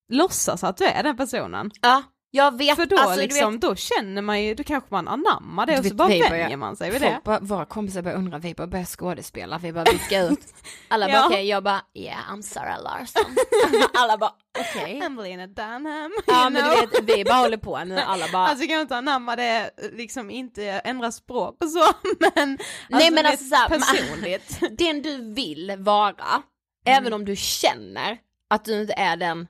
Låtsas 0.09 0.65
att 0.65 0.77
du 0.77 0.85
är 0.85 1.03
den 1.03 1.17
personen. 1.17 1.71
ja, 1.83 2.03
jag 2.35 2.59
vet. 2.59 2.77
För 2.77 2.87
då 2.87 2.97
alltså, 2.99 3.21
liksom, 3.21 3.53
vet, 3.53 3.61
då 3.61 3.75
känner 3.77 4.23
man 4.23 4.43
ju, 4.43 4.55
då 4.55 4.65
kanske 4.65 4.89
man 4.91 5.09
anammar 5.09 5.67
det 5.67 5.73
Du 5.73 5.79
och 5.79 5.85
så 5.87 5.95
bara 5.95 6.09
vänjer 6.09 6.57
man 6.57 6.77
sig 6.77 6.91
vid 6.91 7.01
det. 7.01 7.21
bara, 7.25 7.41
våra 7.41 7.65
kompisar 7.65 8.03
börjar 8.03 8.17
undra, 8.17 8.39
vi 8.39 8.55
bara 8.55 8.67
börjar 8.67 8.85
skådespela, 8.85 9.59
vi 9.59 9.73
bara 9.73 9.85
viska 9.93 10.23
ut. 10.23 10.39
Alla 10.89 11.07
bara 11.07 11.13
Ja. 11.17 11.27
okej, 11.27 11.49
jag 11.49 11.63
bara 11.65 11.81
yeah 11.95 12.33
I'm 12.33 12.43
Sarah 12.43 12.83
Larsson. 12.83 13.37
Alla 13.95 14.19
bara 14.19 14.33
okej. 14.59 15.01
Emelina 15.05 15.47
Dunham, 15.47 16.13
Ja 16.27 16.51
men 16.51 16.63
know. 16.63 16.75
du 16.75 16.81
vet, 17.01 17.17
vi 17.17 17.25
bara 17.25 17.35
håller 17.39 17.57
på 17.57 17.85
nu, 17.85 17.99
alla 17.99 18.27
bara. 18.33 18.47
Alltså 18.47 18.67
kan 18.67 18.81
inte 18.81 18.97
anamma 18.97 19.37
det, 19.37 19.71
liksom 19.93 20.31
inte 20.31 20.65
ändra 20.65 21.13
språk 21.13 21.57
och 21.65 21.71
så, 21.71 21.85
men 22.35 22.59
Nej 22.89 23.11
men 23.11 23.25
du 23.25 23.31
alltså 23.31 23.45
såhär, 23.45 23.69
personligt. 23.69 24.61
den 24.79 25.03
du 25.03 25.35
vill 25.35 25.75
vara, 25.79 26.43
även 26.87 27.13
om 27.13 27.25
du 27.25 27.37
känner 27.37 28.19
att 28.51 28.65
du 28.65 28.81
inte 28.81 28.93
är 28.93 29.17
den 29.17 29.47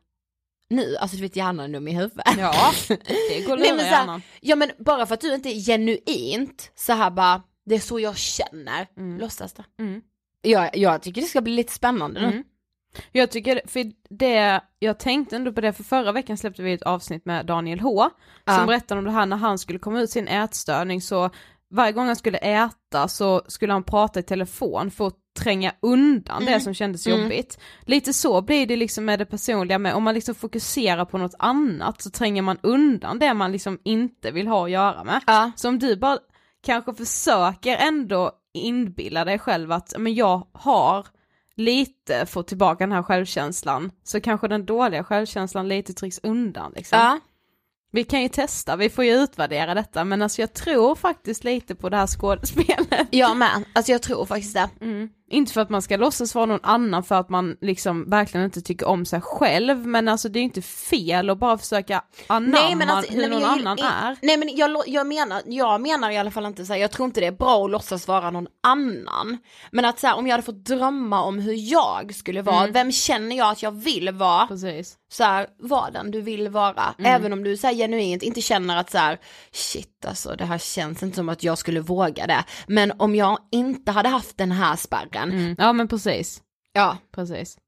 nu, 0.70 0.96
alltså 0.96 1.16
du 1.16 1.22
vet 1.22 1.36
hjärnan 1.36 1.60
är 1.64 1.68
dum 1.68 1.88
i 1.88 1.92
huvudet. 1.92 2.24
Ja, 2.38 2.72
det 2.88 3.46
går 3.46 3.56
Nej, 3.58 3.72
lura 3.72 3.82
här, 3.82 3.90
hjärnan. 3.90 4.22
Ja 4.40 4.56
men 4.56 4.70
bara 4.78 5.06
för 5.06 5.14
att 5.14 5.20
du 5.20 5.34
inte 5.34 5.48
är 5.48 5.60
genuint 5.60 6.70
så 6.74 6.92
här 6.92 7.10
bara, 7.10 7.42
det 7.66 7.74
är 7.74 7.80
så 7.80 8.00
jag 8.00 8.16
känner, 8.16 9.18
låtsas 9.18 9.52
det. 9.52 9.64
Mm. 9.78 10.02
Jag, 10.42 10.76
jag 10.76 11.02
tycker 11.02 11.20
det 11.20 11.26
ska 11.26 11.40
bli 11.40 11.52
lite 11.52 11.72
spännande 11.72 12.20
nu. 12.20 12.26
Mm. 12.26 12.44
Jag 13.12 13.30
tycker, 13.30 13.60
för 13.66 13.92
det, 14.10 14.60
jag 14.78 14.98
tänkte 14.98 15.36
ändå 15.36 15.52
på 15.52 15.60
det, 15.60 15.72
för 15.72 15.84
förra 15.84 16.12
veckan 16.12 16.36
släppte 16.36 16.62
vi 16.62 16.72
ett 16.72 16.82
avsnitt 16.82 17.24
med 17.24 17.46
Daniel 17.46 17.80
H, 17.80 18.10
som 18.44 18.54
Ja. 18.54 18.66
berättade 18.66 18.98
om 18.98 19.04
det 19.04 19.10
här 19.10 19.26
när 19.26 19.36
han 19.36 19.58
skulle 19.58 19.78
komma 19.78 20.00
ut 20.00 20.10
sin 20.10 20.28
ätstörning 20.28 21.00
så 21.00 21.30
varje 21.70 21.92
gång 21.92 22.06
han 22.06 22.16
skulle 22.16 22.38
äta 22.38 23.08
så 23.08 23.42
skulle 23.48 23.72
han 23.72 23.82
prata 23.82 24.20
i 24.20 24.22
telefon 24.22 24.90
för 24.90 25.06
att 25.06 25.16
tränga 25.38 25.72
undan 25.82 26.42
Mm. 26.42 26.52
det 26.54 26.60
som 26.60 26.74
kändes 26.74 27.06
jobbigt. 27.06 27.58
Lite 27.86 28.12
så 28.12 28.42
blir 28.42 28.66
det 28.66 28.76
liksom 28.76 29.04
med 29.04 29.18
det 29.18 29.26
personliga 29.26 29.78
med, 29.78 29.94
om 29.94 30.02
man 30.02 30.14
liksom 30.14 30.34
fokuserar 30.34 31.04
på 31.04 31.18
något 31.18 31.34
annat 31.38 32.02
så 32.02 32.10
tränger 32.10 32.42
man 32.42 32.58
undan 32.62 33.18
det 33.18 33.34
man 33.34 33.52
liksom 33.52 33.78
inte 33.84 34.30
vill 34.30 34.46
ha 34.46 34.64
att 34.64 34.70
göra 34.70 35.04
med. 35.04 35.20
Ja. 35.26 35.52
Så 35.56 35.68
om 35.68 35.78
du 35.78 35.96
bara 35.96 36.18
kanske 36.66 36.94
försöker 36.94 37.76
ändå 37.76 38.32
inbilla 38.54 39.24
dig 39.24 39.38
själv 39.38 39.72
att, 39.72 39.94
men 39.98 40.14
jag 40.14 40.46
har 40.52 41.06
lite 41.56 42.26
fått 42.26 42.48
tillbaka 42.48 42.84
den 42.84 42.92
här 42.92 43.02
självkänslan, 43.02 43.90
så 44.04 44.20
kanske 44.20 44.48
den 44.48 44.66
dåliga 44.66 45.04
självkänslan 45.04 45.68
lite 45.68 45.92
trycks 45.92 46.20
undan 46.22 46.72
liksom. 46.76 46.98
Ja. 46.98 47.20
Vi 47.92 48.04
kan 48.04 48.22
ju 48.22 48.28
testa, 48.28 48.76
vi 48.76 48.90
får 48.90 49.04
ju 49.04 49.12
utvärdera 49.12 49.74
detta, 49.74 50.04
men 50.04 50.22
alltså 50.22 50.40
jag 50.40 50.52
tror 50.52 50.94
faktiskt 50.94 51.44
lite 51.44 51.74
på 51.74 51.88
det 51.88 51.96
här 51.96 52.06
skådespelet. 52.06 53.08
Jag 53.10 53.36
med, 53.36 53.64
alltså 53.72 53.92
jag 53.92 54.02
tror 54.02 54.24
faktiskt 54.26 54.54
det. 54.54 54.70
Mm. 54.80 55.08
Inte 55.34 55.52
för 55.52 55.60
att 55.60 55.70
man 55.70 55.82
ska 55.82 55.96
låtsas 55.96 56.34
vara 56.34 56.46
någon 56.46 56.60
annan 56.62 57.02
för 57.02 57.14
att 57.14 57.28
man 57.28 57.56
liksom 57.60 58.10
verkligen 58.10 58.44
inte 58.44 58.60
tycker 58.62 58.86
om 58.88 59.06
sig 59.06 59.20
själv, 59.20 59.86
men 59.86 60.08
alltså 60.08 60.28
det 60.28 60.38
är 60.38 60.42
inte 60.42 60.62
fel 60.62 61.30
att 61.30 61.38
bara 61.38 61.58
försöka 61.58 62.02
anamma 62.26 62.58
hur 62.68 62.76
någon 62.76 62.90
alltså, 62.90 63.12
nej, 63.16 63.28
men 63.28 63.40
jag, 63.40 63.50
annan 63.58 63.78
jag, 63.78 63.86
är. 63.86 64.16
Nej 64.22 64.36
men 64.36 64.56
jag, 64.56 64.82
jag, 64.86 65.06
menar, 65.06 65.42
jag 65.46 65.80
menar 65.80 66.10
i 66.10 66.16
alla 66.18 66.30
fall 66.30 66.46
inte 66.46 66.64
så 66.64 66.72
här, 66.72 66.80
jag 66.80 66.90
tror 66.90 67.06
inte 67.06 67.20
det 67.20 67.26
är 67.26 67.32
bra 67.32 67.64
att 67.64 67.70
låtsas 67.70 68.08
vara 68.08 68.30
någon 68.30 68.46
annan. 68.62 69.38
Men 69.70 69.84
att 69.84 70.00
så 70.00 70.06
här, 70.06 70.16
om 70.16 70.26
jag 70.26 70.32
hade 70.32 70.42
fått 70.42 70.64
drömma 70.64 71.22
om 71.22 71.38
hur 71.38 71.72
jag 71.72 72.14
skulle 72.14 72.42
vara, 72.42 72.60
Mm. 72.60 72.72
vem 72.72 72.92
känner 72.92 73.36
jag 73.36 73.50
att 73.50 73.62
jag 73.62 73.70
vill 73.70 74.10
vara? 74.10 74.46
Precis. 74.46 74.96
Så 75.12 75.24
här, 75.24 75.46
var 75.58 75.90
den 75.90 76.10
du 76.10 76.20
vill 76.20 76.48
vara. 76.48 76.94
Mm. 76.98 77.14
Även 77.14 77.32
om 77.32 77.44
du 77.44 77.56
så 77.56 77.66
här, 77.66 77.74
genuint 77.74 78.22
inte 78.22 78.40
känner 78.40 78.76
att 78.76 78.90
så 78.90 78.98
här, 78.98 79.18
shit 79.52 79.90
alltså 80.06 80.36
det 80.36 80.44
här 80.44 80.58
känns 80.58 81.02
inte 81.02 81.16
som 81.16 81.28
att 81.28 81.42
jag 81.42 81.58
skulle 81.58 81.80
våga 81.80 82.26
det. 82.26 82.44
Men 82.66 82.92
om 82.96 83.14
jag 83.14 83.38
inte 83.52 83.92
hade 83.92 84.08
haft 84.08 84.38
den 84.38 84.52
här 84.52 84.76
spärren, 84.76 85.23
Mm. 85.32 85.54
Ja 85.58 85.72
men 85.72 85.88
precis. 85.88 86.42
ja. 86.72 86.98
Precis. 87.14 87.58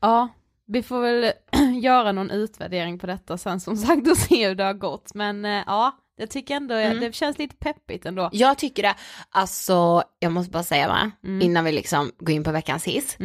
Ja, 0.00 0.28
vi 0.66 0.82
får 0.82 1.00
väl 1.00 1.32
göra 1.82 2.12
någon 2.12 2.30
utvärdering 2.30 2.98
på 2.98 3.06
detta 3.06 3.38
sen 3.38 3.60
som 3.60 3.76
sagt 3.76 4.08
och 4.10 4.16
se 4.16 4.48
hur 4.48 4.54
det 4.54 4.64
har 4.64 4.74
gått. 4.74 5.14
Men 5.14 5.44
eh, 5.44 5.62
ja, 5.66 5.96
jag 6.16 6.30
tycker 6.30 6.54
ändå, 6.56 6.74
Mm. 6.74 7.00
det 7.00 7.14
känns 7.14 7.38
lite 7.38 7.56
peppigt 7.56 8.06
ändå. 8.06 8.30
Jag 8.32 8.58
tycker 8.58 8.82
det, 8.82 8.94
alltså 9.30 10.02
jag 10.18 10.32
måste 10.32 10.50
bara 10.50 10.62
säga 10.62 10.88
va, 10.88 11.10
Mm. 11.24 11.42
innan 11.42 11.64
vi 11.64 11.72
liksom 11.72 12.10
går 12.18 12.34
in 12.34 12.44
på 12.44 12.52
veckans 12.52 12.84
hiss. 12.84 13.16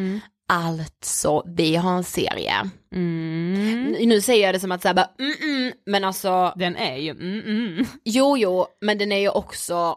Alltså, 0.48 1.44
vi 1.46 1.76
har 1.76 1.92
en 1.98 2.04
serie. 2.04 2.70
Mm. 2.96 3.96
Nu 4.10 4.22
säger 4.22 4.46
jag 4.46 4.56
det 4.56 4.60
som 4.60 4.72
att 4.72 4.82
säga 4.82 4.94
bara 4.94 5.10
mm, 5.20 5.34
mm, 5.44 5.74
men 5.86 6.04
alltså, 6.04 6.54
Den 6.56 6.76
är 6.76 6.96
ju, 6.98 7.10
mm, 7.12 7.40
mm. 7.46 7.86
jo 8.04 8.38
jo, 8.38 8.66
men 8.82 8.98
den 8.98 9.12
är 9.12 9.18
ju 9.20 9.30
också, 9.30 9.96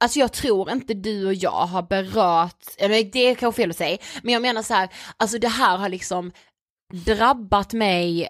alltså 0.00 0.18
jag 0.18 0.32
tror 0.32 0.70
inte 0.72 0.94
du 0.94 1.26
och 1.26 1.34
jag 1.34 1.50
har 1.66 1.82
berört, 1.82 2.64
eller 2.78 3.04
det 3.04 3.18
är 3.18 3.34
kanske 3.34 3.62
fel 3.62 3.70
att 3.70 3.76
säga, 3.76 3.98
men 4.22 4.32
jag 4.32 4.42
menar 4.42 4.62
så 4.62 4.74
här, 4.74 4.88
alltså 5.16 5.38
det 5.38 5.48
här 5.48 5.76
har 5.76 5.88
liksom 5.88 6.32
drabbat 7.06 7.72
mig, 7.72 8.28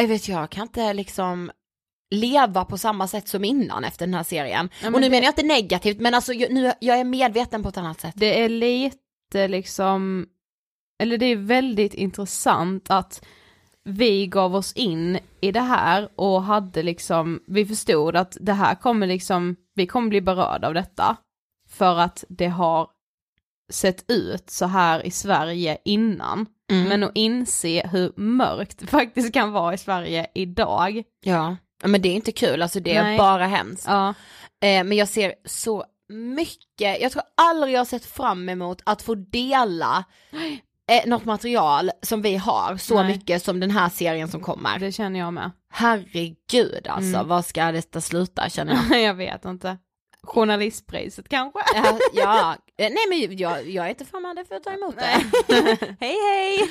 jag 0.00 0.08
vet 0.08 0.28
jag 0.28 0.50
kan 0.50 0.62
inte 0.62 0.92
liksom 0.92 1.50
leva 2.14 2.64
på 2.64 2.78
samma 2.78 3.08
sätt 3.08 3.28
som 3.28 3.44
innan 3.44 3.84
efter 3.84 4.06
den 4.06 4.14
här 4.14 4.22
serien. 4.22 4.68
Ja, 4.82 4.90
men 4.90 4.94
och 4.94 5.00
nu 5.00 5.06
det- 5.06 5.10
menar 5.10 5.24
jag 5.24 5.30
inte 5.32 5.42
negativt, 5.42 6.00
men 6.00 6.14
alltså 6.14 6.32
jag, 6.32 6.52
nu, 6.52 6.72
jag 6.80 6.98
är 6.98 7.04
medveten 7.04 7.62
på 7.62 7.68
ett 7.68 7.76
annat 7.76 8.00
sätt. 8.00 8.14
Det 8.16 8.40
är 8.40 8.48
lite 8.48 9.48
liksom, 9.48 10.26
eller 11.02 11.18
det 11.18 11.26
är 11.26 11.36
väldigt 11.36 11.94
intressant 11.94 12.90
att 12.90 13.24
vi 13.86 14.26
gav 14.26 14.56
oss 14.56 14.72
in 14.72 15.18
i 15.40 15.52
det 15.52 15.60
här 15.60 16.08
och 16.16 16.42
hade 16.42 16.82
liksom, 16.82 17.40
vi 17.46 17.66
förstod 17.66 18.16
att 18.16 18.36
det 18.40 18.52
här 18.52 18.74
kommer 18.74 19.06
liksom, 19.06 19.56
vi 19.74 19.86
kommer 19.86 20.08
bli 20.08 20.20
berörda 20.20 20.68
av 20.68 20.74
detta. 20.74 21.16
För 21.68 21.98
att 21.98 22.24
det 22.28 22.46
har 22.46 22.88
sett 23.72 24.10
ut 24.10 24.50
så 24.50 24.66
här 24.66 25.06
i 25.06 25.10
Sverige 25.10 25.78
innan. 25.84 26.46
Mm. 26.70 26.88
Men 26.88 27.02
att 27.02 27.12
inse 27.14 27.86
hur 27.86 28.12
mörkt 28.16 28.78
det 28.78 28.86
faktiskt 28.86 29.34
kan 29.34 29.52
vara 29.52 29.74
i 29.74 29.78
Sverige 29.78 30.26
idag. 30.34 31.02
Ja, 31.24 31.56
men 31.84 32.02
det 32.02 32.08
är 32.08 32.14
inte 32.14 32.32
kul, 32.32 32.62
alltså 32.62 32.80
det 32.80 32.94
är 32.94 33.02
Nej. 33.02 33.18
bara 33.18 33.46
hemskt. 33.46 33.84
Ja, 33.88 34.14
Eh, 34.60 34.84
men 34.84 34.92
jag 34.92 35.08
ser 35.08 35.34
så 35.44 35.84
mycket, 36.08 37.00
jag 37.00 37.12
tror 37.12 37.22
aldrig 37.34 37.74
jag 37.74 37.80
har 37.80 37.84
sett 37.84 38.04
fram 38.04 38.48
emot 38.48 38.82
att 38.84 39.02
få 39.02 39.14
dela 39.14 40.04
eh, 40.92 41.06
något 41.08 41.24
material 41.24 41.90
som 42.02 42.22
vi 42.22 42.36
har 42.36 42.76
så 42.76 42.94
Nej. 43.02 43.06
mycket 43.16 43.42
som 43.44 43.60
den 43.60 43.70
här 43.70 43.88
serien 43.88 44.28
som 44.28 44.40
kommer. 44.40 44.78
det 44.78 44.92
känner 44.92 45.20
jag 45.20 45.32
med. 45.34 45.50
Herregud 45.72 46.86
alltså, 46.88 47.16
Mm. 47.16 47.28
vad 47.28 47.44
ska 47.46 47.72
detta 47.72 48.00
sluta 48.00 48.48
känner 48.48 48.78
jag. 48.90 49.02
jag 49.08 49.14
vet 49.14 49.44
inte. 49.44 49.78
Journalistpriset 50.22 51.28
kanske? 51.28 51.60
ja, 51.74 51.98
ja, 52.12 52.52
eh, 52.78 52.90
nej 52.92 53.06
men 53.28 53.36
jag, 53.38 53.68
jag 53.70 53.84
är 53.86 53.90
inte 53.90 54.04
främmande 54.04 54.44
för 54.44 54.54
att 54.54 54.62
ta 54.64 54.72
emot 54.72 54.94
det. 54.96 55.24
hej 56.00 56.16
hej! 56.30 56.68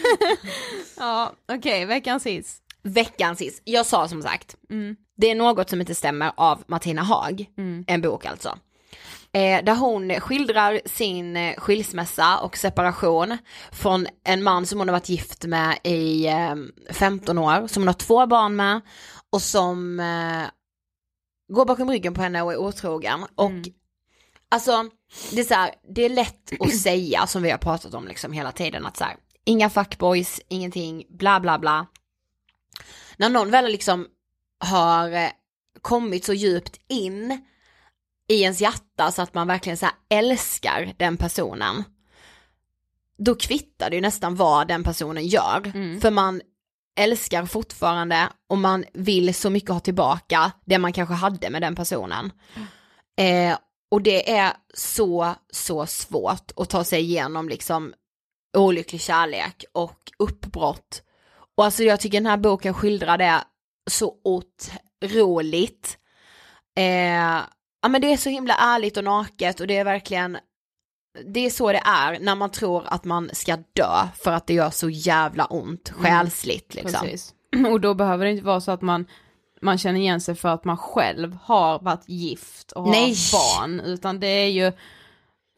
ja, 0.98 1.34
okej, 1.52 1.86
veckans 1.86 2.26
hiss. 2.26 2.62
Veckans 2.84 3.42
hiss, 3.42 3.62
jag 3.64 3.86
sa 3.86 4.08
som 4.08 4.22
sagt, 4.22 4.56
Mm. 4.70 4.96
det 5.18 5.32
är 5.32 5.36
något 5.36 5.70
som 5.70 5.80
inte 5.82 5.96
stämmer 5.96 6.32
av 6.38 6.64
Martina 6.68 7.02
Haag, 7.04 7.46
Mm. 7.58 7.84
en 7.88 8.02
bok 8.02 8.26
alltså. 8.26 8.58
Eh, 9.36 9.64
där 9.64 9.76
hon 9.76 10.20
skildrar 10.20 10.82
sin 10.86 11.38
eh, 11.38 11.56
skilsmässa 11.58 12.40
och 12.40 12.58
separation 12.58 13.38
från 13.72 14.08
en 14.24 14.44
man 14.44 14.66
som 14.66 14.80
hon 14.80 14.88
har 14.88 14.94
varit 14.94 15.10
gift 15.10 15.46
med 15.46 15.80
i 15.84 16.28
eh, 16.28 16.56
15 16.90 17.38
år, 17.38 17.68
som 17.68 17.84
hon 17.84 17.88
har 17.88 17.94
två 17.94 18.26
barn 18.26 18.56
med 18.56 18.82
och 19.30 19.42
som 19.42 20.00
eh, 20.00 20.44
går 21.54 21.66
bakom 21.66 21.90
ryggen 21.90 22.14
på 22.14 22.22
henne 22.22 22.42
och 22.42 22.54
är 22.54 22.58
otrogen. 22.58 23.26
Och 23.36 23.52
alltså, 24.50 24.90
det 25.32 25.40
är 25.40 25.44
så 25.44 25.54
här, 25.54 25.74
det 25.96 26.06
är 26.06 26.10
lätt 26.10 26.52
att 26.60 26.76
säga 26.82 27.28
som 27.28 27.44
vi 27.44 27.52
har 27.52 27.58
pratat 27.58 27.94
om 27.94 28.08
liksom 28.08 28.32
hela 28.32 28.52
tiden 28.52 28.86
att 28.86 28.98
så 28.98 29.04
här, 29.04 29.16
inga 29.46 29.70
fuckboys, 29.70 30.42
ingenting, 30.48 31.06
bla 31.10 31.40
bla 31.40 31.60
bla. 31.60 31.88
När 33.18 33.30
någon 33.30 33.52
väl 33.52 33.72
liksom 33.72 34.08
har 34.60 35.12
eh, 35.12 35.30
kommit 35.82 36.26
så 36.26 36.34
djupt 36.34 36.80
in 36.88 37.46
i 38.28 38.42
ens 38.42 38.62
hjärta 38.62 39.12
så 39.12 39.22
att 39.22 39.34
man 39.34 39.48
verkligen 39.48 39.78
så 39.78 39.88
älskar 40.10 40.94
den 40.98 41.18
personen. 41.18 41.84
Då 43.18 43.36
kvittar 43.36 43.90
det 43.90 43.96
ju 43.96 44.02
nästan 44.02 44.36
vad 44.36 44.68
den 44.68 44.84
personen 44.84 45.28
gör. 45.28 45.72
Mm. 45.76 46.02
För 46.02 46.12
man 46.12 46.42
älskar 46.96 47.46
fortfarande 47.46 48.30
och 48.50 48.58
man 48.58 48.86
vill 48.94 49.36
så 49.36 49.50
mycket 49.50 49.70
ha 49.70 49.80
tillbaka 49.80 50.52
det 50.66 50.78
man 50.78 50.94
kanske 50.94 51.16
hade 51.16 51.50
med 51.50 51.62
den 51.62 51.76
personen. 51.76 52.32
Eh, 53.18 53.58
och 53.92 54.02
det 54.02 54.32
är 54.32 54.54
så, 54.74 55.36
så 55.52 55.86
svårt 55.86 56.52
att 56.56 56.70
ta 56.70 56.84
sig 56.84 57.02
igenom 57.02 57.50
liksom 57.50 57.94
olycklig 58.58 59.02
kärlek 59.02 59.66
och 59.74 60.12
uppbrott. 60.20 61.02
Och 61.58 61.66
alltså 61.66 61.84
jag 61.84 62.00
tycker 62.00 62.18
den 62.18 62.26
här 62.26 62.38
boken 62.38 62.74
skildrar 62.74 63.18
det 63.18 63.44
så 63.92 64.14
otroligt. 64.24 65.98
Eh, 66.76 67.40
ja 67.86 67.90
men 67.90 68.02
det 68.02 68.14
är 68.14 68.18
så 68.18 68.30
himla 68.30 68.56
ärligt 68.56 68.98
och 68.98 69.04
naket 69.04 69.60
och 69.60 69.68
det 69.68 69.78
är 69.78 69.84
verkligen, 69.84 70.38
det 71.26 71.40
är 71.40 71.50
så 71.50 71.72
det 71.72 71.82
är 71.86 72.20
när 72.20 72.36
man 72.36 72.52
tror 72.52 72.84
att 72.88 73.04
man 73.04 73.30
ska 73.34 73.58
dö 73.74 74.08
för 74.24 74.32
att 74.32 74.48
det 74.48 74.54
gör 74.54 74.70
så 74.70 74.90
jävla 74.90 75.46
ont 75.46 75.90
själsligt 75.90 76.76
liksom. 76.76 77.02
Precis. 77.02 77.34
Och 77.72 77.82
då 77.82 77.94
behöver 77.94 78.26
det 78.26 78.32
inte 78.32 78.46
vara 78.46 78.62
så 78.62 78.72
att 78.72 78.82
man, 78.82 79.06
man 79.62 79.78
känner 79.78 80.00
igen 80.00 80.22
sig 80.22 80.36
för 80.36 80.50
att 80.50 80.66
man 80.66 80.78
själv 80.78 81.38
har 81.44 81.80
varit 81.80 82.10
gift 82.10 82.72
och 82.72 82.84
har 82.84 82.92
Nej. 82.92 83.16
barn, 83.32 83.80
utan 83.80 84.20
det 84.20 84.28
är 84.28 84.50
ju 84.50 84.72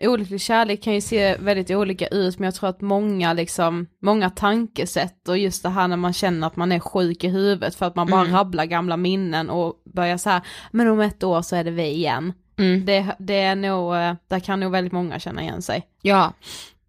Olycklig 0.01 0.41
kärlek 0.41 0.83
kan 0.83 0.93
ju 0.93 1.01
se 1.01 1.37
väldigt 1.37 1.71
olika 1.71 2.07
ut 2.07 2.39
men 2.39 2.45
jag 2.45 2.55
tror 2.55 2.69
att 2.69 2.81
många 2.81 3.33
liksom, 3.33 3.87
många 4.01 4.29
tankesätt 4.29 5.27
och 5.27 5.37
just 5.37 5.63
det 5.63 5.69
här 5.69 5.87
när 5.87 5.97
man 5.97 6.13
känner 6.13 6.47
att 6.47 6.55
man 6.55 6.71
är 6.71 6.79
sjuk 6.79 7.23
i 7.23 7.27
huvudet 7.27 7.75
för 7.75 7.85
att 7.85 7.95
man 7.95 8.07
bara 8.07 8.21
Mm. 8.21 8.33
rabblar 8.33 8.65
gamla 8.65 8.97
minnen 8.97 9.49
och 9.49 9.73
börjar 9.85 10.17
så 10.17 10.29
här, 10.29 10.41
men 10.71 10.87
om 10.87 10.99
ett 10.99 11.23
år 11.23 11.41
så 11.41 11.55
är 11.55 11.63
det 11.63 11.71
vi 11.71 11.83
igen. 11.87 12.33
Mm. 12.57 12.85
Det, 12.85 13.15
det 13.19 13.33
är 13.41 13.55
nog, 13.55 13.95
eh, 13.95 14.13
där 14.27 14.39
kan 14.39 14.59
nog 14.59 14.71
väldigt 14.71 14.93
många 14.93 15.19
känna 15.19 15.41
igen 15.41 15.61
sig. 15.61 15.87
Ja, 16.01 16.33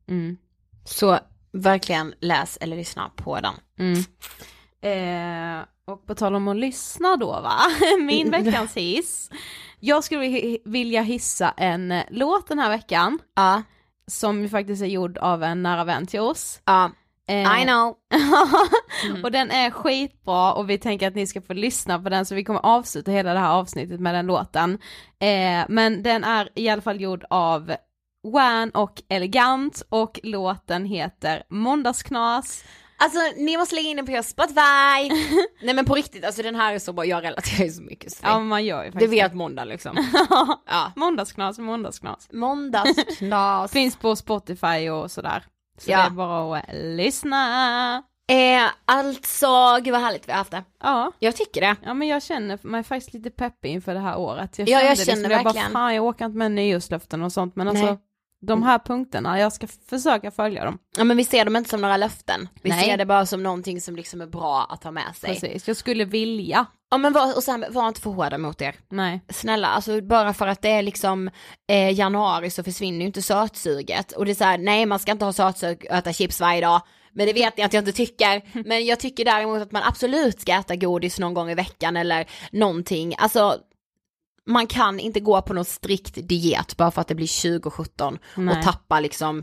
Mm. 0.09 0.37
så 0.85 1.19
verkligen 1.53 2.15
läs 2.21 2.59
eller 2.61 2.77
lyssna 2.77 3.11
på 3.17 3.39
den. 3.41 3.55
Mm. 3.79 3.99
Eh, 4.81 5.65
och 5.87 6.07
på 6.07 6.15
tal 6.15 6.35
om 6.35 6.49
att 6.49 6.57
lyssna 6.57 7.17
då 7.17 7.27
va, 7.27 7.59
min 8.01 8.31
veckans 8.31 8.77
hiss. 8.77 9.31
Jag 9.81 10.05
skulle 10.05 10.21
vi- 10.21 10.63
vilja 10.65 11.03
hissa 11.03 11.51
en 11.57 11.93
eh, 11.93 12.05
låt 12.11 12.49
den 12.49 12.59
här 12.59 12.71
veckan, 12.71 13.19
Ja, 13.37 13.63
som 14.07 14.49
faktiskt 14.49 14.83
är 14.83 14.87
gjord 14.87 15.19
av 15.19 15.43
en 15.43 15.63
nära 15.63 15.85
vän 15.85 16.07
till 16.07 16.21
oss. 16.21 16.61
ja, 16.65 16.91
Eh, 17.31 17.61
I 17.63 17.65
know. 17.65 17.95
och 19.25 19.31
den 19.33 19.51
är 19.51 19.71
skitbra 19.71 20.53
och 20.53 20.71
vi 20.71 20.79
tänker 20.79 21.09
att 21.09 21.15
ni 21.15 21.27
ska 21.27 21.43
få 21.43 21.53
lyssna 21.53 21.99
på 21.99 22.09
den 22.09 22.27
så 22.27 22.35
vi 22.35 22.45
kommer 22.45 22.61
avsluta 22.67 23.11
hela 23.11 23.33
det 23.35 23.39
här 23.39 23.51
avsnittet 23.53 24.01
med 24.01 24.15
den 24.15 24.27
låten. 24.27 24.79
Eh, 25.21 25.65
men 25.69 26.03
den 26.03 26.25
är 26.25 26.49
i 26.55 26.69
alla 26.69 26.83
fall 26.83 27.01
gjord 27.01 27.25
av 27.31 27.73
Wan 28.33 28.71
och 28.71 29.03
Elegant 29.09 29.83
och 29.89 30.21
låten 30.23 30.85
heter 30.85 31.43
Måndagsknas 31.51 32.65
Alltså 33.01 33.19
ni 33.37 33.57
måste 33.57 33.75
lägga 33.75 33.89
in 33.89 33.97
den 33.97 34.07
på 34.07 34.23
Spotify. 34.23 34.59
Nej 35.63 35.75
men 35.75 35.85
på 35.85 35.95
riktigt, 35.95 36.25
alltså 36.25 36.43
den 36.43 36.55
här 36.55 36.75
är 36.75 36.79
så 36.79 36.93
bra, 36.93 37.05
jag 37.05 37.25
relaterar 37.25 37.65
ju 37.65 37.73
så 37.73 37.83
mycket 37.83 38.13
Sofie. 38.13 38.29
Ja 38.31 38.39
man 38.41 38.65
gör 38.65 38.81
ju 38.85 38.87
Det 38.91 38.93
faktiskt 38.93 39.13
vet 39.13 39.35
måndag 39.35 39.65
liksom. 39.65 39.97
Ja. 40.67 40.93
Måndagsknas, 40.97 41.59
måndagsknas. 41.59 42.29
Måndagsknas. 42.33 43.73
Finns 43.73 43.97
på 43.97 44.17
Spotify 44.17 44.89
och 44.91 45.11
sådär. 45.11 45.45
Så 45.79 45.91
Ja. 45.91 45.97
det 45.99 46.03
är 46.05 46.11
bara 46.11 46.59
att 46.59 46.65
lyssna. 46.75 48.03
eh, 48.31 48.71
alltså, 48.85 49.79
gud 49.83 49.93
vad 49.93 50.01
härligt 50.03 50.29
vi 50.29 50.33
har 50.33 50.39
haft 50.39 50.51
det. 50.51 50.63
Ja. 50.83 51.13
Jag 51.19 51.37
tycker 51.37 51.61
det. 51.61 51.77
Ja 51.85 51.95
men 51.95 52.09
jag 52.09 52.23
känner 52.23 52.59
mig 52.63 52.85
faktiskt 52.85 53.15
lite 53.15 53.31
peppig 53.31 53.71
inför 53.71 53.95
det 53.95 54.01
här 54.01 54.19
året. 54.19 54.59
Jag 54.59 54.69
Ja, 54.69 54.81
jag 54.83 54.99
känner 54.99 55.07
liksom, 55.17 55.31
jag 55.31 55.31
bara 55.31 55.45
verkligen. 55.45 55.73
fan 55.73 55.95
jag 55.95 56.05
orkar 56.05 56.27
inte 56.27 56.39
med 56.39 56.53
nyårslöften 56.53 57.23
och 57.23 57.33
sånt 57.33 57.57
men 57.57 57.69
alltså 57.69 57.85
Nej. 57.85 57.99
De 58.41 58.63
här 58.63 58.79
punkterna, 58.79 59.41
jag 59.41 59.53
ska 59.53 59.67
försöka 59.67 60.31
följa 60.31 60.65
dem. 60.65 60.79
Ja 60.97 61.05
men 61.05 61.17
vi 61.17 61.25
ser 61.25 61.45
dem 61.45 61.57
inte 61.57 61.71
som 61.71 61.81
några 61.81 61.97
löften. 61.97 62.49
Vi 62.63 62.71
Nej. 62.71 62.85
ser 62.85 62.97
det 62.97 63.07
bara 63.07 63.27
som 63.27 63.43
någonting 63.43 63.81
som 63.81 63.97
liksom 63.97 64.21
är 64.21 64.27
bra 64.27 64.67
att 64.71 64.85
ha 64.85 64.91
med 64.91 65.17
sig. 65.17 65.31
Precis, 65.31 65.69
jag 65.69 65.77
skulle 65.77 66.05
vilja. 66.05 66.67
Ja 66.91 66.99
men 66.99 67.13
var, 67.13 67.37
och 67.37 67.43
sen, 67.43 67.65
var 67.71 67.89
inte 67.89 68.01
för 68.01 68.11
hårda 68.11 68.39
mot 68.39 68.63
er. 68.63 68.75
Nej. 68.89 69.21
Snälla, 69.29 69.69
alltså 69.69 70.01
bara 70.01 70.35
för 70.35 70.47
att 70.47 70.63
det 70.63 70.71
är 70.71 70.83
liksom 70.83 71.31
eh, 71.69 71.93
januari 71.93 72.51
så 72.51 72.63
försvinner 72.63 73.01
ju 73.01 73.07
inte 73.07 73.23
sötsuget. 73.23 74.13
Och 74.13 74.25
det 74.25 74.31
är 74.31 74.35
så 74.35 74.45
här, 74.45 74.59
nej 74.59 74.87
man 74.87 74.99
ska 74.99 75.13
inte 75.13 75.25
ha 75.25 75.33
sötsug 75.33 75.87
och 75.91 75.97
äta 75.97 76.13
chips 76.13 76.41
varje 76.41 76.61
dag. 76.61 76.83
Men 77.13 77.27
det 77.27 77.33
vet 77.33 77.57
ni 77.57 77.63
att 77.63 77.73
jag 77.73 77.81
inte 77.81 77.93
tycker. 77.93 78.43
Men 78.69 78.87
jag 78.87 79.01
tycker 79.01 79.25
däremot 79.25 79.63
att 79.63 79.73
man 79.73 79.83
absolut 79.83 80.41
ska 80.41 80.53
äta 80.53 80.77
godis 80.77 81.19
någon 81.19 81.35
gång 81.35 81.51
i 81.51 81.55
veckan 81.55 81.97
eller 81.97 82.27
någonting. 82.53 83.15
Alltså 83.19 83.59
man 84.49 84.67
kan 84.67 85.01
inte 85.01 85.21
gå 85.21 85.43
på 85.43 85.55
någon 85.55 85.65
strikt 85.65 86.29
diet 86.29 86.77
bara 86.77 86.91
för 86.91 87.01
att 87.01 87.09
det 87.09 87.15
blir 87.15 87.59
2017 87.61 88.19
Nej. 88.35 88.57
och 88.57 88.65
tappa 88.65 89.01
liksom 89.01 89.39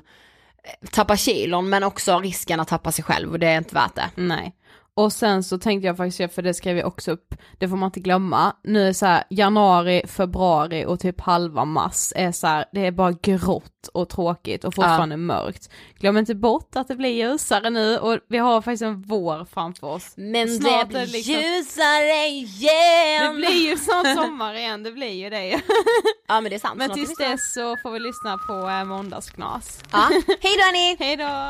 eh, 0.64 0.90
tappa 0.90 1.18
kilon 1.18 1.70
men 1.70 1.84
också 1.84 2.20
risken 2.20 2.60
att 2.60 2.68
tappa 2.68 2.92
sig 2.92 3.04
själv 3.04 3.32
och 3.32 3.40
det 3.40 3.48
är 3.48 3.58
inte 3.58 3.76
värt 3.76 3.96
det. 3.96 4.10
Nej. 4.16 4.56
Och 4.98 5.14
sen 5.14 5.44
så 5.44 5.58
tänkte 5.58 5.88
jag 5.88 5.98
faktiskt, 5.98 6.36
för 6.36 6.42
det 6.42 6.54
skrev 6.54 6.78
jag 6.78 6.88
också 6.88 7.12
upp, 7.12 7.36
det 7.60 7.70
får 7.70 7.76
man 7.78 7.88
inte 7.88 8.00
glömma, 8.00 8.56
nu 8.64 8.88
är 8.88 8.94
så 8.94 9.06
här 9.06 9.24
januari, 9.30 10.08
februari 10.08 10.86
och 10.86 11.00
typ 11.00 11.22
halva 11.22 11.66
mars 11.66 12.14
är 12.16 12.32
så 12.32 12.48
här, 12.48 12.66
det 12.72 12.86
är 12.86 12.92
bara 12.92 13.12
grått 13.12 13.88
och 13.94 14.10
tråkigt 14.10 14.64
och 14.64 14.76
fortfarande 14.76 15.18
mörkt. 15.18 15.70
Glöm 16.00 16.18
inte 16.18 16.36
bort 16.36 16.76
att 16.76 16.88
det 16.88 16.96
blir 16.96 17.10
ljusare 17.10 17.70
nu 17.70 17.98
och 17.98 18.20
vi 18.30 18.38
har 18.38 18.62
faktiskt 18.62 18.84
en 18.84 19.02
vår 19.02 19.46
framför 19.46 19.88
oss. 19.88 20.14
Men 20.18 20.50
Snart 20.50 20.82
det 20.82 20.88
blir 20.88 21.08
liksom- 21.08 21.34
ljusare 21.34 22.28
igen! 22.28 23.32
Det 23.32 23.36
blir 23.36 23.70
ju 23.70 23.78
snart 23.78 24.16
sommar 24.16 24.54
igen, 24.54 24.84
det 24.84 24.92
blir 24.92 25.14
ju 25.14 25.30
det. 25.30 25.62
Ja 26.28 26.42
men 26.42 26.50
det 26.50 26.56
är 26.56 26.60
sant. 26.60 26.78
Men 26.78 26.90
tills 26.90 27.18
dess 27.18 27.54
så 27.54 27.78
får 27.84 27.92
vi 27.92 28.00
lyssna 28.00 28.38
på 28.38 28.70
eh, 28.70 28.84
måndagsknas. 28.86 29.84
Ja. 29.92 30.10
Hej 30.42 30.58
då 30.58 30.64
hörni! 30.64 30.96
Hej 31.00 31.16
då! 31.18 31.50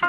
Jag 0.00 0.08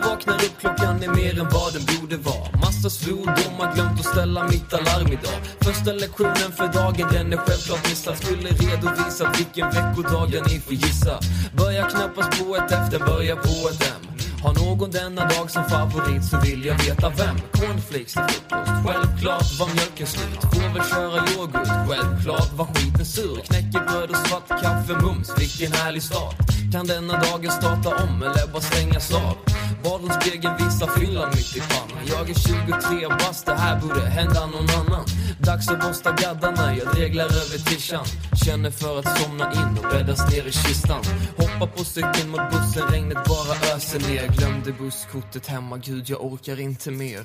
vaknar 0.00 0.34
upp, 0.34 0.60
klockan 0.60 1.02
är 1.02 1.08
mer 1.08 1.40
än 1.40 1.48
vad 1.48 1.72
den 1.72 1.82
borde 2.00 2.16
vara. 2.16 2.56
Massa 2.60 2.90
svordomar, 2.90 3.74
glömt 3.74 4.00
att 4.00 4.06
ställa 4.06 4.44
mitt 4.44 4.72
alarm 4.72 5.06
idag. 5.06 5.40
Första 5.60 5.92
lektionen 5.92 6.52
för 6.56 6.68
dagen, 6.68 7.08
den 7.12 7.32
är 7.32 7.36
självklart 7.36 7.88
missad. 7.88 8.16
Skulle 8.16 8.48
redovisa 8.48 9.32
vilken 9.38 9.70
veckodag 9.70 10.42
ni 10.46 10.60
får 10.60 10.74
gissa. 10.74 11.20
Börjar 11.56 11.90
knappast 11.90 12.44
på 12.44 12.56
ett 12.56 12.72
F, 12.72 12.88
den 12.90 13.00
börjar 13.00 13.36
på 13.36 13.68
ett 13.68 13.92
M. 14.02 14.19
Har 14.42 14.54
någon 14.54 14.90
denna 14.90 15.28
dag 15.28 15.50
som 15.50 15.64
favorit 15.64 16.24
så 16.24 16.40
vill 16.40 16.64
jag 16.64 16.78
veta 16.78 17.08
vem. 17.08 17.36
Cornflakes 17.52 18.12
till 18.12 18.22
frukost, 18.22 18.72
självklart 18.86 19.58
var 19.58 19.66
mjölken 19.74 20.06
slut. 20.06 20.40
Får 20.40 20.74
väl 20.74 20.88
köra 20.88 21.18
yoghurt, 21.34 21.88
självklart 21.88 22.52
var 22.52 22.66
skiten 22.66 23.06
sur. 23.06 23.36
Knäckebröd 23.36 24.10
och 24.10 24.16
svart 24.16 24.48
kaffe 24.48 24.92
mums, 25.02 25.32
vilken 25.38 25.72
härlig 25.72 26.02
start. 26.02 26.59
Kan 26.72 26.86
denna 26.86 27.20
dagen 27.20 27.50
starta 27.50 27.88
om 28.04 28.22
eller 28.22 28.52
bara 28.52 28.62
stängas 28.62 29.14
av? 29.14 29.36
Badrumsspegeln 29.84 30.56
visar 30.56 30.86
fyllan 30.86 31.28
mitt 31.28 31.56
i 31.56 31.60
pannan. 31.60 32.06
Jag 32.06 32.30
är 32.30 32.34
23 32.34 33.08
bast, 33.08 33.46
det 33.46 33.54
här 33.54 33.80
borde 33.80 34.00
hända 34.00 34.46
någon 34.46 34.70
annan. 34.70 35.04
Dags 35.38 35.68
att 35.68 35.80
borsta 35.80 36.12
gaddarna, 36.12 36.76
jag 36.76 36.94
dreglar 36.94 37.24
över 37.24 37.58
tishan 37.58 38.04
Känner 38.44 38.70
för 38.70 38.98
att 38.98 39.18
somna 39.18 39.52
in 39.52 39.78
och 39.84 39.90
bäddas 39.90 40.32
ner 40.32 40.46
i 40.46 40.52
kistan. 40.52 41.02
Hoppar 41.36 41.66
på 41.66 41.84
cykeln 41.84 42.30
mot 42.30 42.50
bussen, 42.50 42.88
regnet 42.90 43.24
bara 43.24 43.76
öser 43.76 44.00
ner. 44.08 44.28
Glömde 44.38 44.72
busskortet 44.72 45.46
hemma, 45.46 45.76
gud 45.76 46.08
jag 46.08 46.24
orkar 46.24 46.60
inte 46.60 46.90
mer. 46.90 47.20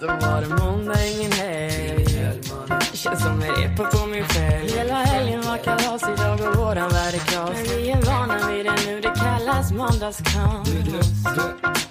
Då 0.00 0.06
var 0.06 0.40
det 0.40 0.64
måndag, 0.64 1.06
ingen 1.06 1.32
helg. 1.32 2.06
Känns 2.92 3.22
som 3.22 3.42
en 3.42 3.50
repa 3.56 3.84
på 3.84 4.06
min 4.06 4.24
själ. 4.24 4.68
Hela 4.76 4.94
helgen 4.94 5.42
var 5.42 5.56
kalas, 5.56 6.02
idag 6.02 6.40
och 6.40 6.56
våran 6.56 6.88
värld 6.88 7.14
måndagskram 9.70 10.64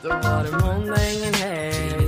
Då 0.01 0.09
var 0.09 0.43
det 0.43 0.51
måndag, 0.51 1.11
ingen 1.11 1.33
helg. 1.33 2.07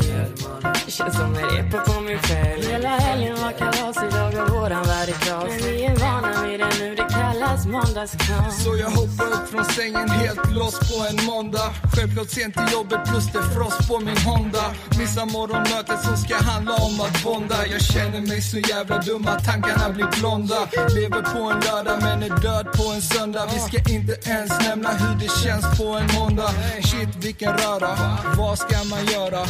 Känns 0.87 1.15
som 1.15 1.35
en 1.35 1.49
repa 1.49 1.77
på 1.77 2.01
min 2.01 2.19
fälg 2.19 2.65
Hela 2.71 2.89
helgen 2.89 3.35
var 3.41 3.51
kalas, 3.51 3.97
idag 3.97 4.43
och 4.43 4.55
våran 4.55 4.83
värld 4.83 5.09
är 5.09 5.13
kras 5.13 5.45
Men 5.49 5.57
vi 5.57 5.85
är 5.85 5.95
vana 5.95 6.47
vid 6.47 6.59
det 6.59 6.79
nu, 6.79 6.95
det 6.95 7.12
kallas 7.53 7.65
måndagskram 7.65 8.51
Så 8.51 8.77
jag 8.77 8.89
hoppar 8.89 9.25
upp 9.25 9.49
från 9.49 9.65
sängen 9.65 10.09
helt 10.09 10.51
loss 10.51 10.79
på 10.79 11.05
en 11.09 11.25
måndag. 11.25 11.73
Självklart 11.95 12.29
sent 12.29 12.53
till 12.53 12.73
jobbet 12.73 12.99
plus 13.05 13.25
det 13.33 13.43
frost 13.55 13.87
på 13.87 13.99
min 13.99 14.17
Honda. 14.17 14.65
Missar 14.99 15.25
morgonmötet 15.25 15.99
som 16.03 16.17
ska 16.17 16.35
handla 16.35 16.73
om 16.73 17.01
att 17.01 17.23
bonda. 17.23 17.67
Jag 17.67 17.81
känner 17.81 18.21
mig 18.21 18.41
så 18.41 18.57
jävla 18.57 18.97
dum 18.99 19.27
att 19.27 19.45
tankarna 19.45 19.89
blir 19.89 20.07
blonda. 20.19 20.59
Lever 20.95 21.21
på 21.33 21.39
en 21.51 21.59
lördag 21.59 21.97
men 22.01 22.23
är 22.23 22.41
död 22.41 22.67
på 22.77 22.83
en 22.95 23.01
söndag. 23.01 23.45
Vi 23.53 23.59
ska 23.59 23.93
inte 23.93 24.29
ens 24.29 24.51
nämna 24.67 24.89
hur 24.89 25.15
det 25.19 25.31
känns 25.43 25.77
på 25.77 25.87
en 25.99 26.07
måndag. 26.19 26.51
Shit 26.83 27.15
vilken 27.15 27.53
röra, 27.57 27.91
vad 28.37 28.59
ska 28.59 28.77
man 28.83 29.05
göra? 29.05 29.41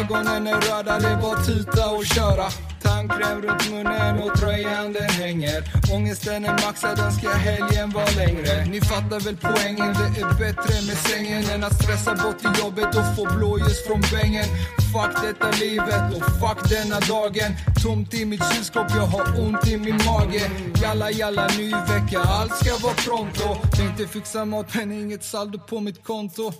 Ögonen 0.00 0.46
är 0.46 0.60
röda, 0.60 0.98
det 0.98 1.08
är 1.08 1.20
bara 1.22 1.44
tuta 1.44 1.90
och 1.90 2.04
köra. 2.06 2.48
Tandkräm 2.88 3.42
runt 3.42 3.70
munnen 3.70 4.18
och 4.22 4.38
tröjan 4.38 4.92
den 4.92 5.10
hänger. 5.10 5.64
Ångesten 5.92 6.44
är 6.44 6.52
maxad, 6.52 6.98
önskar 6.98 7.30
helgen 7.30 7.90
var 7.90 8.16
längre. 8.16 8.64
Ni 8.64 8.80
fattar 8.80 9.20
väl 9.20 9.36
poängen, 9.36 9.94
det 10.00 10.20
är 10.20 10.34
bättre 10.44 10.74
med 10.86 10.96
sängen 11.08 11.44
Än 11.54 11.64
att 11.64 11.82
stressa 11.82 12.14
bort 12.14 12.38
till 12.38 12.64
jobbet 12.64 12.96
och 12.96 13.16
få 13.16 13.36
blåljus 13.36 13.86
från 13.86 14.00
bängen. 14.00 14.44
Fuck 14.92 15.22
detta 15.22 15.50
livet 15.50 16.04
och 16.16 16.24
fuck 16.40 16.70
denna 16.70 17.00
dagen. 17.00 17.50
Tomt 17.82 18.14
i 18.14 18.24
mitt 18.24 18.52
kylskåp, 18.52 18.86
jag 18.90 19.06
har 19.06 19.40
ont 19.40 19.68
i 19.68 19.76
min 19.76 20.00
mage. 20.06 20.50
Jalla 20.82 21.10
jalla, 21.10 21.46
ny 21.58 21.70
vecka, 21.70 22.20
allt 22.20 22.56
ska 22.56 22.76
vara 22.76 22.94
pronto. 22.94 23.76
Tänkte 23.76 24.06
fixa 24.06 24.44
mat 24.44 24.74
men 24.74 24.92
inget 24.92 25.24
saldo 25.24 25.58
på 25.58 25.80
mitt 25.80 26.04
konto. 26.04 26.52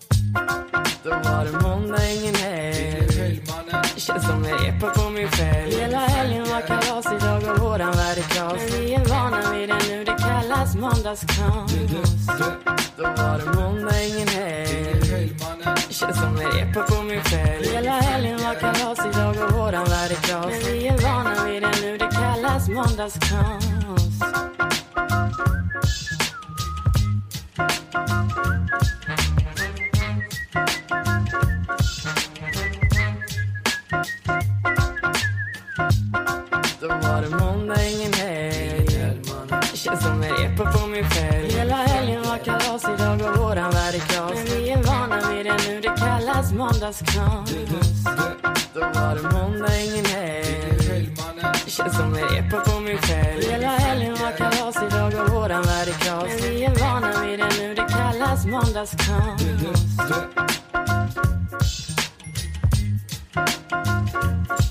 Då 1.02 1.10
var 1.10 1.44
det 1.44 1.68
måndag, 1.68 2.10
ingen 2.10 2.34
helg. 2.34 3.17
Känns 3.96 4.26
som 4.26 4.44
en 4.44 4.58
repa 4.58 4.90
på 4.90 5.10
min 5.10 5.28
fälg 5.28 5.74
Hela 5.74 5.98
helgen 5.98 6.44
var 6.44 6.60
kalas, 6.60 7.06
idag 7.06 7.42
och 7.52 7.58
våran 7.58 7.92
värld 7.92 8.18
är 8.18 8.22
kras. 8.22 8.56
Men 8.70 8.80
vi 8.80 8.94
är 8.94 9.04
vana 9.04 9.52
vid 9.52 9.68
det 9.68 9.78
nu, 9.88 10.04
det 10.04 10.16
kallas 10.18 10.76
måndagskram. 10.76 11.68
Då 12.96 13.02
var 13.02 13.38
det 13.38 13.60
måndag, 13.60 14.02
ingen 14.02 14.28
helg. 14.28 15.36
Känns 15.90 16.16
som 16.20 16.36
en 16.36 16.52
repa 16.52 16.82
på 16.82 17.02
min 17.02 17.22
fälg 17.22 17.68
Hela 17.68 17.90
helgen 17.90 18.38
var 18.38 18.54
kalas, 18.54 18.98
idag 18.98 19.36
och 19.44 19.52
våran 19.58 19.84
värld 19.84 20.10
är 20.10 20.14
kras. 20.14 20.46
Men 20.46 20.72
vi 20.72 20.86
är 20.86 20.98
vana 20.98 21.44
vid 21.44 21.62
det 21.62 21.80
nu, 21.82 21.98
det 21.98 22.10
kallas 22.12 22.68
måndagskram. 22.68 23.60
Då 27.48 28.97
men 37.30 37.38
måndag 37.40 37.88
ingen 37.88 38.12
helg. 38.12 38.86
Känns 39.74 40.02
som 40.02 40.22
en 40.22 40.32
repa 40.32 40.72
på 40.72 40.86
mig 40.86 41.04
själv 41.04 41.50
Hela 41.50 41.76
helgen 41.76 42.22
var 42.22 42.38
kalas, 42.38 42.84
idag 42.84 43.18
går 43.18 43.36
våran 43.36 43.70
värld 43.70 43.94
i 43.94 44.00
kras. 44.00 44.32
Men 44.34 44.44
vi 44.44 44.70
är 44.70 44.82
vana 44.82 45.30
vid 45.30 45.46
det 45.46 45.56
nu, 45.68 45.80
det 45.80 45.94
kallas 45.98 46.52
måndagsknas. 46.52 47.50
Då 48.74 48.80
var 48.80 49.14
det 49.14 49.22
måndag 49.22 49.80
ingen 49.80 50.04
helg. 50.04 51.16
Känns 51.66 51.96
som 51.96 52.14
en 52.14 52.28
repa 52.28 52.60
på 52.60 52.80
min 52.80 52.98
fälg. 52.98 53.50
Hela 53.50 53.68
helgen 53.68 54.14
var 54.20 54.36
kalas, 54.36 54.76
idag 54.76 55.12
går 55.12 55.34
våran 55.34 55.62
värld 55.62 55.88
i 55.88 55.92
kras. 55.92 56.28
Men 56.28 56.50
vi 56.50 56.64
är 56.64 56.74
vana 56.74 57.24
vid 57.24 57.38
det 57.38 57.48
nu, 57.60 57.74
det 57.74 57.86
kallas 57.88 58.46
måndagskram 58.46 59.36
mm. 59.40 59.74
Thank 63.70 64.62